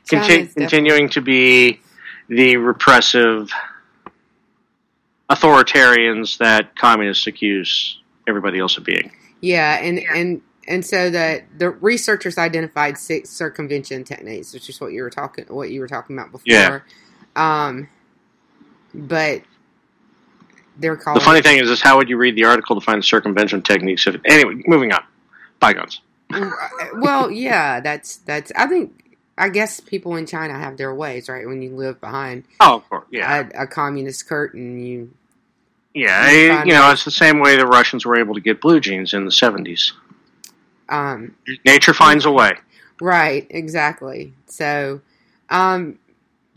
conti- 0.08 0.46
continuing 0.48 1.08
to 1.10 1.20
be 1.20 1.80
the 2.28 2.56
repressive 2.58 3.50
authoritarians 5.30 6.38
that 6.38 6.76
communists 6.76 7.26
accuse 7.26 7.98
everybody 8.28 8.58
else 8.58 8.76
of 8.76 8.84
being. 8.84 9.10
Yeah, 9.40 9.78
and 9.80 9.98
and 9.98 10.42
and 10.68 10.84
so 10.84 11.08
the 11.08 11.42
the 11.56 11.70
researchers 11.70 12.36
identified 12.36 12.98
six 12.98 13.30
circumvention 13.30 14.04
techniques, 14.04 14.52
which 14.52 14.68
is 14.68 14.80
what 14.80 14.92
you 14.92 15.02
were 15.02 15.10
talking 15.10 15.46
what 15.48 15.70
you 15.70 15.80
were 15.80 15.88
talking 15.88 16.18
about 16.18 16.32
before. 16.32 16.44
Yeah. 16.44 16.80
Um, 17.36 17.88
but 18.92 19.42
they're 20.76 20.96
calling 20.96 21.18
The 21.18 21.24
funny 21.24 21.40
thing 21.40 21.62
is, 21.62 21.70
is 21.70 21.80
how 21.80 21.96
would 21.96 22.08
you 22.08 22.16
read 22.16 22.36
the 22.36 22.44
article 22.44 22.78
to 22.78 22.84
find 22.84 22.98
the 22.98 23.06
circumvention 23.06 23.62
techniques? 23.62 24.06
If 24.06 24.20
anyway, 24.26 24.62
moving 24.66 24.92
on. 24.92 25.02
Bygones. 25.60 26.00
Well, 26.94 27.30
yeah, 27.30 27.80
that's 27.80 28.16
that's. 28.18 28.52
I 28.56 28.66
think 28.66 29.16
I 29.38 29.48
guess 29.48 29.80
people 29.80 30.16
in 30.16 30.26
China 30.26 30.58
have 30.58 30.76
their 30.76 30.94
ways, 30.94 31.28
right? 31.28 31.46
When 31.46 31.62
you 31.62 31.74
live 31.74 32.00
behind 32.00 32.44
Oh, 32.60 32.76
of 32.76 32.88
course, 32.88 33.06
yeah, 33.10 33.48
a, 33.54 33.62
a 33.62 33.66
communist 33.66 34.28
curtain, 34.28 34.80
you 34.80 35.12
yeah. 35.94 36.30
you 36.30 36.50
eh, 36.50 36.54
find 36.54 36.68
You 36.68 36.74
know, 36.74 36.90
it's 36.90 37.04
the 37.04 37.10
same 37.10 37.40
way 37.40 37.56
the 37.56 37.66
Russians 37.66 38.04
were 38.04 38.18
able 38.18 38.34
to 38.34 38.40
get 38.40 38.60
blue 38.60 38.80
jeans 38.80 39.14
in 39.14 39.24
the 39.24 39.32
seventies. 39.32 39.92
um 40.88 41.34
Nature 41.64 41.94
finds 41.94 42.24
a 42.24 42.30
way. 42.30 42.52
Right, 43.00 43.46
exactly. 43.48 44.34
So, 44.44 45.00
um, 45.48 45.98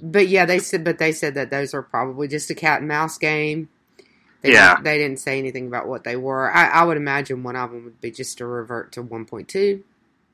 but 0.02 0.28
yeah, 0.28 0.46
they 0.46 0.60
said, 0.60 0.84
but 0.84 0.98
they 0.98 1.14
said 1.14 1.36
that 1.36 1.50
those 1.50 1.74
are 1.74 1.82
probably 1.82 2.28
just 2.28 2.50
a 2.50 2.56
cat 2.56 2.80
and 2.80 2.88
mouse 2.88 3.18
game. 3.18 3.70
They 4.44 4.52
Yeah. 4.54 4.74
didn't, 4.76 4.84
they 4.84 4.98
didn't 5.00 5.20
say 5.20 5.40
anything 5.40 5.68
about 5.68 5.88
what 5.88 6.04
they 6.04 6.16
were. 6.16 6.52
I, 6.52 6.68
I 6.68 6.84
would 6.84 6.98
imagine 6.98 7.44
one 7.44 7.56
of 7.56 7.72
them 7.72 7.86
would 7.86 8.02
be 8.02 8.12
just 8.12 8.38
to 8.40 8.46
revert 8.46 8.92
to 8.94 9.04
1.2, 9.04 9.82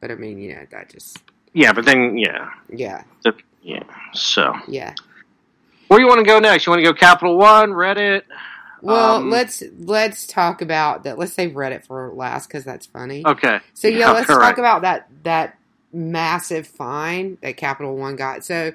but 0.01 0.11
I 0.11 0.15
mean, 0.15 0.39
you 0.39 0.55
know, 0.55 0.65
that 0.71 0.89
just 0.89 1.19
Yeah, 1.53 1.73
but 1.73 1.85
then 1.85 2.17
yeah, 2.17 2.49
yeah, 2.69 3.03
the, 3.23 3.33
yeah. 3.61 3.83
So 4.13 4.53
yeah. 4.67 4.93
where 5.87 5.99
you 5.99 6.07
want 6.07 6.19
to 6.19 6.25
go 6.25 6.39
next? 6.39 6.65
You 6.65 6.71
want 6.71 6.83
to 6.83 6.91
go 6.91 6.93
Capital 6.97 7.37
One, 7.37 7.71
Reddit? 7.71 8.23
Well, 8.81 9.17
Um, 9.17 9.29
let's 9.29 9.61
let's 9.79 10.25
talk 10.25 10.61
about 10.61 11.03
that. 11.03 11.17
Let's 11.17 11.33
save 11.33 11.51
Reddit 11.51 11.85
for 11.85 12.11
last 12.13 12.47
because 12.47 12.63
that's 12.63 12.85
funny. 12.85 13.23
Okay. 13.25 13.59
So 13.73 13.87
yeah, 13.89 13.97
Yeah, 13.99 14.11
let's 14.13 14.29
all 14.29 14.39
talk 14.39 14.57
about 14.57 14.81
that 14.83 15.07
that 15.23 15.57
massive 15.93 16.65
fine 16.67 17.37
that 17.41 17.57
Capital 17.57 17.95
One 17.97 18.15
got. 18.15 18.45
So 18.45 18.71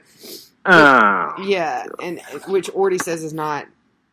Oh. 0.67 1.35
yeah, 1.43 1.87
and 2.03 2.21
which 2.49 2.69
Orty 2.71 3.01
says 3.01 3.23
is 3.25 3.33
not 3.35 3.67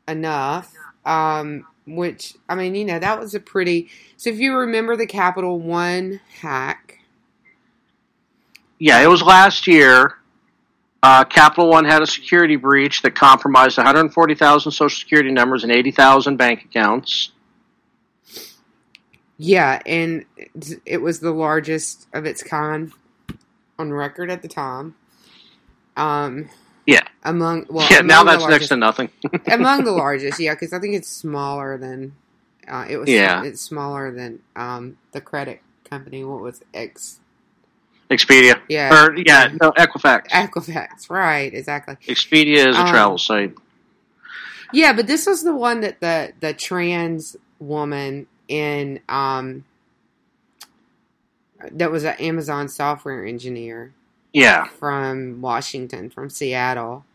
enough. 0.08 0.74
Um, 1.06 1.66
which 1.88 2.36
I 2.48 2.56
mean, 2.56 2.76
you 2.76 2.86
know, 2.86 3.00
that 3.00 3.20
was 3.20 3.34
a 3.34 3.40
pretty. 3.40 3.90
So 4.18 4.30
if 4.30 4.40
you 4.40 4.56
remember 4.56 4.96
the 4.96 5.08
Capital 5.08 5.60
One 5.60 6.20
hack, 6.42 7.00
Yeah, 8.80 9.00
it 9.02 9.08
was 9.08 9.22
last 9.22 9.68
year. 9.68 10.16
Uh, 11.04 11.24
Capital 11.24 11.70
One 11.70 11.86
had 11.86 12.02
a 12.04 12.08
security 12.08 12.56
breach 12.56 13.02
that 13.02 13.16
compromised 13.16 13.78
140,000 13.78 14.72
social 14.72 14.90
security 15.00 15.32
numbers 15.32 15.64
and 15.64 15.72
80,000 15.72 16.38
bank 16.38 16.64
accounts. 16.66 17.32
yeah, 19.38 19.82
and 19.88 20.26
it- 20.38 20.82
it 20.86 21.02
was 21.02 21.20
the 21.20 21.32
largest 21.32 22.08
of 22.14 22.26
its 22.26 22.44
kind 22.44 22.92
on 23.80 23.92
record 23.92 24.30
at 24.30 24.44
the 24.44 24.48
time. 24.48 24.94
Um, 25.98 26.50
Yeah. 26.92 27.02
among 27.24 27.66
well, 27.70 27.88
yeah, 27.92 28.02
now 28.02 28.22
among 28.22 28.26
the 28.26 28.32
that's 28.32 28.42
next 28.44 28.52
largest- 28.52 28.70
to 28.70 28.76
nothing. 28.78 29.10
among 29.48 29.84
the 29.84 29.92
largest, 29.92 30.40
yeah, 30.40 30.54
because 30.54 30.74
I 30.74 30.80
think 30.80 30.96
it's 30.96 31.08
smaller 31.10 31.78
than 31.78 32.14
uh, 32.68 32.86
it 32.90 32.98
was. 32.98 33.10
Yeah. 33.10 33.44
it's 33.44 33.62
smaller 33.62 34.12
than 34.12 34.40
um, 34.56 34.98
the 35.14 35.22
credit 35.22 35.62
company. 35.90 36.24
What 36.24 36.42
was 36.42 36.62
X? 36.74 37.20
Expedia. 38.10 38.60
Yeah. 38.68 38.94
Or, 39.06 39.16
yeah, 39.16 39.52
no, 39.62 39.72
Equifax. 39.72 40.28
Equifax, 40.30 41.10
right? 41.10 41.54
Exactly. 41.54 41.96
Expedia 42.08 42.68
is 42.68 42.76
a 42.76 42.82
Um, 42.82 42.88
travel 42.90 43.18
site. 43.18 43.54
Yeah, 44.74 44.94
but 44.94 45.08
this 45.08 45.26
was 45.26 45.44
the 45.44 45.56
one 45.56 45.82
that 45.82 46.00
the 46.02 46.34
the 46.40 46.54
trans 46.54 47.36
woman 47.60 48.28
in 48.48 49.00
um 49.08 49.64
that 51.72 51.92
was 51.92 52.04
an 52.04 52.16
Amazon 52.16 52.68
software 52.68 53.26
engineer 53.26 53.94
Yeah. 54.34 54.66
from 54.80 55.42
Washington, 55.42 56.10
from 56.10 56.30
Seattle, 56.30 57.06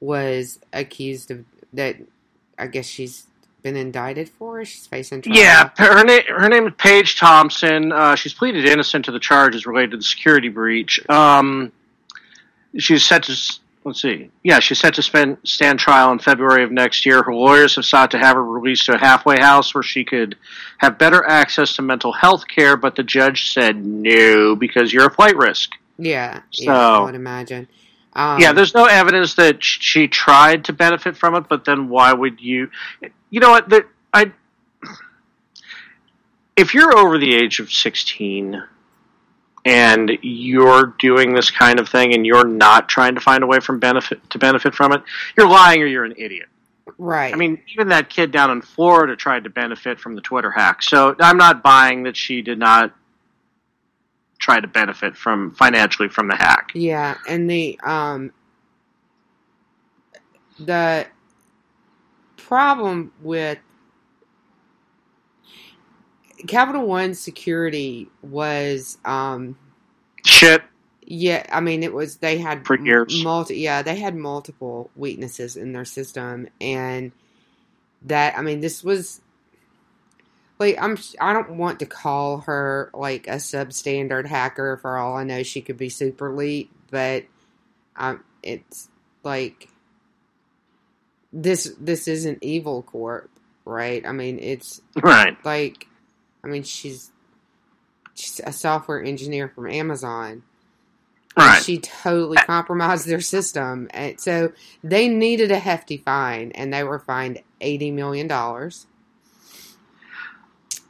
was 0.00 0.58
accused 0.72 1.30
of 1.30 1.44
that. 1.72 1.96
I 2.58 2.66
guess 2.66 2.86
she's 2.86 3.26
been 3.62 3.76
indicted 3.76 4.28
for. 4.28 4.64
She's 4.64 4.86
facing 4.86 5.22
trial. 5.22 5.36
Yeah, 5.36 5.70
her 5.76 6.04
name 6.04 6.22
her 6.28 6.48
name 6.48 6.66
is 6.66 6.72
Paige 6.78 7.18
Thompson. 7.18 7.92
Uh, 7.92 8.14
she's 8.14 8.34
pleaded 8.34 8.64
innocent 8.64 9.04
to 9.06 9.12
the 9.12 9.20
charges 9.20 9.66
related 9.66 9.92
to 9.92 9.96
the 9.98 10.02
security 10.02 10.48
breach. 10.48 11.00
Um, 11.08 11.72
she's 12.76 13.04
set 13.04 13.24
to 13.24 13.36
let's 13.84 14.02
see, 14.02 14.30
yeah, 14.42 14.60
she's 14.60 14.78
set 14.78 14.94
to 14.94 15.02
spend 15.02 15.38
stand 15.44 15.78
trial 15.78 16.12
in 16.12 16.18
February 16.18 16.62
of 16.62 16.70
next 16.70 17.06
year. 17.06 17.22
Her 17.22 17.34
lawyers 17.34 17.76
have 17.76 17.84
sought 17.84 18.10
to 18.12 18.18
have 18.18 18.36
her 18.36 18.44
released 18.44 18.86
to 18.86 18.94
a 18.94 18.98
halfway 18.98 19.38
house 19.38 19.74
where 19.74 19.82
she 19.82 20.04
could 20.04 20.36
have 20.78 20.98
better 20.98 21.24
access 21.26 21.74
to 21.76 21.82
mental 21.82 22.12
health 22.12 22.46
care, 22.46 22.76
but 22.76 22.96
the 22.96 23.02
judge 23.02 23.52
said 23.52 23.84
no 23.84 24.54
because 24.54 24.92
you're 24.92 25.06
a 25.06 25.14
flight 25.14 25.36
risk. 25.36 25.72
Yeah, 25.98 26.42
So- 26.50 26.64
yeah, 26.64 26.78
I 26.78 27.00
would 27.00 27.14
imagine. 27.14 27.68
Um, 28.14 28.40
yeah, 28.40 28.52
there's 28.52 28.74
no 28.74 28.86
evidence 28.86 29.34
that 29.34 29.62
she 29.62 30.08
tried 30.08 30.64
to 30.64 30.72
benefit 30.72 31.16
from 31.16 31.34
it, 31.36 31.44
but 31.48 31.64
then 31.64 31.88
why 31.88 32.12
would 32.12 32.40
you? 32.40 32.70
You 33.30 33.40
know 33.40 33.50
what? 33.50 33.68
The, 33.68 33.86
I 34.12 34.32
if 36.56 36.74
you're 36.74 36.96
over 36.98 37.18
the 37.18 37.34
age 37.36 37.60
of 37.60 37.70
16 37.70 38.60
and 39.64 40.18
you're 40.22 40.94
doing 40.98 41.32
this 41.34 41.50
kind 41.50 41.78
of 41.78 41.88
thing 41.88 42.14
and 42.14 42.26
you're 42.26 42.46
not 42.46 42.88
trying 42.88 43.14
to 43.14 43.20
find 43.20 43.44
a 43.44 43.46
way 43.46 43.60
from 43.60 43.78
benefit 43.78 44.28
to 44.30 44.38
benefit 44.38 44.74
from 44.74 44.92
it, 44.92 45.02
you're 45.36 45.48
lying 45.48 45.80
or 45.82 45.86
you're 45.86 46.04
an 46.04 46.14
idiot. 46.16 46.48
right. 46.96 47.32
I 47.32 47.36
mean, 47.36 47.60
even 47.72 47.88
that 47.88 48.10
kid 48.10 48.32
down 48.32 48.50
in 48.50 48.60
Florida 48.62 49.14
tried 49.14 49.44
to 49.44 49.50
benefit 49.50 50.00
from 50.00 50.16
the 50.16 50.20
Twitter 50.20 50.50
hack. 50.50 50.82
So 50.82 51.14
I'm 51.20 51.36
not 51.36 51.62
buying 51.62 52.02
that 52.04 52.16
she 52.16 52.42
did 52.42 52.58
not 52.58 52.92
try 54.38 54.60
to 54.60 54.66
benefit 54.68 55.16
from 55.16 55.52
financially 55.52 56.08
from 56.08 56.28
the 56.28 56.36
hack. 56.36 56.70
Yeah, 56.74 57.16
and 57.28 57.48
the 57.50 57.78
um 57.84 58.32
the 60.58 61.06
problem 62.36 63.12
with 63.22 63.58
Capital 66.46 66.86
One 66.86 67.14
security 67.14 68.08
was 68.22 68.98
um 69.04 69.56
Shit. 70.24 70.62
yeah, 71.02 71.46
I 71.52 71.60
mean 71.60 71.82
it 71.82 71.92
was 71.92 72.16
they 72.16 72.38
had 72.38 72.66
For 72.66 72.78
years. 72.78 73.22
multi 73.24 73.56
yeah, 73.58 73.82
they 73.82 73.96
had 73.96 74.14
multiple 74.14 74.90
weaknesses 74.96 75.56
in 75.56 75.72
their 75.72 75.84
system 75.84 76.48
and 76.60 77.12
that 78.02 78.38
I 78.38 78.42
mean 78.42 78.60
this 78.60 78.84
was 78.84 79.20
like 80.58 80.76
I'm 80.80 80.98
I 81.20 81.32
don't 81.32 81.56
want 81.56 81.80
to 81.80 81.86
call 81.86 82.40
her 82.40 82.90
like 82.94 83.26
a 83.28 83.36
substandard 83.36 84.26
hacker 84.26 84.76
for 84.78 84.96
all 84.96 85.16
I 85.16 85.24
know 85.24 85.42
she 85.42 85.60
could 85.60 85.76
be 85.76 85.88
super 85.88 86.28
elite, 86.28 86.70
but 86.90 87.24
um 87.96 88.24
it's 88.42 88.88
like 89.22 89.68
this 91.32 91.72
this 91.80 92.08
isn't 92.08 92.38
evil 92.42 92.82
corp, 92.82 93.30
right? 93.64 94.04
I 94.06 94.12
mean 94.12 94.38
it's 94.38 94.80
Right. 95.00 95.36
like 95.44 95.86
I 96.42 96.48
mean 96.48 96.62
she's 96.62 97.10
she's 98.14 98.40
a 98.44 98.52
software 98.52 99.02
engineer 99.02 99.48
from 99.48 99.68
Amazon. 99.68 100.42
Right. 101.36 101.62
She 101.62 101.78
totally 101.78 102.36
compromised 102.38 103.06
their 103.06 103.20
system. 103.20 103.88
And 103.92 104.18
so 104.18 104.52
they 104.82 105.06
needed 105.08 105.52
a 105.52 105.58
hefty 105.58 105.98
fine 105.98 106.50
and 106.52 106.72
they 106.74 106.82
were 106.82 106.98
fined 106.98 107.42
eighty 107.60 107.92
million 107.92 108.26
dollars. 108.26 108.86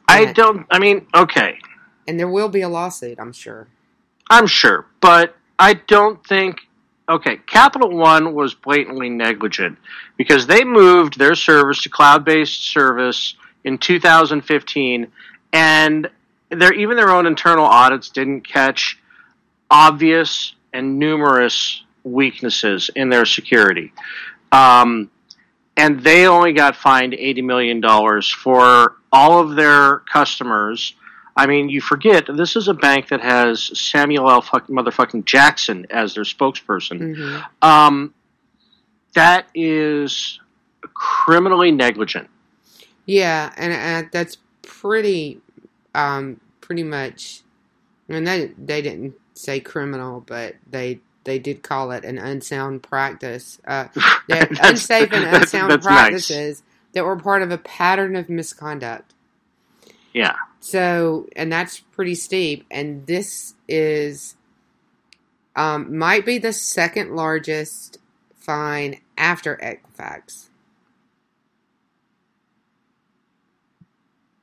I 0.09 0.31
don't. 0.31 0.65
I 0.71 0.79
mean, 0.79 1.07
okay, 1.15 1.59
And 2.07 2.19
there 2.19 2.27
will 2.27 2.49
be 2.49 2.61
a 2.61 2.69
lawsuit, 2.69 3.19
I'm 3.19 3.33
sure. 3.33 3.67
I'm 4.29 4.47
sure, 4.47 4.85
but 5.01 5.35
I 5.57 5.73
don't 5.73 6.25
think. 6.25 6.59
Okay, 7.07 7.37
Capital 7.47 7.89
One 7.89 8.35
was 8.35 8.53
blatantly 8.53 9.09
negligent 9.09 9.79
because 10.15 10.45
they 10.45 10.63
moved 10.63 11.17
their 11.17 11.33
service 11.33 11.81
to 11.83 11.89
cloud-based 11.89 12.63
service 12.71 13.35
in 13.63 13.79
2015, 13.79 15.11
and 15.51 16.09
their 16.49 16.73
even 16.73 16.97
their 16.97 17.09
own 17.09 17.25
internal 17.25 17.65
audits 17.65 18.09
didn't 18.09 18.41
catch 18.41 18.99
obvious 19.71 20.55
and 20.73 20.99
numerous 20.99 21.83
weaknesses 22.03 22.89
in 22.95 23.09
their 23.09 23.25
security. 23.25 23.93
Um, 24.51 25.09
and 25.79 26.01
they 26.01 26.27
only 26.27 26.51
got 26.51 26.75
fined 26.75 27.13
eighty 27.13 27.41
million 27.41 27.79
dollars 27.79 28.29
for 28.29 28.97
all 29.11 29.39
of 29.39 29.55
their 29.55 29.99
customers. 29.99 30.93
I 31.37 31.47
mean, 31.47 31.69
you 31.69 31.79
forget 31.79 32.25
this 32.27 32.57
is 32.57 32.67
a 32.67 32.73
bank 32.73 33.07
that 33.09 33.21
has 33.21 33.79
Samuel 33.79 34.29
L. 34.29 34.41
Fucking 34.41 34.75
motherfucking 34.75 35.23
Jackson 35.23 35.87
as 35.89 36.13
their 36.13 36.25
spokesperson. 36.25 37.41
Um, 37.61 38.13
that 39.13 39.47
is 39.55 40.39
criminally 40.93 41.71
negligent. 41.71 42.29
Yeah, 43.05 43.51
and, 43.55 43.73
and 43.73 44.09
that's 44.11 44.37
pretty, 44.61 45.39
um, 45.95 46.41
pretty 46.59 46.83
much. 46.83 47.41
I 48.09 48.13
mean, 48.13 48.25
they 48.25 48.51
they 48.57 48.81
didn't 48.81 49.15
say 49.33 49.61
criminal, 49.61 50.21
but 50.27 50.55
they 50.69 50.99
they 51.23 51.39
did 51.39 51.63
call 51.63 51.91
it 51.91 52.05
an 52.05 52.17
unsound 52.17 52.83
practice. 52.83 53.59
Uh, 53.65 53.87
unsafe 54.29 55.11
and 55.11 55.25
unsound 55.25 55.71
that's 55.71 55.85
nice. 55.85 55.95
practices 55.95 56.63
that 56.93 57.05
were 57.05 57.17
part 57.17 57.41
of 57.41 57.51
a 57.51 57.57
pattern 57.57 58.15
of 58.15 58.29
misconduct. 58.29 59.13
Yeah. 60.13 60.35
So, 60.59 61.27
and 61.35 61.51
that's 61.51 61.79
pretty 61.79 62.15
steep. 62.15 62.65
And 62.71 63.05
this 63.05 63.53
is, 63.67 64.35
um, 65.55 65.97
might 65.97 66.25
be 66.25 66.37
the 66.37 66.53
second 66.53 67.15
largest 67.15 67.99
fine 68.35 68.99
after 69.17 69.57
Equifax. 69.57 70.47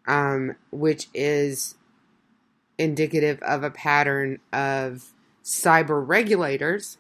Um, 0.07 0.55
which 0.71 1.09
is 1.13 1.75
indicative 2.79 3.43
of 3.43 3.65
a 3.65 3.71
pattern 3.71 4.39
of 4.53 5.13
cyber 5.47 6.03
regulators, 6.07 6.99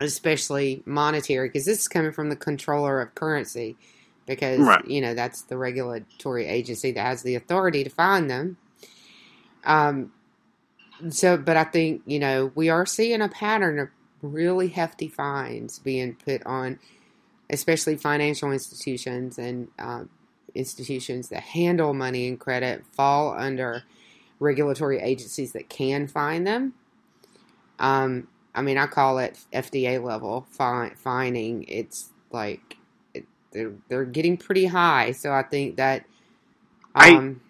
especially 0.00 0.82
monetary, 0.86 1.48
because 1.48 1.66
this 1.66 1.80
is 1.80 1.88
coming 1.88 2.10
from 2.10 2.30
the 2.30 2.36
comptroller 2.36 3.02
of 3.02 3.14
currency, 3.14 3.76
because 4.26 4.60
Right. 4.60 4.84
you 4.88 5.02
know 5.02 5.12
that's 5.12 5.42
the 5.42 5.58
regulatory 5.58 6.46
agency 6.46 6.90
that 6.92 7.04
has 7.04 7.22
the 7.22 7.34
authority 7.34 7.84
to 7.84 7.90
find 7.90 8.30
them. 8.30 8.56
Um, 9.64 10.12
so, 11.10 11.36
but 11.36 11.58
I 11.58 11.64
think 11.64 12.00
you 12.06 12.18
know 12.18 12.50
we 12.54 12.70
are 12.70 12.86
seeing 12.86 13.20
a 13.20 13.28
pattern 13.28 13.78
of 13.78 13.88
really 14.22 14.68
hefty 14.68 15.08
fines 15.08 15.78
being 15.78 16.14
put 16.24 16.42
on, 16.46 16.78
especially 17.50 17.96
financial 17.98 18.52
institutions 18.52 19.38
and 19.38 19.68
um, 19.78 20.08
institutions 20.54 21.28
that 21.28 21.42
handle 21.42 21.92
money 21.92 22.26
and 22.26 22.40
credit 22.40 22.86
fall 22.92 23.34
under 23.38 23.82
regulatory 24.40 24.98
agencies 24.98 25.52
that 25.52 25.68
can 25.68 26.06
fine 26.08 26.44
them. 26.44 26.72
Um, 27.78 28.28
I 28.54 28.62
mean, 28.62 28.78
I 28.78 28.86
call 28.86 29.18
it 29.18 29.38
FDA 29.52 30.02
level 30.02 30.46
fine, 30.50 30.94
fining. 30.96 31.64
It's 31.68 32.10
like 32.30 32.76
it, 33.14 33.24
they're 33.52 33.72
they're 33.88 34.04
getting 34.04 34.36
pretty 34.36 34.66
high, 34.66 35.12
so 35.12 35.32
I 35.32 35.42
think 35.42 35.76
that 35.76 36.04
um, 36.94 37.40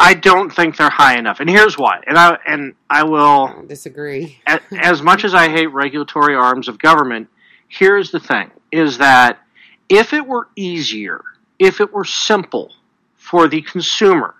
I 0.00 0.14
don't 0.14 0.50
think 0.50 0.76
they're 0.76 0.90
high 0.90 1.18
enough, 1.18 1.40
and 1.40 1.50
here's 1.50 1.76
why. 1.76 2.02
And 2.06 2.16
I 2.16 2.38
and 2.46 2.74
I 2.88 3.02
will 3.02 3.64
disagree. 3.66 4.38
a- 4.46 4.60
as 4.72 5.02
much 5.02 5.24
as 5.24 5.34
I 5.34 5.48
hate 5.48 5.66
regulatory 5.66 6.34
arms 6.34 6.68
of 6.68 6.78
government, 6.78 7.28
here's 7.68 8.10
the 8.12 8.20
thing: 8.20 8.50
is 8.70 8.98
that 8.98 9.40
if 9.88 10.12
it 10.12 10.26
were 10.26 10.48
easier, 10.54 11.22
if 11.58 11.80
it 11.80 11.92
were 11.92 12.04
simple 12.04 12.72
for 13.16 13.48
the 13.48 13.60
consumer 13.62 14.34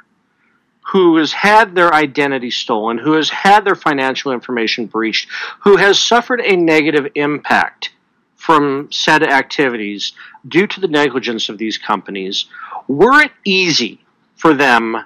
who 0.89 1.16
has 1.16 1.32
had 1.32 1.74
their 1.74 1.93
identity 1.93 2.51
stolen, 2.51 2.97
who 2.97 3.12
has 3.12 3.28
had 3.28 3.64
their 3.64 3.74
financial 3.74 4.32
information 4.32 4.86
breached, 4.86 5.28
who 5.61 5.76
has 5.76 6.01
suffered 6.01 6.41
a 6.41 6.57
negative 6.57 7.07
impact 7.14 7.91
from 8.36 8.91
said 8.91 9.22
activities 9.22 10.12
due 10.47 10.66
to 10.66 10.80
the 10.80 10.89
negligence 10.89 11.51
of 11.51 11.59
these 11.59 11.76
companies, 11.76 12.47
were 12.86 13.20
it 13.20 13.32
easy 13.45 14.01
for 14.36 14.55
them 14.55 14.97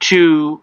to 0.00 0.60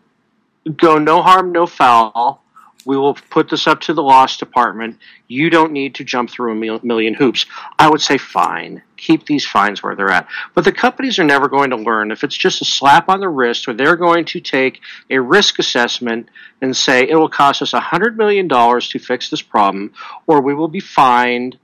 go 0.75 0.97
no 0.97 1.21
harm, 1.21 1.53
no 1.53 1.65
foul. 1.65 2.42
We 2.85 2.97
will 2.97 3.13
put 3.13 3.49
this 3.49 3.67
up 3.67 3.81
to 3.81 3.93
the 3.93 4.03
loss 4.03 4.37
department. 4.37 4.97
You 5.27 5.49
don't 5.49 5.71
need 5.71 5.95
to 5.95 6.03
jump 6.03 6.29
through 6.29 6.51
a 6.51 6.55
mil- 6.55 6.79
million 6.83 7.13
hoops. 7.13 7.45
I 7.79 7.89
would 7.89 8.01
say 8.01 8.17
fine. 8.17 8.81
Keep 8.97 9.25
these 9.25 9.45
fines 9.45 9.81
where 9.81 9.95
they're 9.95 10.09
at. 10.09 10.27
But 10.53 10.65
the 10.65 10.71
companies 10.71 11.19
are 11.19 11.23
never 11.23 11.47
going 11.47 11.69
to 11.71 11.77
learn 11.77 12.11
if 12.11 12.23
it's 12.23 12.35
just 12.35 12.61
a 12.61 12.65
slap 12.65 13.09
on 13.09 13.19
the 13.19 13.29
wrist 13.29 13.67
or 13.67 13.73
they're 13.73 13.95
going 13.95 14.25
to 14.25 14.39
take 14.39 14.81
a 15.09 15.19
risk 15.19 15.59
assessment 15.59 16.29
and 16.61 16.75
say 16.75 17.07
it 17.07 17.15
will 17.15 17.29
cost 17.29 17.61
us 17.61 17.71
$100 17.71 18.15
million 18.15 18.47
to 18.47 18.99
fix 18.99 19.29
this 19.29 19.41
problem, 19.41 19.93
or 20.27 20.41
we 20.41 20.53
will 20.53 20.67
be 20.67 20.79
fined 20.79 21.57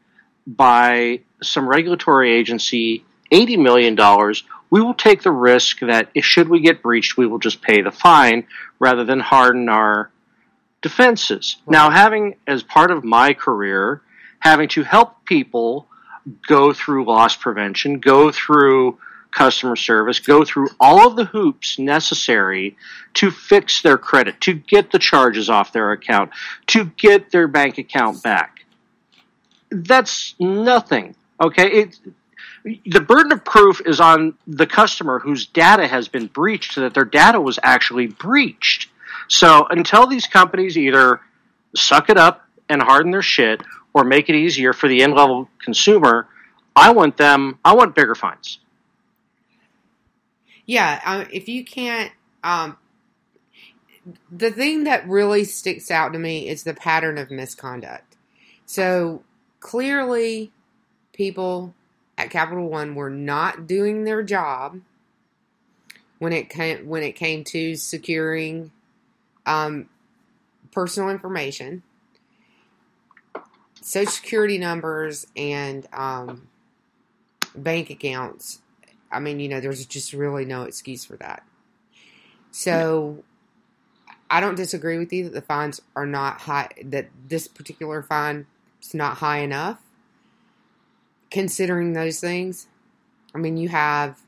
by 0.47 1.21
some 1.41 1.67
regulatory 1.67 2.31
agency 2.31 3.05
$80 3.31 3.59
million, 3.59 4.33
we 4.69 4.81
will 4.81 4.93
take 4.93 5.21
the 5.23 5.31
risk 5.31 5.79
that 5.79 6.09
if 6.13 6.25
should 6.25 6.49
we 6.49 6.59
get 6.59 6.81
breached, 6.81 7.17
we 7.17 7.27
will 7.27 7.39
just 7.39 7.61
pay 7.61 7.81
the 7.81 7.91
fine 7.91 8.45
rather 8.79 9.03
than 9.03 9.19
harden 9.19 9.69
our 9.69 10.11
defenses. 10.81 11.57
Now, 11.67 11.89
having 11.89 12.35
as 12.47 12.63
part 12.63 12.91
of 12.91 13.03
my 13.03 13.33
career, 13.33 14.01
having 14.39 14.69
to 14.69 14.83
help 14.83 15.25
people 15.25 15.87
go 16.47 16.73
through 16.73 17.05
loss 17.05 17.35
prevention, 17.35 17.99
go 17.99 18.31
through 18.31 18.97
customer 19.31 19.75
service, 19.75 20.19
go 20.19 20.43
through 20.43 20.69
all 20.79 21.07
of 21.07 21.15
the 21.15 21.25
hoops 21.25 21.77
necessary 21.77 22.75
to 23.13 23.31
fix 23.31 23.81
their 23.81 23.97
credit, 23.97 24.41
to 24.41 24.53
get 24.53 24.91
the 24.91 24.99
charges 24.99 25.49
off 25.49 25.71
their 25.71 25.91
account, 25.91 26.31
to 26.67 26.85
get 26.85 27.31
their 27.31 27.47
bank 27.47 27.77
account 27.77 28.23
back. 28.23 28.65
That's 29.69 30.35
nothing. 30.39 31.15
Okay, 31.41 31.67
it, 31.67 31.99
the 32.85 33.01
burden 33.01 33.31
of 33.31 33.45
proof 33.45 33.81
is 33.85 33.99
on 33.99 34.33
the 34.47 34.65
customer 34.65 35.19
whose 35.19 35.45
data 35.45 35.87
has 35.87 36.07
been 36.07 36.27
breached, 36.27 36.73
so 36.73 36.81
that 36.81 36.93
their 36.93 37.05
data 37.05 37.39
was 37.39 37.59
actually 37.61 38.07
breached. 38.07 38.88
So 39.29 39.65
until 39.69 40.07
these 40.07 40.27
companies 40.27 40.77
either 40.77 41.21
suck 41.75 42.09
it 42.09 42.17
up 42.17 42.45
and 42.67 42.81
harden 42.81 43.11
their 43.11 43.21
shit, 43.21 43.61
or 43.93 44.03
make 44.03 44.29
it 44.29 44.35
easier 44.35 44.73
for 44.73 44.87
the 44.87 45.01
end 45.01 45.13
level 45.13 45.49
consumer, 45.63 46.27
I 46.75 46.91
want 46.91 47.17
them. 47.17 47.57
I 47.65 47.73
want 47.73 47.95
bigger 47.95 48.15
fines. 48.15 48.59
Yeah, 50.65 51.25
if 51.31 51.49
you 51.49 51.65
can't, 51.65 52.11
um, 52.43 52.77
the 54.31 54.51
thing 54.51 54.83
that 54.83 55.07
really 55.07 55.43
sticks 55.43 55.89
out 55.89 56.13
to 56.13 56.19
me 56.19 56.47
is 56.47 56.63
the 56.63 56.75
pattern 56.75 57.17
of 57.17 57.31
misconduct. 57.31 58.15
So 58.67 59.23
clearly, 59.59 60.51
people 61.11 61.73
at 62.17 62.29
Capital 62.29 62.69
One 62.69 62.93
were 62.93 63.09
not 63.09 63.65
doing 63.65 64.03
their 64.03 64.21
job 64.21 64.79
when 66.19 66.33
it 66.33 66.49
came 66.49 66.87
when 66.87 67.01
it 67.01 67.13
came 67.13 67.43
to 67.45 67.75
securing 67.75 68.71
um, 69.49 69.89
personal 70.71 71.09
information, 71.09 71.81
social 73.81 74.11
security 74.11 74.59
numbers, 74.59 75.25
and 75.35 75.87
um, 75.91 76.47
bank 77.55 77.89
accounts. 77.89 78.61
I 79.11 79.19
mean, 79.19 79.39
you 79.39 79.49
know, 79.49 79.59
there's 79.59 79.83
just 79.87 80.13
really 80.13 80.45
no 80.45 80.63
excuse 80.63 81.03
for 81.03 81.17
that. 81.17 81.43
So, 82.51 83.23
I 84.29 84.39
don't 84.39 84.55
disagree 84.55 84.99
with 84.99 85.11
you 85.11 85.23
that 85.25 85.33
the 85.33 85.41
fines 85.41 85.81
are 85.95 86.05
not 86.05 86.41
high. 86.41 86.69
That 86.83 87.09
this 87.27 87.47
particular 87.47 88.03
fine 88.03 88.45
is 88.81 88.93
not 88.93 89.17
high 89.17 89.39
enough. 89.39 89.81
Considering 91.31 91.93
those 91.93 92.19
things, 92.19 92.67
I 93.33 93.39
mean, 93.39 93.57
you 93.57 93.69
have 93.69 94.21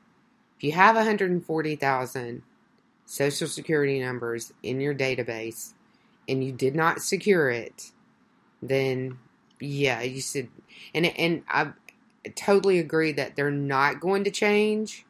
if 0.57 0.63
you 0.63 0.71
have 0.71 0.95
140,000 0.95 2.43
social 3.11 3.45
security 3.45 3.99
numbers 3.99 4.53
in 4.63 4.79
your 4.79 4.95
database 4.95 5.73
and 6.29 6.41
you 6.41 6.53
did 6.53 6.73
not 6.73 7.01
secure 7.01 7.49
it, 7.49 7.91
then 8.61 9.19
yeah, 9.59 10.01
you 10.01 10.21
should. 10.21 10.47
And 10.95 11.05
and 11.05 11.43
I 11.49 11.73
totally 12.35 12.79
agree 12.79 13.11
that 13.11 13.35
they're 13.35 13.51
not 13.51 13.99
going 13.99 14.23
to 14.23 14.31
change 14.31 15.05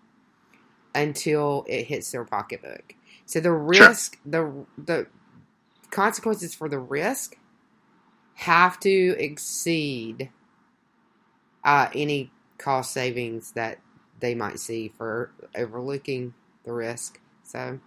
until 0.95 1.63
it 1.69 1.85
hits 1.85 2.11
their 2.11 2.25
pocketbook. 2.25 2.95
So 3.27 3.39
the 3.39 3.51
risk, 3.51 4.17
sure. 4.23 4.65
the 4.77 4.83
the 4.83 5.07
consequences 5.91 6.55
for 6.55 6.67
the 6.67 6.79
risk 6.79 7.37
have 8.33 8.79
to 8.79 9.15
exceed 9.19 10.31
uh, 11.63 11.89
any 11.93 12.31
cost 12.57 12.93
savings 12.93 13.51
that 13.51 13.77
they 14.19 14.33
might 14.33 14.57
see 14.59 14.91
for 14.97 15.31
overlooking 15.55 16.33
the 16.63 16.73
risk. 16.73 17.19
So, 17.43 17.79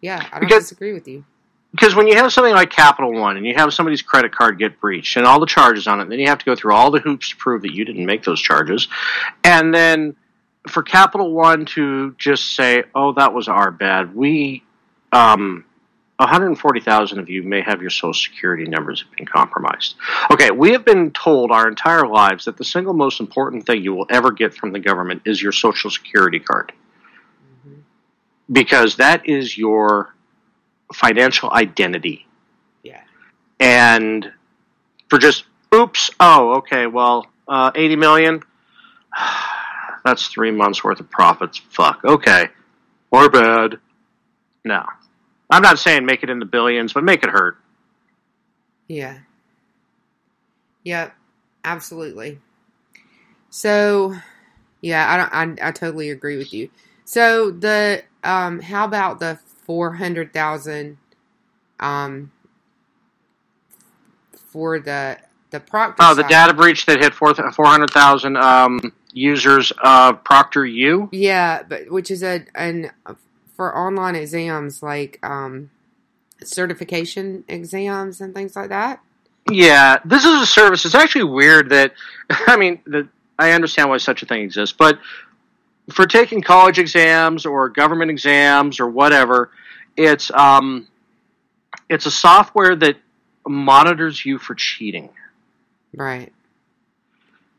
yeah, 0.00 0.26
I 0.32 0.38
don't 0.38 0.48
because, 0.48 0.64
disagree 0.64 0.92
with 0.92 1.08
you. 1.08 1.24
Because 1.72 1.94
when 1.94 2.08
you 2.08 2.16
have 2.16 2.32
something 2.32 2.54
like 2.54 2.70
Capital 2.70 3.12
One 3.12 3.36
and 3.36 3.46
you 3.46 3.54
have 3.54 3.74
somebody's 3.74 4.02
credit 4.02 4.34
card 4.34 4.58
get 4.58 4.80
breached 4.80 5.16
and 5.16 5.26
all 5.26 5.38
the 5.38 5.46
charges 5.46 5.86
on 5.86 6.00
it, 6.00 6.08
then 6.08 6.18
you 6.18 6.26
have 6.28 6.38
to 6.38 6.44
go 6.44 6.56
through 6.56 6.72
all 6.72 6.90
the 6.90 7.00
hoops 7.00 7.30
to 7.30 7.36
prove 7.36 7.62
that 7.62 7.74
you 7.74 7.84
didn't 7.84 8.06
make 8.06 8.24
those 8.24 8.40
charges. 8.40 8.88
And 9.44 9.74
then 9.74 10.16
for 10.66 10.82
Capital 10.82 11.32
One 11.32 11.66
to 11.66 12.14
just 12.18 12.54
say, 12.56 12.84
oh, 12.94 13.12
that 13.14 13.32
was 13.34 13.48
our 13.48 13.70
bad, 13.70 14.14
we. 14.14 14.64
Um, 15.12 15.64
140,000 16.18 17.20
of 17.20 17.30
you 17.30 17.44
may 17.44 17.60
have 17.60 17.80
your 17.80 17.90
social 17.90 18.12
security 18.12 18.64
numbers 18.64 19.02
have 19.02 19.10
been 19.16 19.24
compromised. 19.24 19.94
Okay, 20.32 20.50
we 20.50 20.72
have 20.72 20.84
been 20.84 21.12
told 21.12 21.52
our 21.52 21.68
entire 21.68 22.08
lives 22.08 22.44
that 22.46 22.56
the 22.56 22.64
single 22.64 22.92
most 22.92 23.20
important 23.20 23.64
thing 23.64 23.84
you 23.84 23.94
will 23.94 24.06
ever 24.10 24.32
get 24.32 24.52
from 24.52 24.72
the 24.72 24.80
government 24.80 25.22
is 25.24 25.40
your 25.40 25.52
social 25.52 25.90
security 25.90 26.40
card. 26.40 26.72
Because 28.50 28.96
that 28.96 29.28
is 29.28 29.56
your 29.56 30.14
financial 30.92 31.50
identity. 31.50 32.26
Yeah. 32.82 33.02
And 33.60 34.32
for 35.08 35.18
just, 35.18 35.44
oops, 35.74 36.10
oh, 36.20 36.56
okay, 36.58 36.86
well, 36.86 37.26
uh, 37.46 37.70
80 37.74 37.96
million, 37.96 38.42
that's 40.04 40.28
three 40.28 40.50
months 40.50 40.82
worth 40.82 41.00
of 41.00 41.10
profits. 41.10 41.58
Fuck, 41.58 42.00
okay. 42.04 42.48
Or 43.10 43.28
bad. 43.28 43.78
No. 44.64 44.84
I'm 45.50 45.62
not 45.62 45.78
saying 45.78 46.04
make 46.04 46.22
it 46.22 46.30
in 46.30 46.38
the 46.38 46.44
billions, 46.44 46.92
but 46.92 47.04
make 47.04 47.24
it 47.24 47.30
hurt. 47.30 47.56
Yeah. 48.86 49.18
Yep. 50.84 51.14
Absolutely. 51.64 52.38
So, 53.50 54.14
yeah, 54.80 55.10
I 55.10 55.16
don't. 55.16 55.60
I, 55.60 55.68
I 55.68 55.72
totally 55.72 56.10
agree 56.10 56.36
with 56.36 56.52
you. 56.52 56.70
So 57.04 57.50
the 57.50 58.02
um, 58.24 58.60
how 58.60 58.84
about 58.84 59.20
the 59.20 59.38
four 59.64 59.94
hundred 59.94 60.32
thousand 60.32 60.98
um 61.80 62.32
for 64.34 64.78
the 64.78 65.18
the 65.50 65.60
Proctor? 65.60 66.02
Oh, 66.02 66.14
the 66.14 66.22
side. 66.22 66.30
data 66.30 66.54
breach 66.54 66.86
that 66.86 67.00
hit 67.00 67.14
four 67.14 67.34
four 67.52 67.66
hundred 67.66 67.90
thousand 67.90 68.36
um 68.36 68.92
users 69.12 69.72
of 69.82 70.24
ProctorU. 70.24 71.08
Yeah, 71.12 71.62
but 71.62 71.90
which 71.90 72.10
is 72.10 72.22
a 72.22 72.44
an 72.54 72.90
for 73.58 73.76
online 73.76 74.14
exams 74.14 74.82
like 74.82 75.18
um, 75.22 75.70
certification 76.42 77.44
exams 77.48 78.20
and 78.20 78.34
things 78.34 78.54
like 78.54 78.68
that? 78.68 79.00
Yeah, 79.50 79.98
this 80.04 80.24
is 80.24 80.42
a 80.42 80.46
service. 80.46 80.84
It's 80.84 80.94
actually 80.94 81.24
weird 81.24 81.70
that 81.70 81.92
I 82.30 82.56
mean, 82.56 82.80
the, 82.86 83.08
I 83.38 83.52
understand 83.52 83.90
why 83.90 83.98
such 83.98 84.22
a 84.22 84.26
thing 84.26 84.42
exists, 84.42 84.74
but 84.78 84.98
for 85.90 86.06
taking 86.06 86.42
college 86.42 86.78
exams 86.78 87.46
or 87.46 87.68
government 87.68 88.10
exams 88.10 88.80
or 88.80 88.88
whatever, 88.88 89.50
it's 89.96 90.30
um, 90.32 90.86
it's 91.88 92.06
a 92.06 92.10
software 92.10 92.76
that 92.76 92.96
monitors 93.46 94.24
you 94.24 94.38
for 94.38 94.54
cheating. 94.54 95.10
Right. 95.94 96.32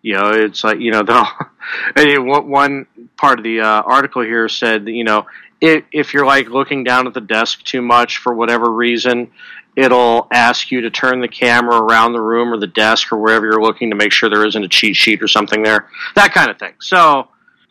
You 0.01 0.13
know, 0.15 0.29
it's 0.29 0.63
like 0.63 0.79
you 0.79 0.91
know, 0.91 1.03
the 1.03 2.43
one 2.45 2.85
part 3.17 3.39
of 3.39 3.43
the 3.43 3.61
uh, 3.61 3.81
article 3.81 4.21
here 4.21 4.47
said, 4.47 4.87
you 4.87 5.03
know, 5.03 5.25
if, 5.59 5.83
if 5.91 6.13
you're 6.13 6.25
like 6.25 6.49
looking 6.49 6.83
down 6.83 7.07
at 7.07 7.13
the 7.13 7.21
desk 7.21 7.63
too 7.63 7.81
much 7.81 8.17
for 8.17 8.33
whatever 8.33 8.71
reason, 8.71 9.31
it'll 9.75 10.27
ask 10.31 10.71
you 10.71 10.81
to 10.81 10.89
turn 10.89 11.19
the 11.19 11.27
camera 11.27 11.77
around 11.77 12.13
the 12.13 12.21
room 12.21 12.53
or 12.53 12.57
the 12.57 12.67
desk 12.67 13.11
or 13.11 13.17
wherever 13.17 13.45
you're 13.45 13.61
looking 13.61 13.89
to 13.89 13.95
make 13.95 14.11
sure 14.13 14.29
there 14.29 14.45
isn't 14.45 14.63
a 14.63 14.69
cheat 14.69 14.95
sheet 14.95 15.21
or 15.21 15.27
something 15.27 15.63
there. 15.63 15.89
That 16.15 16.33
kind 16.33 16.49
of 16.49 16.57
thing. 16.57 16.73
So, 16.79 17.27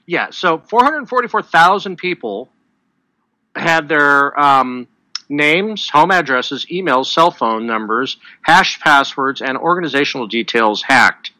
yeah, 0.08 0.30
so 0.30 0.56
444,000 0.56 1.98
people 1.98 2.48
had 3.54 3.90
their 3.90 4.40
um, 4.40 4.88
names, 5.28 5.90
home 5.90 6.10
addresses, 6.10 6.64
emails, 6.72 7.12
cell 7.12 7.30
phone 7.30 7.66
numbers, 7.66 8.16
hashed 8.40 8.80
passwords, 8.80 9.42
and 9.42 9.58
organizational 9.58 10.26
details 10.26 10.80
hacked 10.80 11.32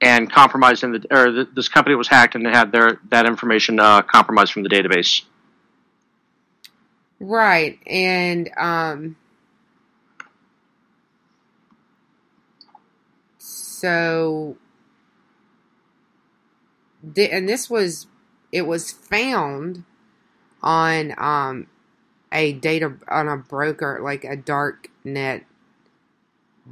and 0.00 0.28
compromised 0.30 0.82
in 0.82 0.92
the 0.92 1.06
or 1.12 1.44
this 1.54 1.68
company 1.68 1.94
was 1.94 2.08
hacked 2.08 2.34
and 2.34 2.44
they 2.44 2.50
had 2.50 2.72
their 2.72 2.98
that 3.10 3.24
information 3.24 3.78
uh, 3.78 4.02
compromised 4.02 4.52
from 4.52 4.64
the 4.64 4.68
database. 4.68 5.22
Right. 7.20 7.78
And 7.86 8.50
um 8.58 9.16
so 13.38 14.56
and 17.16 17.48
this 17.48 17.70
was 17.70 18.06
it 18.52 18.62
was 18.62 18.90
found 18.90 19.84
on 20.62 21.14
um 21.18 21.66
a 22.32 22.52
data 22.52 22.94
on 23.08 23.28
a 23.28 23.36
broker 23.36 24.00
like 24.02 24.24
a 24.24 24.36
dark 24.36 24.90
net 25.04 25.44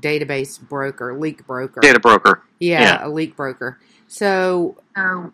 database 0.01 0.61
broker 0.61 1.17
leak 1.17 1.47
broker 1.47 1.81
data 1.81 2.01
broker 2.01 2.43
yeah, 2.59 2.81
yeah. 2.81 3.07
a 3.07 3.09
leak 3.09 3.37
broker 3.37 3.79
so 4.07 4.77
um, 4.97 5.33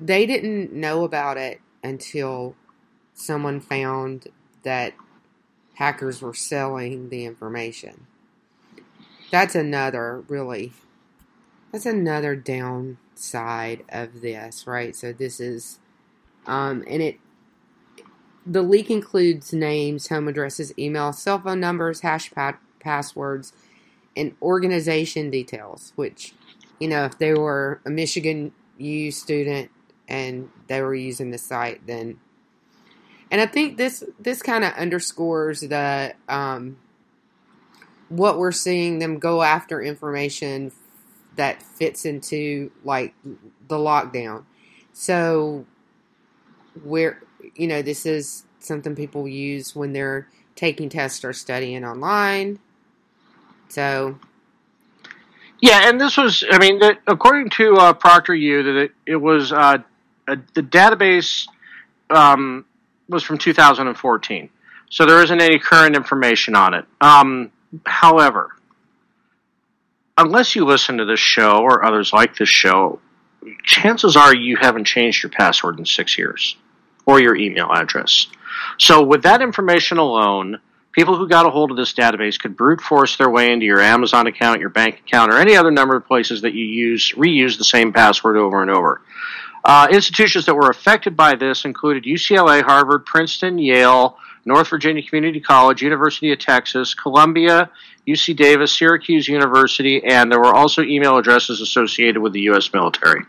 they 0.00 0.26
didn't 0.26 0.72
know 0.72 1.04
about 1.04 1.36
it 1.36 1.60
until 1.82 2.54
someone 3.14 3.60
found 3.60 4.28
that 4.62 4.94
hackers 5.74 6.20
were 6.20 6.34
selling 6.34 7.08
the 7.08 7.24
information. 7.24 8.06
That's 9.30 9.54
another 9.54 10.24
really 10.28 10.72
that's 11.72 11.86
another 11.86 12.34
downside 13.20 13.84
of 13.90 14.20
this, 14.20 14.66
right? 14.66 14.94
So 14.96 15.12
this 15.12 15.40
is 15.40 15.78
um 16.46 16.84
and 16.86 17.02
it 17.02 17.18
the 18.46 18.62
leak 18.62 18.90
includes 18.90 19.52
names, 19.52 20.08
home 20.08 20.26
addresses, 20.26 20.72
email, 20.78 21.12
cell 21.12 21.38
phone 21.38 21.60
numbers, 21.60 22.00
hash 22.00 22.30
pad, 22.30 22.56
passwords, 22.80 23.52
and 24.16 24.34
organization 24.40 25.30
details, 25.30 25.92
which, 25.94 26.34
you 26.80 26.88
know, 26.88 27.04
if 27.04 27.18
they 27.18 27.34
were 27.34 27.80
a 27.84 27.90
Michigan 27.90 28.52
U 28.78 29.12
student 29.12 29.70
and 30.08 30.48
they 30.68 30.80
were 30.80 30.94
using 30.94 31.30
the 31.30 31.38
site, 31.38 31.86
then 31.86 32.18
and 33.30 33.40
I 33.40 33.46
think 33.46 33.76
this 33.76 34.02
this 34.18 34.42
kind 34.42 34.64
of 34.64 34.72
underscores 34.72 35.60
the 35.60 36.14
um, 36.28 36.78
what 38.08 38.38
we're 38.38 38.52
seeing 38.52 38.98
them 38.98 39.18
go 39.18 39.42
after 39.42 39.80
information 39.80 40.72
that 41.40 41.62
fits 41.62 42.04
into 42.04 42.70
like 42.84 43.14
the 43.66 43.76
lockdown. 43.76 44.44
So 44.92 45.64
where 46.84 47.22
you 47.54 47.66
know 47.66 47.80
this 47.80 48.04
is 48.04 48.44
something 48.58 48.94
people 48.94 49.26
use 49.26 49.74
when 49.74 49.94
they're 49.94 50.28
taking 50.54 50.90
tests 50.90 51.24
or 51.24 51.32
studying 51.32 51.82
online. 51.82 52.58
So 53.70 54.18
yeah, 55.62 55.88
and 55.88 55.98
this 55.98 56.18
was 56.18 56.44
I 56.50 56.58
mean 56.58 56.78
according 57.06 57.48
to 57.56 57.72
uh, 57.76 57.94
ProctorU 57.94 58.62
that 58.64 58.76
it, 58.76 58.92
it 59.06 59.16
was 59.16 59.50
uh, 59.50 59.78
a, 60.28 60.36
the 60.52 60.62
database 60.62 61.48
um, 62.10 62.66
was 63.08 63.22
from 63.22 63.38
2014, 63.38 64.50
so 64.90 65.06
there 65.06 65.22
isn't 65.22 65.40
any 65.40 65.58
current 65.58 65.96
information 65.96 66.54
on 66.54 66.74
it. 66.74 66.84
Um, 67.00 67.50
however, 67.86 68.50
unless 70.20 70.54
you 70.54 70.64
listen 70.64 70.98
to 70.98 71.04
this 71.04 71.20
show 71.20 71.58
or 71.58 71.84
others 71.84 72.12
like 72.12 72.36
this 72.36 72.48
show, 72.48 73.00
chances 73.62 74.16
are 74.16 74.34
you 74.34 74.56
haven't 74.56 74.84
changed 74.84 75.22
your 75.22 75.30
password 75.30 75.78
in 75.78 75.86
six 75.86 76.18
years 76.18 76.56
or 77.06 77.20
your 77.20 77.36
email 77.36 77.70
address. 77.72 78.26
So, 78.78 79.02
with 79.02 79.22
that 79.22 79.42
information 79.42 79.98
alone, 79.98 80.60
people 80.92 81.16
who 81.16 81.28
got 81.28 81.46
a 81.46 81.50
hold 81.50 81.70
of 81.70 81.76
this 81.76 81.94
database 81.94 82.38
could 82.38 82.56
brute 82.56 82.80
force 82.80 83.16
their 83.16 83.30
way 83.30 83.52
into 83.52 83.64
your 83.64 83.80
Amazon 83.80 84.26
account, 84.26 84.60
your 84.60 84.68
bank 84.68 85.00
account, 85.06 85.32
or 85.32 85.38
any 85.38 85.56
other 85.56 85.70
number 85.70 85.96
of 85.96 86.06
places 86.06 86.42
that 86.42 86.54
you 86.54 86.64
use, 86.64 87.12
reuse 87.16 87.56
the 87.56 87.64
same 87.64 87.92
password 87.92 88.36
over 88.36 88.60
and 88.60 88.70
over. 88.70 89.00
Uh, 89.64 89.88
institutions 89.90 90.46
that 90.46 90.54
were 90.54 90.70
affected 90.70 91.16
by 91.16 91.34
this 91.34 91.64
included 91.64 92.04
UCLA, 92.04 92.62
Harvard, 92.62 93.04
Princeton, 93.04 93.58
Yale, 93.58 94.18
North 94.50 94.68
Virginia 94.68 95.00
Community 95.00 95.38
College, 95.38 95.80
University 95.80 96.32
of 96.32 96.40
Texas, 96.40 96.92
Columbia, 96.92 97.70
UC 98.06 98.34
Davis, 98.34 98.76
Syracuse 98.76 99.28
University, 99.28 100.02
and 100.04 100.30
there 100.30 100.40
were 100.40 100.52
also 100.52 100.82
email 100.82 101.16
addresses 101.16 101.60
associated 101.60 102.18
with 102.20 102.32
the 102.32 102.40
U.S. 102.42 102.72
military. 102.72 103.22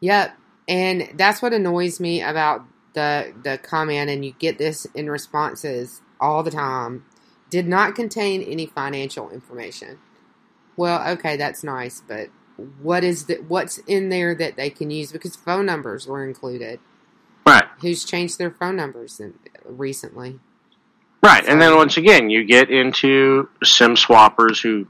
Yep. 0.00 0.36
And 0.66 1.10
that's 1.14 1.40
what 1.40 1.52
annoys 1.52 2.00
me 2.00 2.22
about 2.22 2.62
the 2.94 3.32
the 3.44 3.58
comment 3.58 4.10
and 4.10 4.24
you 4.24 4.34
get 4.38 4.58
this 4.58 4.86
in 4.86 5.08
responses 5.08 6.00
all 6.20 6.42
the 6.42 6.50
time. 6.50 7.04
Did 7.50 7.68
not 7.68 7.94
contain 7.94 8.42
any 8.42 8.66
financial 8.66 9.30
information. 9.30 10.00
Well, 10.76 11.08
okay, 11.12 11.36
that's 11.36 11.62
nice, 11.62 12.02
but 12.06 12.30
what 12.82 13.04
is 13.04 13.26
the 13.26 13.36
what's 13.46 13.78
in 13.78 14.08
there 14.08 14.34
that 14.34 14.56
they 14.56 14.70
can 14.70 14.90
use 14.90 15.12
because 15.12 15.36
phone 15.36 15.66
numbers 15.66 16.08
were 16.08 16.24
included. 16.24 16.80
Who's 17.80 18.04
changed 18.04 18.38
their 18.38 18.50
phone 18.50 18.76
numbers 18.76 19.20
in, 19.20 19.34
recently? 19.64 20.40
Right, 21.22 21.44
and 21.46 21.60
then 21.60 21.76
once 21.76 21.96
again, 21.96 22.30
you 22.30 22.44
get 22.44 22.70
into 22.70 23.48
sim 23.64 23.96
swappers 23.96 24.62
who 24.62 24.86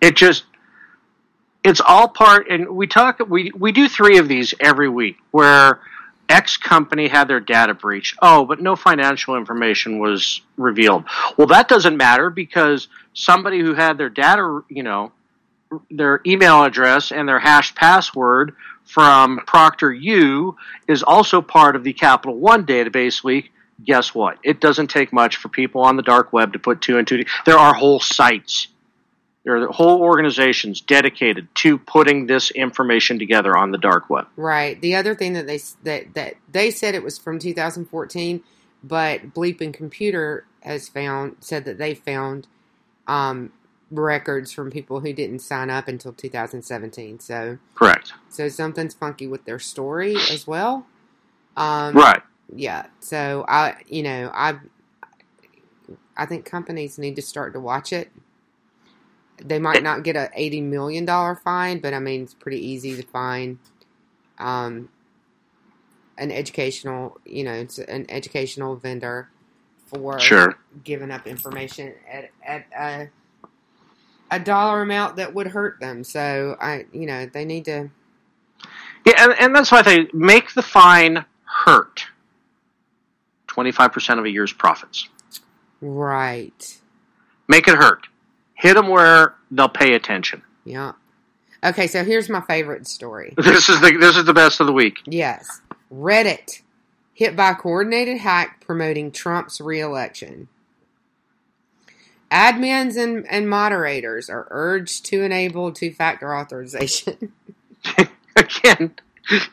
it 0.00 0.16
just 0.16 0.44
it's 1.64 1.80
all 1.80 2.08
part 2.08 2.50
and 2.50 2.68
we 2.68 2.86
talk 2.86 3.20
we 3.28 3.50
we 3.56 3.72
do 3.72 3.88
3 3.88 4.18
of 4.18 4.28
these 4.28 4.52
every 4.60 4.88
week 4.88 5.16
where 5.30 5.80
X 6.28 6.56
company 6.56 7.08
had 7.08 7.28
their 7.28 7.40
data 7.40 7.74
breach. 7.74 8.16
Oh, 8.22 8.44
but 8.44 8.60
no 8.60 8.76
financial 8.76 9.36
information 9.36 9.98
was 9.98 10.40
revealed. 10.56 11.04
Well, 11.36 11.46
that 11.48 11.68
doesn't 11.68 11.96
matter 11.96 12.30
because 12.30 12.88
somebody 13.12 13.60
who 13.60 13.74
had 13.74 13.98
their 13.98 14.08
data, 14.08 14.62
you 14.68 14.82
know, 14.82 15.12
their 15.90 16.20
email 16.26 16.62
address 16.62 17.12
and 17.12 17.28
their 17.28 17.38
hash 17.38 17.74
password 17.74 18.54
from 18.92 19.40
ProctorU 19.46 20.54
is 20.86 21.02
also 21.02 21.40
part 21.40 21.76
of 21.76 21.84
the 21.84 21.94
Capital 21.94 22.36
One 22.36 22.66
database 22.66 23.24
leak. 23.24 23.50
Guess 23.82 24.14
what? 24.14 24.38
It 24.44 24.60
doesn't 24.60 24.88
take 24.88 25.12
much 25.12 25.36
for 25.36 25.48
people 25.48 25.80
on 25.80 25.96
the 25.96 26.02
dark 26.02 26.32
web 26.32 26.52
to 26.52 26.58
put 26.58 26.82
two 26.82 26.98
and 26.98 27.08
two. 27.08 27.24
There 27.46 27.56
are 27.56 27.72
whole 27.72 28.00
sites, 28.00 28.68
there 29.44 29.56
are 29.56 29.66
whole 29.68 30.02
organizations 30.02 30.82
dedicated 30.82 31.48
to 31.56 31.78
putting 31.78 32.26
this 32.26 32.50
information 32.50 33.18
together 33.18 33.56
on 33.56 33.70
the 33.70 33.78
dark 33.78 34.10
web. 34.10 34.26
Right. 34.36 34.80
The 34.80 34.94
other 34.94 35.14
thing 35.14 35.32
that 35.32 35.46
they 35.46 35.60
that 35.84 36.14
that 36.14 36.34
they 36.50 36.70
said 36.70 36.94
it 36.94 37.02
was 37.02 37.18
from 37.18 37.38
2014, 37.38 38.42
but 38.84 39.32
Bleeping 39.34 39.72
Computer 39.72 40.44
has 40.60 40.88
found 40.88 41.36
said 41.40 41.64
that 41.64 41.78
they 41.78 41.94
found 41.94 42.46
um, 43.08 43.52
records 43.92 44.52
from 44.52 44.70
people 44.70 45.00
who 45.00 45.12
didn't 45.12 45.40
sign 45.40 45.70
up 45.70 45.88
until 45.88 46.12
2017. 46.12 47.20
So 47.20 47.58
correct. 47.74 48.12
So 48.28 48.48
something's 48.48 48.94
funky 48.94 49.26
with 49.26 49.44
their 49.44 49.58
story 49.58 50.16
as 50.30 50.46
well. 50.46 50.86
Um, 51.56 51.94
right. 51.94 52.22
Yeah. 52.54 52.86
So 53.00 53.44
I, 53.48 53.76
you 53.86 54.02
know, 54.02 54.30
I, 54.32 54.58
I 56.16 56.26
think 56.26 56.44
companies 56.44 56.98
need 56.98 57.16
to 57.16 57.22
start 57.22 57.52
to 57.54 57.60
watch 57.60 57.92
it. 57.92 58.10
They 59.38 59.58
might 59.58 59.82
not 59.82 60.04
get 60.04 60.14
a 60.14 60.30
eighty 60.34 60.60
million 60.60 61.04
dollar 61.04 61.34
fine, 61.34 61.80
but 61.80 61.94
I 61.94 61.98
mean 61.98 62.22
it's 62.22 62.34
pretty 62.34 62.64
easy 62.64 62.96
to 62.96 63.02
find. 63.02 63.58
Um, 64.38 64.88
an 66.18 66.30
educational, 66.30 67.18
you 67.24 67.42
know, 67.42 67.52
it's 67.52 67.78
an 67.78 68.06
educational 68.08 68.76
vendor 68.76 69.28
for 69.86 70.18
sure. 70.20 70.56
giving 70.84 71.10
up 71.10 71.26
information 71.26 71.94
at 72.10 72.30
at 72.44 72.66
a, 72.78 73.08
a 74.32 74.40
dollar 74.40 74.82
amount 74.82 75.16
that 75.16 75.34
would 75.34 75.46
hurt 75.46 75.78
them. 75.78 76.02
So 76.02 76.56
I, 76.60 76.86
you 76.92 77.06
know, 77.06 77.26
they 77.26 77.44
need 77.44 77.66
to. 77.66 77.90
Yeah, 79.06 79.14
and, 79.18 79.34
and 79.38 79.54
that's 79.54 79.70
why 79.70 79.80
I 79.80 79.82
think 79.82 80.14
make 80.14 80.54
the 80.54 80.62
fine 80.62 81.24
hurt. 81.44 82.06
Twenty 83.46 83.70
five 83.70 83.92
percent 83.92 84.18
of 84.18 84.24
a 84.24 84.30
year's 84.30 84.52
profits. 84.52 85.08
Right. 85.82 86.80
Make 87.46 87.68
it 87.68 87.74
hurt. 87.74 88.06
Hit 88.54 88.74
them 88.74 88.88
where 88.88 89.34
they'll 89.50 89.68
pay 89.68 89.94
attention. 89.94 90.42
Yeah. 90.64 90.92
Okay, 91.64 91.86
so 91.86 92.02
here's 92.02 92.28
my 92.28 92.40
favorite 92.40 92.88
story. 92.88 93.34
This 93.42 93.68
is 93.68 93.80
the 93.80 93.96
this 93.98 94.16
is 94.16 94.24
the 94.24 94.32
best 94.32 94.60
of 94.60 94.66
the 94.66 94.72
week. 94.72 95.00
Yes. 95.04 95.60
Reddit 95.92 96.62
hit 97.12 97.36
by 97.36 97.52
coordinated 97.52 98.18
hack 98.18 98.64
promoting 98.64 99.12
Trump's 99.12 99.60
reelection. 99.60 100.48
Admins 102.32 102.96
and, 102.96 103.26
and 103.28 103.48
moderators 103.48 104.30
are 104.30 104.46
urged 104.50 105.04
to 105.06 105.22
enable 105.22 105.70
two 105.70 105.92
factor 105.92 106.34
authorization. 106.34 107.32
Again, 108.36 108.94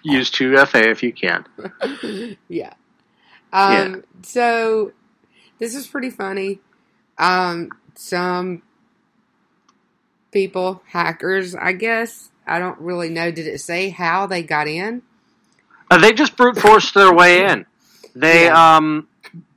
use 0.02 0.32
2FA 0.32 0.86
if 0.86 1.04
you 1.04 1.12
can. 1.12 1.46
yeah. 2.48 2.74
Um, 3.52 3.74
Yeah. 3.74 3.96
So 4.24 4.94
this 5.60 5.76
is 5.76 5.88
pretty 5.88 6.10
funny. 6.10 6.62
Um, 7.18 7.70
some 7.96 8.62
people, 10.32 10.82
hackers, 10.88 11.54
I 11.56 11.74
guess. 11.74 12.30
I 12.48 12.60
don't 12.60 12.80
really 12.80 13.10
know. 13.10 13.30
Did 13.30 13.46
it 13.46 13.60
say 13.60 13.90
how 13.90 14.26
they 14.26 14.42
got 14.42 14.68
in? 14.70 15.02
Uh, 15.92 15.98
they 15.98 16.14
just 16.14 16.38
brute 16.38 16.58
forced 16.58 16.94
their 16.94 17.14
way 17.14 17.46
in. 17.46 17.66
They 18.16 18.48
um 18.48 19.08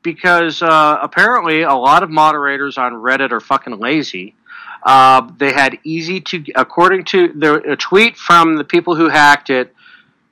because 0.03 0.63
uh, 0.63 0.99
apparently 1.01 1.63
a 1.63 1.75
lot 1.75 2.03
of 2.03 2.11
moderators 2.11 2.79
on 2.79 2.93
Reddit 2.93 3.33
are 3.33 3.41
fucking 3.41 3.79
lazy. 3.79 4.35
Uh, 4.83 5.31
they 5.39 5.53
had 5.53 5.79
easy 5.85 6.21
to, 6.21 6.45
according 6.57 7.05
to 7.05 7.29
the 7.29 7.73
a 7.73 7.77
tweet 7.77 8.17
from 8.17 8.57
the 8.57 8.65
people 8.65 8.97
who 8.97 9.09
hacked 9.09 9.49
it, 9.49 9.75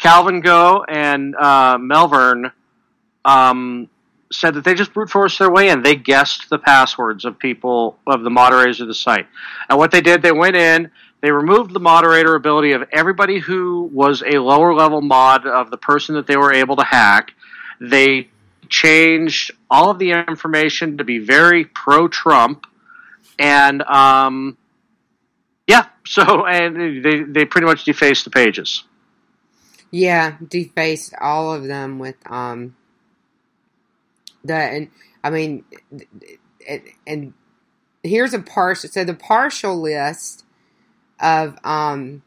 Calvin 0.00 0.42
Goh 0.42 0.84
and 0.88 1.36
uh, 1.36 1.78
Melvern 1.78 2.50
um, 3.24 3.88
said 4.32 4.54
that 4.54 4.64
they 4.64 4.74
just 4.74 4.92
brute 4.92 5.10
forced 5.10 5.38
their 5.38 5.50
way 5.50 5.68
in. 5.68 5.82
They 5.82 5.94
guessed 5.94 6.50
the 6.50 6.58
passwords 6.58 7.24
of 7.24 7.38
people 7.38 7.98
of 8.06 8.22
the 8.22 8.30
moderators 8.30 8.80
of 8.80 8.88
the 8.88 8.94
site, 8.94 9.26
and 9.68 9.78
what 9.78 9.92
they 9.92 10.00
did, 10.00 10.22
they 10.22 10.32
went 10.32 10.56
in. 10.56 10.90
They 11.20 11.30
removed 11.30 11.74
the 11.74 11.80
moderator 11.80 12.34
ability 12.34 12.72
of 12.72 12.88
everybody 12.92 13.38
who 13.38 13.90
was 13.92 14.22
a 14.22 14.38
lower 14.38 14.74
level 14.74 15.02
mod 15.02 15.46
of 15.46 15.70
the 15.70 15.76
person 15.76 16.14
that 16.14 16.26
they 16.26 16.38
were 16.38 16.52
able 16.52 16.76
to 16.76 16.84
hack. 16.84 17.34
They 17.78 18.29
changed 18.70 19.50
all 19.70 19.90
of 19.90 19.98
the 19.98 20.12
information 20.12 20.98
to 20.98 21.04
be 21.04 21.18
very 21.18 21.64
pro 21.64 22.08
Trump, 22.08 22.66
and 23.38 23.82
um, 23.82 24.56
yeah, 25.66 25.86
so 26.06 26.46
and 26.46 27.04
they 27.04 27.22
they 27.22 27.44
pretty 27.44 27.66
much 27.66 27.84
defaced 27.84 28.24
the 28.24 28.30
pages. 28.30 28.84
Yeah, 29.90 30.36
defaced 30.46 31.14
all 31.20 31.52
of 31.52 31.64
them 31.64 31.98
with 31.98 32.16
um 32.30 32.76
the 34.44 34.54
and 34.54 34.90
I 35.22 35.30
mean 35.30 35.64
and, 36.66 36.82
and 37.06 37.34
here's 38.02 38.32
a 38.32 38.38
partial 38.38 38.88
so 38.88 39.04
the 39.04 39.14
partial 39.14 39.78
list 39.80 40.44
of 41.20 41.58
um 41.64 42.22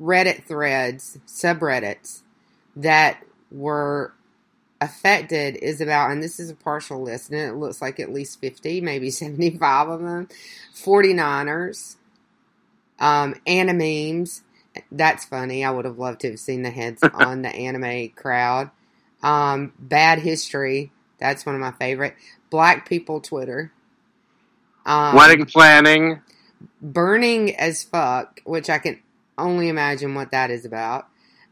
Reddit 0.00 0.44
threads, 0.44 1.18
subreddits 1.26 2.22
that 2.76 3.22
were 3.50 4.12
affected 4.80 5.56
is 5.56 5.80
about 5.80 6.10
and 6.12 6.22
this 6.22 6.38
is 6.38 6.50
a 6.50 6.54
partial 6.54 7.02
list 7.02 7.30
and 7.30 7.40
it 7.40 7.54
looks 7.54 7.82
like 7.82 7.98
at 7.98 8.12
least 8.12 8.40
50 8.40 8.80
maybe 8.80 9.10
75 9.12 9.88
of 9.88 10.00
them. 10.00 10.28
49ers 10.74 11.96
um 13.00 13.34
animemes 13.46 14.42
that's 14.92 15.24
funny. 15.24 15.64
I 15.64 15.70
would 15.72 15.86
have 15.86 15.98
loved 15.98 16.20
to 16.20 16.30
have 16.30 16.38
seen 16.38 16.62
the 16.62 16.70
heads 16.70 17.02
on 17.14 17.42
the 17.42 17.48
anime 17.48 18.10
crowd. 18.10 18.70
Um 19.22 19.72
bad 19.78 20.20
history. 20.20 20.92
That's 21.18 21.44
one 21.44 21.56
of 21.56 21.60
my 21.60 21.72
favorite. 21.72 22.14
Black 22.50 22.88
people 22.88 23.20
twitter. 23.20 23.72
Um, 24.86 25.16
Wedding 25.16 25.44
planning. 25.46 26.22
burning 26.80 27.54
as 27.56 27.82
fuck 27.84 28.40
which 28.44 28.70
i 28.70 28.78
can 28.78 28.98
only 29.36 29.68
imagine 29.68 30.14
what 30.14 30.30
that 30.30 30.50
is 30.50 30.64
about 30.64 31.08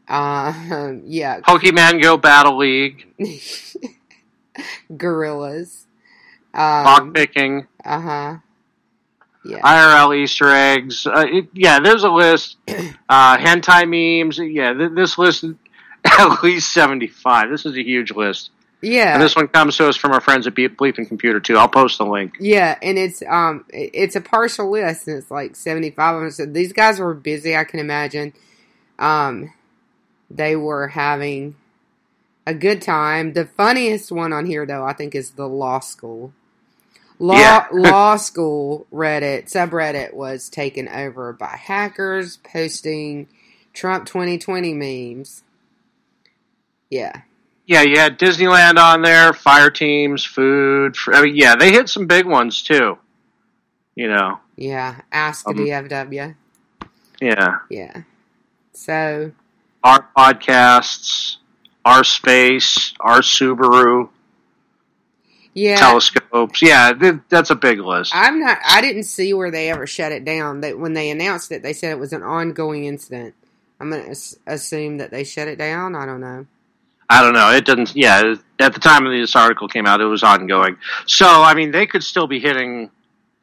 um 0.09 1.01
yeah 1.05 1.41
Pokemon 1.41 2.01
Go 2.01 2.17
Battle 2.17 2.57
League, 2.57 3.05
gorillas. 4.95 5.85
lock 6.53 7.01
Um, 7.01 7.13
picking, 7.13 7.67
uh 7.83 7.99
huh. 8.01 8.37
Yeah. 9.45 9.59
IRL 9.61 10.17
Easter 10.17 10.49
eggs. 10.49 11.07
Uh, 11.07 11.25
it, 11.25 11.47
yeah, 11.53 11.79
there's 11.79 12.03
a 12.03 12.09
list. 12.11 12.57
Uh, 13.09 13.37
hentai 13.37 13.87
memes. 13.87 14.37
Yeah, 14.37 14.73
th- 14.73 14.91
this 14.93 15.17
list 15.17 15.45
at 16.03 16.43
least 16.43 16.73
75. 16.73 17.49
This 17.49 17.65
is 17.65 17.77
a 17.77 17.81
huge 17.81 18.11
list. 18.11 18.49
Yeah. 18.81 19.13
And 19.13 19.23
this 19.23 19.33
one 19.33 19.47
comes 19.47 19.77
to 19.77 19.87
us 19.87 19.95
from 19.95 20.11
our 20.11 20.19
friends 20.19 20.45
at 20.45 20.53
Be- 20.55 20.67
Bleeping 20.67 21.07
Computer 21.07 21.39
too. 21.39 21.55
I'll 21.55 21.69
post 21.69 21.99
the 21.99 22.05
link. 22.05 22.35
Yeah, 22.41 22.77
and 22.81 22.97
it's 22.97 23.23
um 23.25 23.63
it's 23.69 24.17
a 24.17 24.21
partial 24.21 24.69
list 24.69 25.07
and 25.07 25.17
it's 25.19 25.31
like 25.31 25.55
seventy 25.55 25.89
five 25.89 26.15
of 26.15 26.21
them. 26.23 26.31
So 26.31 26.45
these 26.45 26.73
guys 26.73 26.99
were 26.99 27.13
busy, 27.13 27.55
I 27.55 27.63
can 27.63 27.79
imagine. 27.79 28.33
Um 28.99 29.53
they 30.29 30.55
were 30.55 30.89
having 30.89 31.55
a 32.45 32.53
good 32.53 32.81
time. 32.81 33.33
The 33.33 33.45
funniest 33.45 34.11
one 34.11 34.33
on 34.33 34.45
here 34.45 34.65
though, 34.65 34.83
I 34.85 34.93
think, 34.93 35.15
is 35.15 35.31
the 35.31 35.47
law 35.47 35.79
school. 35.79 36.33
Law 37.19 37.35
Yeah. 37.37 37.65
law 37.73 38.15
school 38.17 38.85
Reddit 38.93 39.51
subreddit 39.51 40.13
was 40.13 40.49
taken 40.49 40.87
over 40.87 41.33
by 41.33 41.57
hackers 41.57 42.37
posting 42.37 43.27
Trump 43.73 44.05
twenty 44.05 44.37
twenty 44.37 44.73
memes. 44.73 45.43
Yeah. 46.89 47.21
Yeah, 47.65 47.81
you 47.81 47.97
had 47.99 48.17
Disneyland 48.17 48.77
on 48.77 49.01
there, 49.01 49.33
fire 49.33 49.69
teams, 49.69 50.23
food. 50.23 50.95
I 51.07 51.21
mean, 51.23 51.35
yeah, 51.35 51.55
they 51.57 51.71
hit 51.71 51.89
some 51.89 52.07
big 52.07 52.25
ones 52.25 52.61
too. 52.63 52.97
You 53.93 54.07
know, 54.07 54.39
Yeah. 54.55 55.01
Ask 55.11 55.45
Um, 55.47 55.55
DFW. 55.55 56.35
yeah. 57.19 57.57
Yeah. 57.69 58.03
So 58.73 59.31
our 59.87 60.05
podcasts, 60.17 61.37
our 61.85 62.03
space, 62.03 62.93
our 62.99 63.19
Subaru 63.19 64.09
yeah, 65.53 65.77
telescopes. 65.77 66.61
Yeah, 66.61 66.93
th- 66.93 67.21
that's 67.29 67.49
a 67.49 67.55
big 67.55 67.79
list. 67.79 68.11
I'm 68.13 68.39
not. 68.41 68.59
I 68.67 68.81
didn't 68.81 69.03
see 69.05 69.33
where 69.33 69.49
they 69.49 69.69
ever 69.69 69.87
shut 69.87 70.11
it 70.11 70.25
down. 70.25 70.61
That 70.61 70.77
when 70.77 70.93
they 70.93 71.09
announced 71.09 71.51
it, 71.51 71.63
they 71.63 71.73
said 71.73 71.91
it 71.91 71.99
was 71.99 72.13
an 72.13 72.21
ongoing 72.21 72.83
incident. 72.85 73.33
I'm 73.79 73.89
gonna 73.89 74.03
as- 74.03 74.37
assume 74.45 74.97
that 74.97 75.09
they 75.09 75.23
shut 75.23 75.47
it 75.47 75.57
down. 75.57 75.95
I 75.95 76.05
don't 76.05 76.21
know. 76.21 76.45
I 77.09 77.23
don't 77.23 77.33
know. 77.33 77.51
It 77.51 77.65
doesn't. 77.65 77.95
Yeah, 77.95 78.35
at 78.59 78.73
the 78.73 78.79
time 78.79 79.05
this 79.05 79.35
article 79.35 79.69
came 79.69 79.85
out, 79.85 80.01
it 80.01 80.05
was 80.05 80.21
ongoing. 80.21 80.77
So 81.05 81.25
I 81.25 81.53
mean, 81.53 81.71
they 81.71 81.87
could 81.87 82.03
still 82.03 82.27
be 82.27 82.39
hitting 82.39 82.91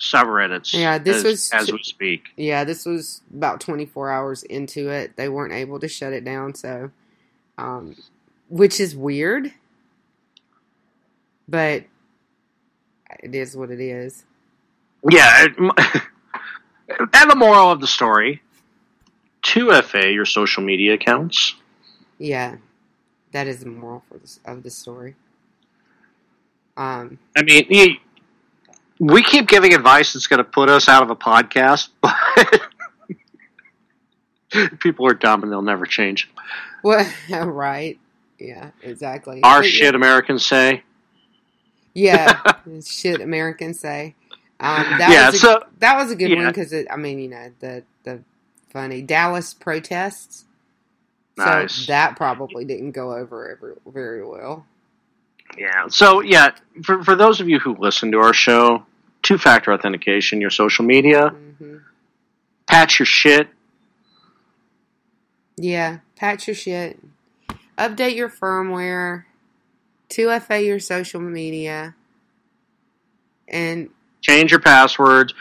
subreddits. 0.00 0.72
Yeah, 0.72 0.98
this 0.98 1.18
as, 1.18 1.24
was 1.24 1.50
as 1.52 1.72
we 1.72 1.82
speak. 1.82 2.28
Yeah, 2.36 2.64
this 2.64 2.84
was 2.84 3.22
about 3.34 3.60
24 3.60 4.10
hours 4.10 4.42
into 4.42 4.90
it. 4.90 5.16
They 5.16 5.28
weren't 5.28 5.52
able 5.52 5.80
to 5.80 5.88
shut 5.88 6.12
it 6.12 6.24
down, 6.24 6.54
so 6.54 6.90
um, 7.58 7.96
which 8.48 8.80
is 8.80 8.96
weird, 8.96 9.52
but 11.48 11.84
it 13.20 13.34
is 13.34 13.56
what 13.56 13.70
it 13.70 13.80
is. 13.80 14.24
Yeah, 15.08 15.44
it, 15.44 15.56
and 17.12 17.30
the 17.30 17.36
moral 17.36 17.70
of 17.70 17.80
the 17.80 17.86
story: 17.86 18.42
two 19.42 19.70
FA 19.82 20.10
your 20.10 20.24
social 20.26 20.62
media 20.62 20.94
accounts. 20.94 21.54
Yeah, 22.18 22.56
that 23.32 23.46
is 23.46 23.60
the 23.60 23.68
moral 23.68 24.02
for 24.08 24.18
this, 24.18 24.40
of 24.44 24.62
the 24.62 24.70
story. 24.70 25.16
Um, 26.76 27.18
I 27.36 27.42
mean, 27.42 27.98
we 28.98 29.22
keep 29.22 29.48
giving 29.48 29.74
advice 29.74 30.12
that's 30.12 30.26
going 30.26 30.38
to 30.38 30.44
put 30.44 30.68
us 30.68 30.88
out 30.88 31.02
of 31.02 31.10
a 31.10 31.16
podcast, 31.16 31.88
but 32.02 32.62
people 34.80 35.06
are 35.06 35.14
dumb 35.14 35.42
and 35.42 35.50
they'll 35.50 35.62
never 35.62 35.86
change. 35.86 36.30
What? 36.82 37.06
right? 37.30 37.98
Yeah, 38.38 38.70
exactly. 38.82 39.42
Our 39.42 39.60
But, 39.60 39.68
shit, 39.68 39.94
Americans 39.94 40.44
say. 40.46 40.82
Yeah, 41.94 42.40
shit 42.86 43.20
Americans 43.20 43.80
say. 43.80 44.14
Um, 44.60 44.84
that 44.98 45.10
Yeah, 45.12 45.26
was 45.26 45.34
a, 45.36 45.38
so- 45.38 45.62
that 45.80 45.96
was 45.96 46.10
a 46.10 46.16
good 46.16 46.34
one 46.36 46.46
because 46.48 46.72
I 46.90 46.96
mean, 46.96 47.18
you 47.18 47.28
know, 47.28 47.52
the 47.60 47.82
the 48.04 48.20
funny 48.70 49.02
Dallas 49.02 49.54
protests. 49.54 50.44
Nice. 51.36 51.72
So 51.72 51.92
that 51.92 52.16
probably 52.16 52.64
didn't 52.64 52.92
go 52.92 53.12
over 53.12 53.50
every, 53.50 53.74
very 53.92 54.24
well. 54.24 54.66
Yeah. 55.58 55.88
So 55.88 56.20
yeah, 56.20 56.50
for 56.82 57.02
for 57.04 57.14
those 57.14 57.40
of 57.40 57.48
you 57.48 57.58
who 57.58 57.76
listen 57.78 58.12
to 58.12 58.18
our 58.18 58.32
show, 58.32 58.84
two 59.22 59.38
factor 59.38 59.72
authentication, 59.72 60.40
your 60.40 60.50
social 60.50 60.84
media, 60.84 61.30
Mm-hmm. 61.30 61.76
patch 62.66 62.98
your 62.98 63.06
shit. 63.06 63.48
Yeah, 65.56 65.98
patch 66.16 66.48
your 66.48 66.54
shit, 66.56 66.98
update 67.78 68.16
your 68.16 68.28
firmware, 68.28 69.24
2FA 70.10 70.66
your 70.66 70.80
social 70.80 71.20
media, 71.20 71.94
and 73.46 73.88
change 74.20 74.50
your 74.50 74.58
passwords. 74.60 75.32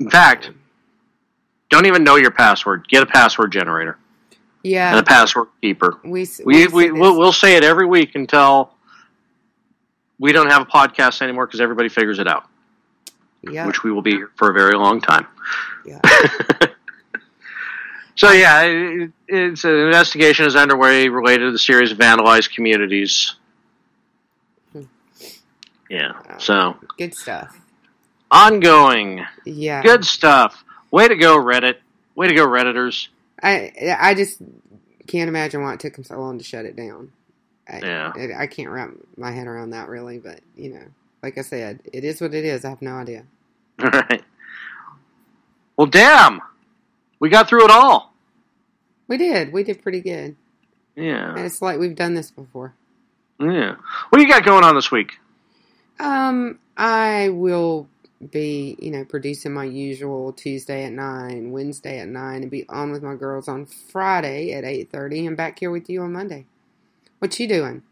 In 0.00 0.08
fact, 0.08 0.52
don't 1.68 1.84
even 1.84 2.02
know 2.02 2.16
your 2.16 2.30
password. 2.30 2.88
Get 2.88 3.02
a 3.02 3.06
password 3.06 3.52
generator 3.52 3.98
yeah, 4.62 4.90
and 4.90 5.00
a 5.00 5.02
password 5.02 5.48
keeper. 5.60 5.98
we 6.02 6.26
We 6.44 6.66
we, 6.66 6.68
we 6.68 6.92
we'll, 6.92 7.18
we'll 7.18 7.32
say 7.32 7.56
it 7.56 7.64
every 7.64 7.86
week 7.86 8.14
until 8.14 8.72
we 10.18 10.32
don't 10.32 10.50
have 10.50 10.62
a 10.62 10.66
podcast 10.66 11.22
anymore 11.22 11.46
because 11.46 11.60
everybody 11.60 11.88
figures 11.88 12.18
it 12.18 12.26
out. 12.28 12.44
yeah 13.42 13.66
Which 13.66 13.82
we 13.84 13.92
will 13.92 14.02
be 14.02 14.12
here 14.12 14.30
for 14.36 14.50
a 14.50 14.52
very 14.52 14.74
long 14.74 15.00
time. 15.00 15.26
Yeah. 15.86 16.00
so 18.16 18.30
yeah, 18.32 18.62
it, 18.62 19.10
it's 19.28 19.64
an 19.64 19.74
investigation 19.74 20.46
is 20.46 20.56
underway 20.56 21.08
related 21.08 21.46
to 21.46 21.52
the 21.52 21.58
series 21.58 21.92
of 21.92 21.98
vandalized 21.98 22.54
communities. 22.54 23.34
Hmm. 24.72 24.82
Yeah. 25.88 26.12
So 26.38 26.76
good 26.98 27.14
stuff. 27.14 27.58
ongoing. 28.30 29.24
Yeah, 29.44 29.82
Good 29.82 30.04
stuff. 30.04 30.64
Way 30.90 31.08
to 31.08 31.16
go, 31.16 31.38
Reddit. 31.38 31.76
Way 32.14 32.28
to 32.28 32.34
go, 32.34 32.46
Redditors. 32.46 33.08
I 33.42 33.72
I 33.98 34.14
just 34.14 34.40
can't 35.06 35.28
imagine 35.28 35.62
why 35.62 35.74
it 35.74 35.80
took 35.80 35.94
them 35.94 36.04
so 36.04 36.18
long 36.18 36.38
to 36.38 36.44
shut 36.44 36.64
it 36.66 36.76
down. 36.76 37.12
I, 37.68 37.78
Yeah. 37.80 38.12
I, 38.14 38.42
I 38.42 38.46
can't 38.46 38.70
wrap 38.70 38.90
my 39.16 39.30
head 39.30 39.46
around 39.46 39.70
that 39.70 39.88
really, 39.88 40.18
but 40.18 40.40
you 40.56 40.72
know, 40.74 40.84
like 41.22 41.38
I 41.38 41.42
said, 41.42 41.80
it 41.92 42.04
is 42.04 42.20
what 42.20 42.34
it 42.34 42.44
is. 42.44 42.64
I 42.64 42.70
have 42.70 42.82
no 42.82 42.94
idea. 42.94 43.24
All 43.82 43.90
right. 43.90 44.22
Well, 45.76 45.86
damn. 45.86 46.40
We 47.20 47.28
got 47.28 47.48
through 47.48 47.64
it 47.64 47.70
all. 47.70 48.14
We 49.08 49.16
did. 49.16 49.52
We 49.52 49.64
did 49.64 49.82
pretty 49.82 50.00
good. 50.00 50.36
Yeah. 50.94 51.30
And 51.30 51.40
it's 51.40 51.62
like 51.62 51.78
we've 51.78 51.96
done 51.96 52.14
this 52.14 52.30
before. 52.30 52.74
Yeah. 53.40 53.76
What 54.08 54.18
do 54.18 54.22
you 54.22 54.28
got 54.28 54.44
going 54.44 54.64
on 54.64 54.74
this 54.74 54.90
week? 54.90 55.18
Um, 56.00 56.58
I 56.76 57.30
will 57.30 57.88
be, 58.30 58.76
you 58.80 58.90
know, 58.90 59.04
producing 59.04 59.52
my 59.52 59.64
usual 59.64 60.32
Tuesday 60.32 60.84
at 60.84 60.92
nine, 60.92 61.50
Wednesday 61.50 62.00
at 62.00 62.08
nine, 62.08 62.42
and 62.42 62.50
be 62.50 62.68
on 62.68 62.90
with 62.92 63.02
my 63.02 63.14
girls 63.14 63.48
on 63.48 63.66
Friday 63.66 64.52
at 64.52 64.64
eight 64.64 64.90
thirty, 64.90 65.26
and 65.26 65.36
back 65.36 65.58
here 65.58 65.70
with 65.70 65.88
you 65.88 66.02
on 66.02 66.12
Monday. 66.12 66.46
What 67.18 67.38
you 67.38 67.48
doing? 67.48 67.82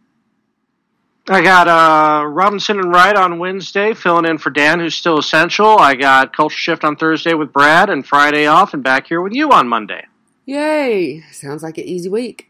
I 1.28 1.42
got 1.42 1.66
uh, 1.66 2.24
Robinson 2.24 2.78
and 2.78 2.92
Wright 2.92 3.16
on 3.16 3.40
Wednesday, 3.40 3.94
filling 3.94 4.26
in 4.26 4.38
for 4.38 4.50
Dan, 4.50 4.78
who's 4.78 4.94
still 4.94 5.18
essential. 5.18 5.76
I 5.76 5.96
got 5.96 6.34
Culture 6.34 6.56
Shift 6.56 6.84
on 6.84 6.94
Thursday 6.94 7.34
with 7.34 7.52
Brad, 7.52 7.90
and 7.90 8.06
Friday 8.06 8.46
off, 8.46 8.74
and 8.74 8.82
back 8.84 9.08
here 9.08 9.20
with 9.20 9.32
you 9.32 9.50
on 9.50 9.66
Monday. 9.66 10.06
Yay! 10.44 11.22
Sounds 11.32 11.64
like 11.64 11.78
an 11.78 11.84
easy 11.84 12.08
week. 12.08 12.48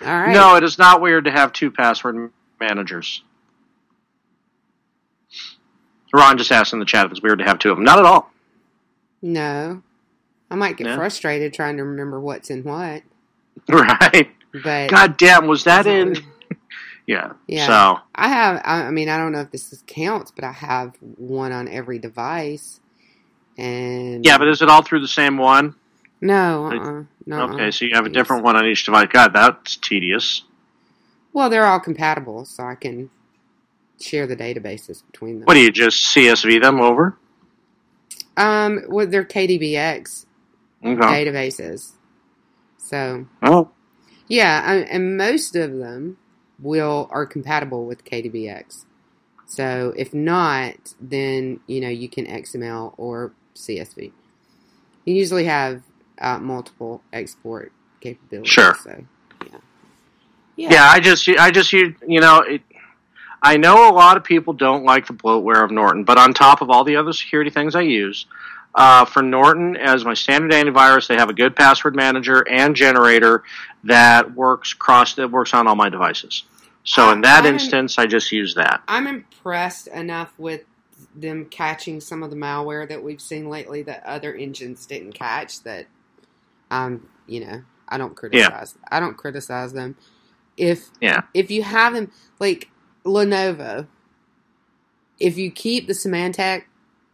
All 0.00 0.08
right. 0.08 0.32
No, 0.32 0.56
it 0.56 0.64
is 0.64 0.76
not 0.76 1.00
weird 1.00 1.26
to 1.26 1.30
have 1.30 1.52
two 1.52 1.70
password 1.70 2.32
managers. 2.58 3.22
Ron 6.12 6.36
just 6.36 6.50
asked 6.52 6.72
in 6.72 6.80
the 6.80 6.84
chat 6.84 7.06
if 7.06 7.12
it's 7.12 7.22
weird 7.22 7.38
to 7.38 7.44
have 7.44 7.58
two 7.60 7.70
of 7.70 7.76
them. 7.76 7.84
Not 7.84 7.98
at 8.00 8.04
all. 8.04 8.30
No. 9.22 9.82
I 10.50 10.54
might 10.56 10.76
get 10.76 10.84
No? 10.84 10.96
frustrated 10.96 11.54
trying 11.54 11.76
to 11.76 11.84
remember 11.84 12.20
what's 12.20 12.50
in 12.50 12.64
what. 12.64 13.02
Right. 13.68 14.30
But 14.62 14.90
God 14.90 15.16
damn, 15.16 15.46
was 15.46 15.64
that 15.64 15.86
in? 15.86 16.16
yeah. 17.06 17.32
Yeah. 17.46 17.66
So 17.66 17.98
I 18.14 18.28
have. 18.28 18.62
I 18.64 18.90
mean, 18.90 19.08
I 19.08 19.18
don't 19.18 19.32
know 19.32 19.40
if 19.40 19.50
this 19.50 19.72
is 19.72 19.82
counts, 19.86 20.30
but 20.30 20.44
I 20.44 20.52
have 20.52 20.94
one 21.00 21.52
on 21.52 21.68
every 21.68 21.98
device. 21.98 22.80
And 23.58 24.24
yeah, 24.24 24.38
but 24.38 24.48
is 24.48 24.62
it 24.62 24.68
all 24.68 24.82
through 24.82 25.00
the 25.00 25.08
same 25.08 25.36
one? 25.36 25.74
no, 26.20 26.66
uh-uh, 26.66 27.04
no. 27.26 27.50
Okay, 27.50 27.70
so 27.70 27.84
you 27.84 27.92
have 27.94 28.06
a 28.06 28.10
different 28.10 28.44
one 28.44 28.56
on 28.56 28.66
each 28.66 28.84
device. 28.84 29.08
God, 29.12 29.32
that's 29.32 29.76
tedious. 29.76 30.42
Well, 31.32 31.50
they're 31.50 31.66
all 31.66 31.80
compatible, 31.80 32.44
so 32.44 32.64
I 32.64 32.76
can 32.76 33.10
share 34.00 34.26
the 34.26 34.36
databases 34.36 35.02
between 35.10 35.40
them. 35.40 35.46
What 35.46 35.54
do 35.54 35.60
you 35.60 35.70
just 35.70 36.14
CSV 36.14 36.62
them 36.62 36.80
over? 36.80 37.16
Um, 38.36 38.82
well, 38.88 39.06
they're 39.06 39.24
KDBX 39.24 40.26
Okay. 40.84 40.96
databases. 40.96 41.92
So 42.78 43.26
Oh, 43.42 43.70
yeah, 44.28 44.84
and 44.90 45.16
most 45.16 45.56
of 45.56 45.76
them 45.76 46.18
will 46.58 47.08
are 47.10 47.26
compatible 47.26 47.86
with 47.86 48.04
KDBX. 48.04 48.84
So 49.46 49.92
if 49.96 50.14
not, 50.14 50.94
then 51.00 51.60
you 51.66 51.80
know 51.80 51.88
you 51.88 52.08
can 52.08 52.26
XML 52.26 52.94
or 52.96 53.32
CSV. 53.54 54.12
You 55.04 55.14
usually 55.14 55.44
have 55.44 55.82
uh, 56.18 56.38
multiple 56.38 57.02
export 57.12 57.72
capabilities. 58.00 58.50
Sure. 58.50 58.74
So 58.82 59.04
yeah, 60.56 60.70
yeah. 60.70 60.84
I 60.84 61.00
just, 61.00 61.28
I 61.28 61.50
just, 61.50 61.72
you, 61.72 61.94
you 62.06 62.20
know, 62.20 62.40
it, 62.40 62.62
I 63.42 63.56
know 63.56 63.90
a 63.90 63.92
lot 63.92 64.16
of 64.16 64.24
people 64.24 64.52
don't 64.54 64.84
like 64.84 65.06
the 65.06 65.12
bloatware 65.12 65.64
of 65.64 65.70
Norton, 65.70 66.04
but 66.04 66.18
on 66.18 66.32
top 66.32 66.62
of 66.62 66.70
all 66.70 66.84
the 66.84 66.96
other 66.96 67.12
security 67.12 67.50
things 67.50 67.74
I 67.74 67.82
use, 67.82 68.26
uh, 68.74 69.04
for 69.04 69.22
Norton 69.22 69.76
as 69.76 70.04
my 70.04 70.14
standard 70.14 70.52
antivirus, 70.52 71.06
they 71.06 71.16
have 71.16 71.28
a 71.28 71.34
good 71.34 71.54
password 71.54 71.94
manager 71.94 72.44
and 72.48 72.74
generator 72.74 73.42
that 73.84 74.34
works 74.34 74.72
cross 74.72 75.14
that 75.14 75.30
works 75.30 75.54
on 75.54 75.66
all 75.66 75.76
my 75.76 75.88
devices. 75.88 76.44
So 76.84 77.10
in 77.10 77.22
that 77.22 77.44
I'm- 77.44 77.54
instance, 77.54 77.98
I 77.98 78.06
just 78.06 78.30
use 78.32 78.54
that. 78.56 78.82
I'm 78.88 79.06
impressed 79.06 79.86
enough 79.88 80.32
with 80.38 80.64
them 81.14 81.46
catching 81.46 82.00
some 82.00 82.22
of 82.22 82.30
the 82.30 82.36
malware 82.36 82.88
that 82.88 83.02
we've 83.02 83.20
seen 83.20 83.48
lately 83.48 83.82
that 83.82 84.04
other 84.04 84.34
engines 84.34 84.84
didn't 84.86 85.12
catch. 85.12 85.62
That, 85.62 85.86
um, 86.70 87.08
you 87.26 87.44
know, 87.44 87.62
I 87.88 87.98
don't 87.98 88.14
criticize. 88.16 88.76
I 88.90 89.00
don't 89.00 89.16
criticize 89.16 89.72
them. 89.72 89.96
If 90.56 90.90
Yeah. 91.00 91.22
if 91.32 91.50
you 91.50 91.62
have 91.62 91.94
them 91.94 92.10
like 92.38 92.70
Lenovo, 93.04 93.86
if 95.18 95.36
you 95.38 95.50
keep 95.50 95.86
the 95.86 95.92
Symantec, 95.92 96.64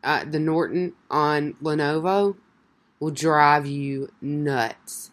uh, 0.03 0.25
the 0.25 0.39
Norton 0.39 0.95
on 1.11 1.55
Lenovo, 1.63 2.37
will 2.99 3.11
drive 3.11 3.67
you 3.67 4.11
nuts. 4.21 5.11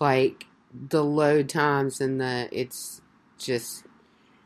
Like 0.00 0.46
the 0.88 1.04
load 1.04 1.48
times 1.48 2.00
and 2.00 2.20
the 2.20 2.48
it's 2.52 3.00
just 3.38 3.84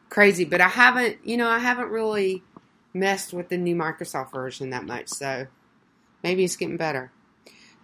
crazy. 0.09 0.45
But 0.45 0.61
I 0.61 0.69
haven't, 0.69 1.19
you 1.25 1.37
know, 1.37 1.49
I 1.49 1.59
haven't 1.59 1.91
really 1.91 2.43
messed 2.93 3.33
with 3.33 3.49
the 3.49 3.57
new 3.57 3.77
Microsoft 3.77 4.33
version 4.33 4.71
that 4.71 4.85
much. 4.85 5.09
So 5.09 5.47
maybe 6.23 6.45
it's 6.45 6.57
getting 6.57 6.77
better. 6.77 7.11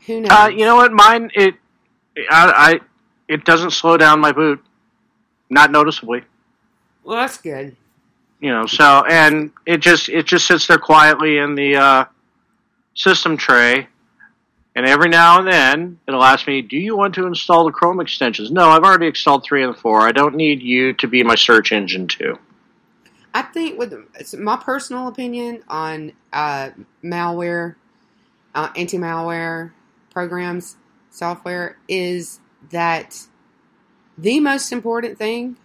Who 0.06 0.20
knows? 0.20 0.30
Uh, 0.30 0.48
you 0.48 0.64
know 0.64 0.76
what? 0.76 0.92
Mine 0.92 1.30
it 1.34 1.54
I, 2.30 2.52
I 2.56 2.80
it 3.28 3.44
doesn't 3.44 3.70
slow 3.70 3.96
down 3.96 4.20
my 4.20 4.32
boot, 4.32 4.64
not 5.50 5.70
noticeably. 5.70 6.22
Well, 7.04 7.16
that's 7.16 7.38
good. 7.38 7.76
You 8.40 8.50
know, 8.50 8.66
so 8.66 9.04
and 9.08 9.50
it 9.64 9.78
just 9.78 10.08
it 10.08 10.26
just 10.26 10.46
sits 10.46 10.66
there 10.66 10.78
quietly 10.78 11.38
in 11.38 11.54
the 11.54 11.76
uh, 11.76 12.04
system 12.94 13.36
tray, 13.36 13.88
and 14.76 14.86
every 14.86 15.08
now 15.08 15.38
and 15.38 15.48
then 15.48 15.98
it'll 16.06 16.22
ask 16.22 16.46
me, 16.46 16.60
"Do 16.60 16.76
you 16.76 16.96
want 16.96 17.14
to 17.14 17.26
install 17.26 17.64
the 17.64 17.72
Chrome 17.72 17.98
extensions?" 17.98 18.50
No, 18.50 18.68
I've 18.68 18.84
already 18.84 19.06
installed 19.06 19.42
three 19.42 19.64
and 19.64 19.74
four. 19.74 20.02
I 20.02 20.12
don't 20.12 20.36
need 20.36 20.62
you 20.62 20.92
to 20.92 21.08
be 21.08 21.24
my 21.24 21.34
search 21.34 21.72
engine 21.72 22.06
too. 22.06 22.38
I 23.32 23.42
think 23.42 23.78
with 23.78 23.94
my 24.38 24.56
personal 24.56 25.08
opinion 25.08 25.64
on 25.66 26.12
uh, 26.32 26.70
malware, 27.02 27.76
uh, 28.54 28.68
anti-malware 28.76 29.72
programs, 30.10 30.76
software 31.10 31.78
is 31.88 32.40
that 32.70 33.26
the 34.18 34.40
most 34.40 34.72
important 34.72 35.16
thing 35.18 35.56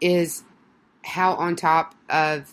is 0.00 0.44
how 1.02 1.34
on 1.34 1.56
top 1.56 1.94
of 2.10 2.52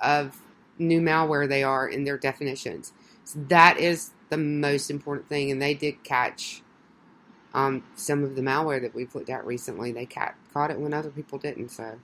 of 0.00 0.40
new 0.78 1.00
malware 1.00 1.48
they 1.48 1.62
are 1.62 1.86
in 1.86 2.04
their 2.04 2.18
definitions. 2.18 2.92
So 3.24 3.38
that 3.48 3.78
is 3.78 4.10
the 4.28 4.36
most 4.36 4.90
important 4.90 5.28
thing, 5.28 5.50
and 5.50 5.60
they 5.60 5.74
did 5.74 6.02
catch 6.04 6.62
um, 7.54 7.84
some 7.96 8.22
of 8.22 8.36
the 8.36 8.42
malware 8.42 8.80
that 8.80 8.94
we've 8.94 9.14
looked 9.14 9.30
at 9.30 9.46
recently. 9.46 9.92
They 9.92 10.06
ca- 10.06 10.34
caught 10.52 10.70
it 10.70 10.78
when 10.78 10.92
other 10.92 11.10
people 11.10 11.38
didn't. 11.38 11.70
So, 11.70 11.98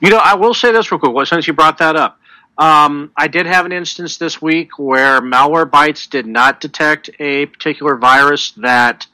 you 0.00 0.10
know, 0.10 0.20
I 0.22 0.34
will 0.34 0.54
say 0.54 0.72
this 0.72 0.90
real 0.90 0.98
quick. 0.98 1.26
Since 1.26 1.46
you 1.46 1.52
brought 1.52 1.78
that 1.78 1.96
up, 1.96 2.18
um, 2.58 3.12
I 3.16 3.28
did 3.28 3.46
have 3.46 3.66
an 3.66 3.72
instance 3.72 4.16
this 4.18 4.42
week 4.42 4.78
where 4.78 5.20
Malwarebytes 5.20 6.10
did 6.10 6.26
not 6.26 6.60
detect 6.60 7.10
a 7.18 7.46
particular 7.46 7.96
virus 7.96 8.52
that 8.52 9.06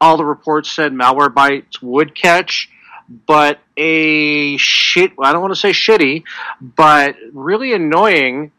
all 0.00 0.16
the 0.16 0.24
reports 0.24 0.70
said 0.70 0.92
Malwarebytes 0.92 1.80
would 1.80 2.14
catch 2.14 2.68
but 3.26 3.60
a 3.76 4.56
shit. 4.56 5.12
I 5.20 5.32
don't 5.32 5.42
want 5.42 5.54
to 5.54 5.60
say 5.60 5.70
shitty, 5.70 6.24
but 6.60 7.16
really 7.32 7.72
annoying 7.72 8.52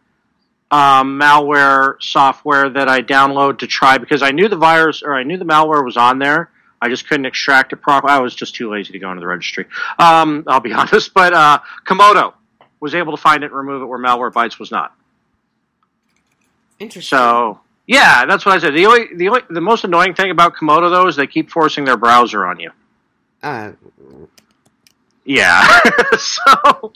um, 0.74 1.20
malware 1.20 2.02
software 2.02 2.68
that 2.68 2.90
I 2.90 3.04
download 3.04 3.60
to 3.60 3.68
try 3.68 4.00
because 4.00 4.24
I 4.24 4.32
knew 4.32 4.50
the 4.50 4.58
virus 4.58 5.04
or 5.04 5.14
I 5.14 5.22
knew 5.22 5.38
the 5.38 5.46
malware 5.46 5.86
was 5.86 5.98
on 5.98 6.18
there. 6.18 6.50
I 6.82 6.90
just 6.90 7.08
couldn't 7.08 7.28
extract 7.28 7.74
it 7.74 7.76
properly. 7.76 8.12
I 8.12 8.20
was 8.20 8.34
just 8.34 8.56
too 8.56 8.72
lazy 8.72 8.92
to 8.94 9.00
go 9.00 9.12
into 9.12 9.20
the 9.20 9.28
registry. 9.28 9.68
Um, 10.00 10.44
I'll 10.48 10.62
be 10.62 10.74
honest, 10.74 11.14
but 11.14 11.32
uh, 11.32 11.60
Comodo 11.86 12.34
was 12.80 12.96
able 12.96 13.16
to 13.16 13.22
find 13.22 13.44
it 13.44 13.52
and 13.52 13.56
remove 13.56 13.84
it 13.84 13.86
where 13.86 14.00
Malwarebytes 14.00 14.58
was 14.58 14.72
not. 14.72 14.96
Interesting. 16.80 17.18
So 17.18 17.60
yeah, 17.86 18.26
that's 18.26 18.44
what 18.44 18.56
I 18.56 18.60
said. 18.60 18.74
The 18.74 18.88
only 18.88 19.14
the 19.16 19.30
only 19.30 19.42
the 19.52 19.62
most 19.62 19.84
annoying 19.84 20.16
thing 20.16 20.32
about 20.32 20.56
Comodo 20.56 20.90
though 20.90 21.08
is 21.08 21.16
they 21.16 21.28
keep 21.28 21.52
forcing 21.52 21.86
their 21.86 21.98
browser 21.98 22.48
on 22.48 22.60
you. 22.60 22.72
Uh, 23.44 23.74
yeah. 25.24 25.80
so, 26.18 26.94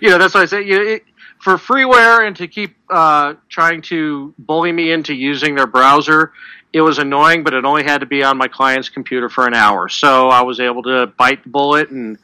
you 0.00 0.08
know, 0.08 0.18
that's 0.18 0.34
what 0.34 0.42
I 0.42 0.46
say, 0.46 0.62
you 0.62 0.78
know, 0.78 0.90
it, 0.92 1.04
for 1.40 1.54
freeware 1.54 2.26
and 2.26 2.36
to 2.36 2.48
keep 2.48 2.76
uh, 2.90 3.34
trying 3.48 3.82
to 3.82 4.34
bully 4.38 4.72
me 4.72 4.90
into 4.90 5.14
using 5.14 5.54
their 5.54 5.66
browser, 5.66 6.32
it 6.72 6.80
was 6.80 6.98
annoying, 6.98 7.44
but 7.44 7.54
it 7.54 7.64
only 7.64 7.84
had 7.84 7.98
to 7.98 8.06
be 8.06 8.22
on 8.22 8.36
my 8.36 8.48
client's 8.48 8.88
computer 8.88 9.28
for 9.28 9.46
an 9.46 9.54
hour. 9.54 9.88
So 9.88 10.28
I 10.28 10.42
was 10.42 10.60
able 10.60 10.82
to 10.84 11.06
bite 11.06 11.42
the 11.44 11.50
bullet 11.50 11.90
and 11.90 12.18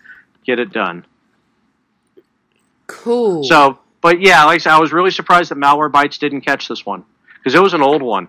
get 0.45 0.59
it 0.59 0.73
done. 0.73 1.07
Cool. 2.87 3.45
So, 3.45 3.79
but 4.01 4.21
yeah, 4.21 4.45
like 4.45 4.57
I 4.57 4.59
said, 4.59 4.73
I 4.73 4.81
was 4.81 4.93
really 4.93 5.11
surprised 5.11 5.51
that 5.51 5.59
Malwarebytes 5.59 6.19
didn't 6.19 6.43
catch 6.43 6.69
this 6.69 6.85
one 6.85 7.05
because 7.39 7.55
it 7.55 7.63
was 7.63 7.75
an 7.75 7.83
old 7.83 8.03
one. 8.03 8.29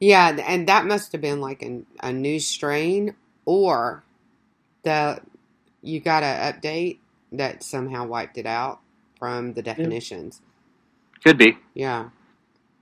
Yeah, 0.00 0.36
and 0.46 0.66
that 0.68 0.86
must 0.86 1.12
have 1.12 1.20
been 1.20 1.40
like 1.40 1.62
an, 1.62 1.86
a 2.02 2.12
new 2.12 2.40
strain 2.40 3.14
or 3.44 4.02
the 4.82 5.20
you 5.82 6.00
got 6.00 6.22
an 6.22 6.52
update 6.52 6.98
that 7.32 7.62
somehow 7.62 8.06
wiped 8.06 8.36
it 8.38 8.46
out 8.46 8.79
from 9.20 9.52
the 9.52 9.62
definitions. 9.62 10.40
Could 11.22 11.38
be. 11.38 11.58
Yeah. 11.74 12.08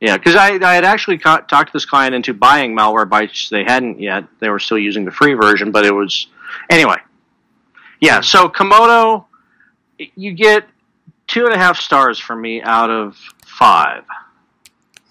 Yeah, 0.01 0.16
because 0.16 0.36
I, 0.36 0.55
I 0.55 0.74
had 0.74 0.84
actually 0.84 1.18
ca- 1.18 1.41
talked 1.41 1.72
this 1.72 1.84
client 1.84 2.14
into 2.14 2.32
buying 2.32 2.74
Malwarebytes. 2.74 3.51
They 3.51 3.64
hadn't 3.64 4.01
yet. 4.01 4.24
They 4.39 4.49
were 4.49 4.61
still 4.61 4.78
using 4.78 5.05
the 5.05 5.11
free 5.11 5.34
version, 5.34 5.72
but 5.72 5.84
it 5.84 5.93
was. 5.93 6.28
Anyway. 6.70 6.97
Yeah, 8.01 8.20
mm-hmm. 8.20 8.22
so 8.22 8.49
Comodo, 8.49 9.24
you 9.99 10.32
get 10.32 10.66
two 11.26 11.45
and 11.45 11.53
a 11.53 11.59
half 11.59 11.80
stars 11.80 12.18
from 12.18 12.41
me 12.41 12.62
out 12.62 12.91
of 12.91 13.16
five. 13.45 14.05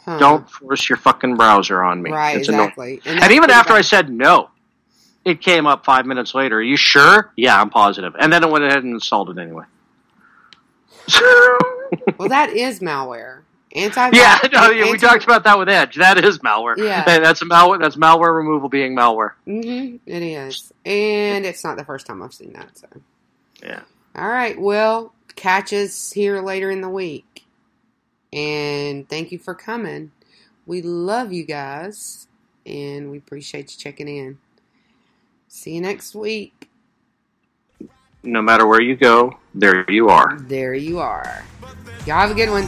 Huh. 0.05 0.17
Don't 0.19 0.49
force 0.49 0.87
your 0.87 0.97
fucking 0.97 1.35
browser 1.35 1.83
on 1.83 2.01
me. 2.01 2.11
Right, 2.11 2.37
It's 2.37 2.47
annoying. 2.47 2.69
exactly. 2.69 3.01
And, 3.05 3.21
that's 3.21 3.33
even 3.33 3.51
after 3.51 3.73
bad. 3.73 3.79
I 3.79 3.81
said 3.81 4.09
no, 4.09 4.51
it 5.25 5.41
came 5.41 5.67
up 5.67 5.83
five 5.83 6.05
minutes 6.05 6.33
later. 6.33 6.59
Are 6.59 6.61
you 6.61 6.77
sure? 6.77 7.33
Yeah, 7.35 7.59
I'm 7.59 7.69
positive. 7.69 8.15
And 8.17 8.31
then 8.31 8.41
it 8.41 8.49
went 8.49 8.63
ahead 8.63 8.85
and 8.85 8.93
installed 8.93 9.29
it 9.29 9.37
anyway. 9.37 9.65
Well, 12.17 12.29
that 12.29 12.49
is 12.51 12.79
malware. 12.79 13.41
Anti. 13.75 14.09
Yeah, 14.13 14.39
no, 14.51 14.69
yeah, 14.71 14.89
we 14.91 14.97
talked 14.97 15.23
about 15.23 15.43
that 15.43 15.59
with 15.59 15.69
Edge. 15.69 15.95
That 15.97 16.23
is 16.23 16.39
malware. 16.39 16.77
Yeah. 16.77 17.03
That- 17.03 17.21
that's 17.21 17.43
malware. 17.43 17.79
That's 17.79 17.95
malware 17.97 18.35
removal 18.35 18.69
being 18.69 18.95
malware. 18.95 19.31
hmm 19.45 19.97
it 20.05 20.23
is, 20.23 20.73
and 20.85 21.45
it's 21.45 21.63
not 21.63 21.77
the 21.77 21.85
first 21.85 22.07
time 22.07 22.23
I've 22.23 22.33
seen 22.33 22.53
that. 22.53 22.77
So, 22.77 22.87
Yeah. 23.61 23.81
all 24.15 24.27
right. 24.27 24.59
Well, 24.59 25.13
catch 25.35 25.73
us 25.73 26.11
here 26.11 26.41
later 26.41 26.71
in 26.71 26.81
the 26.81 26.89
week, 26.89 27.45
and 28.33 29.07
thank 29.07 29.31
you 29.31 29.37
for 29.37 29.53
coming. 29.53 30.11
We 30.65 30.81
love 30.81 31.31
you 31.31 31.43
guys, 31.43 32.27
and 32.65 33.11
we 33.11 33.17
appreciate 33.17 33.71
you 33.71 33.77
checking 33.77 34.07
in. 34.07 34.37
See 35.49 35.75
you 35.75 35.81
next 35.81 36.15
week. 36.15 36.69
No 38.23 38.41
matter 38.41 38.65
where 38.65 38.81
you 38.81 38.95
go, 38.95 39.37
there 39.53 39.89
you 39.89 40.09
are. 40.09 40.37
There 40.39 40.73
you 40.73 40.99
are. 40.99 41.43
Y'all 42.05 42.19
have 42.19 42.31
a 42.31 42.33
good 42.33 42.49
one. 42.49 42.67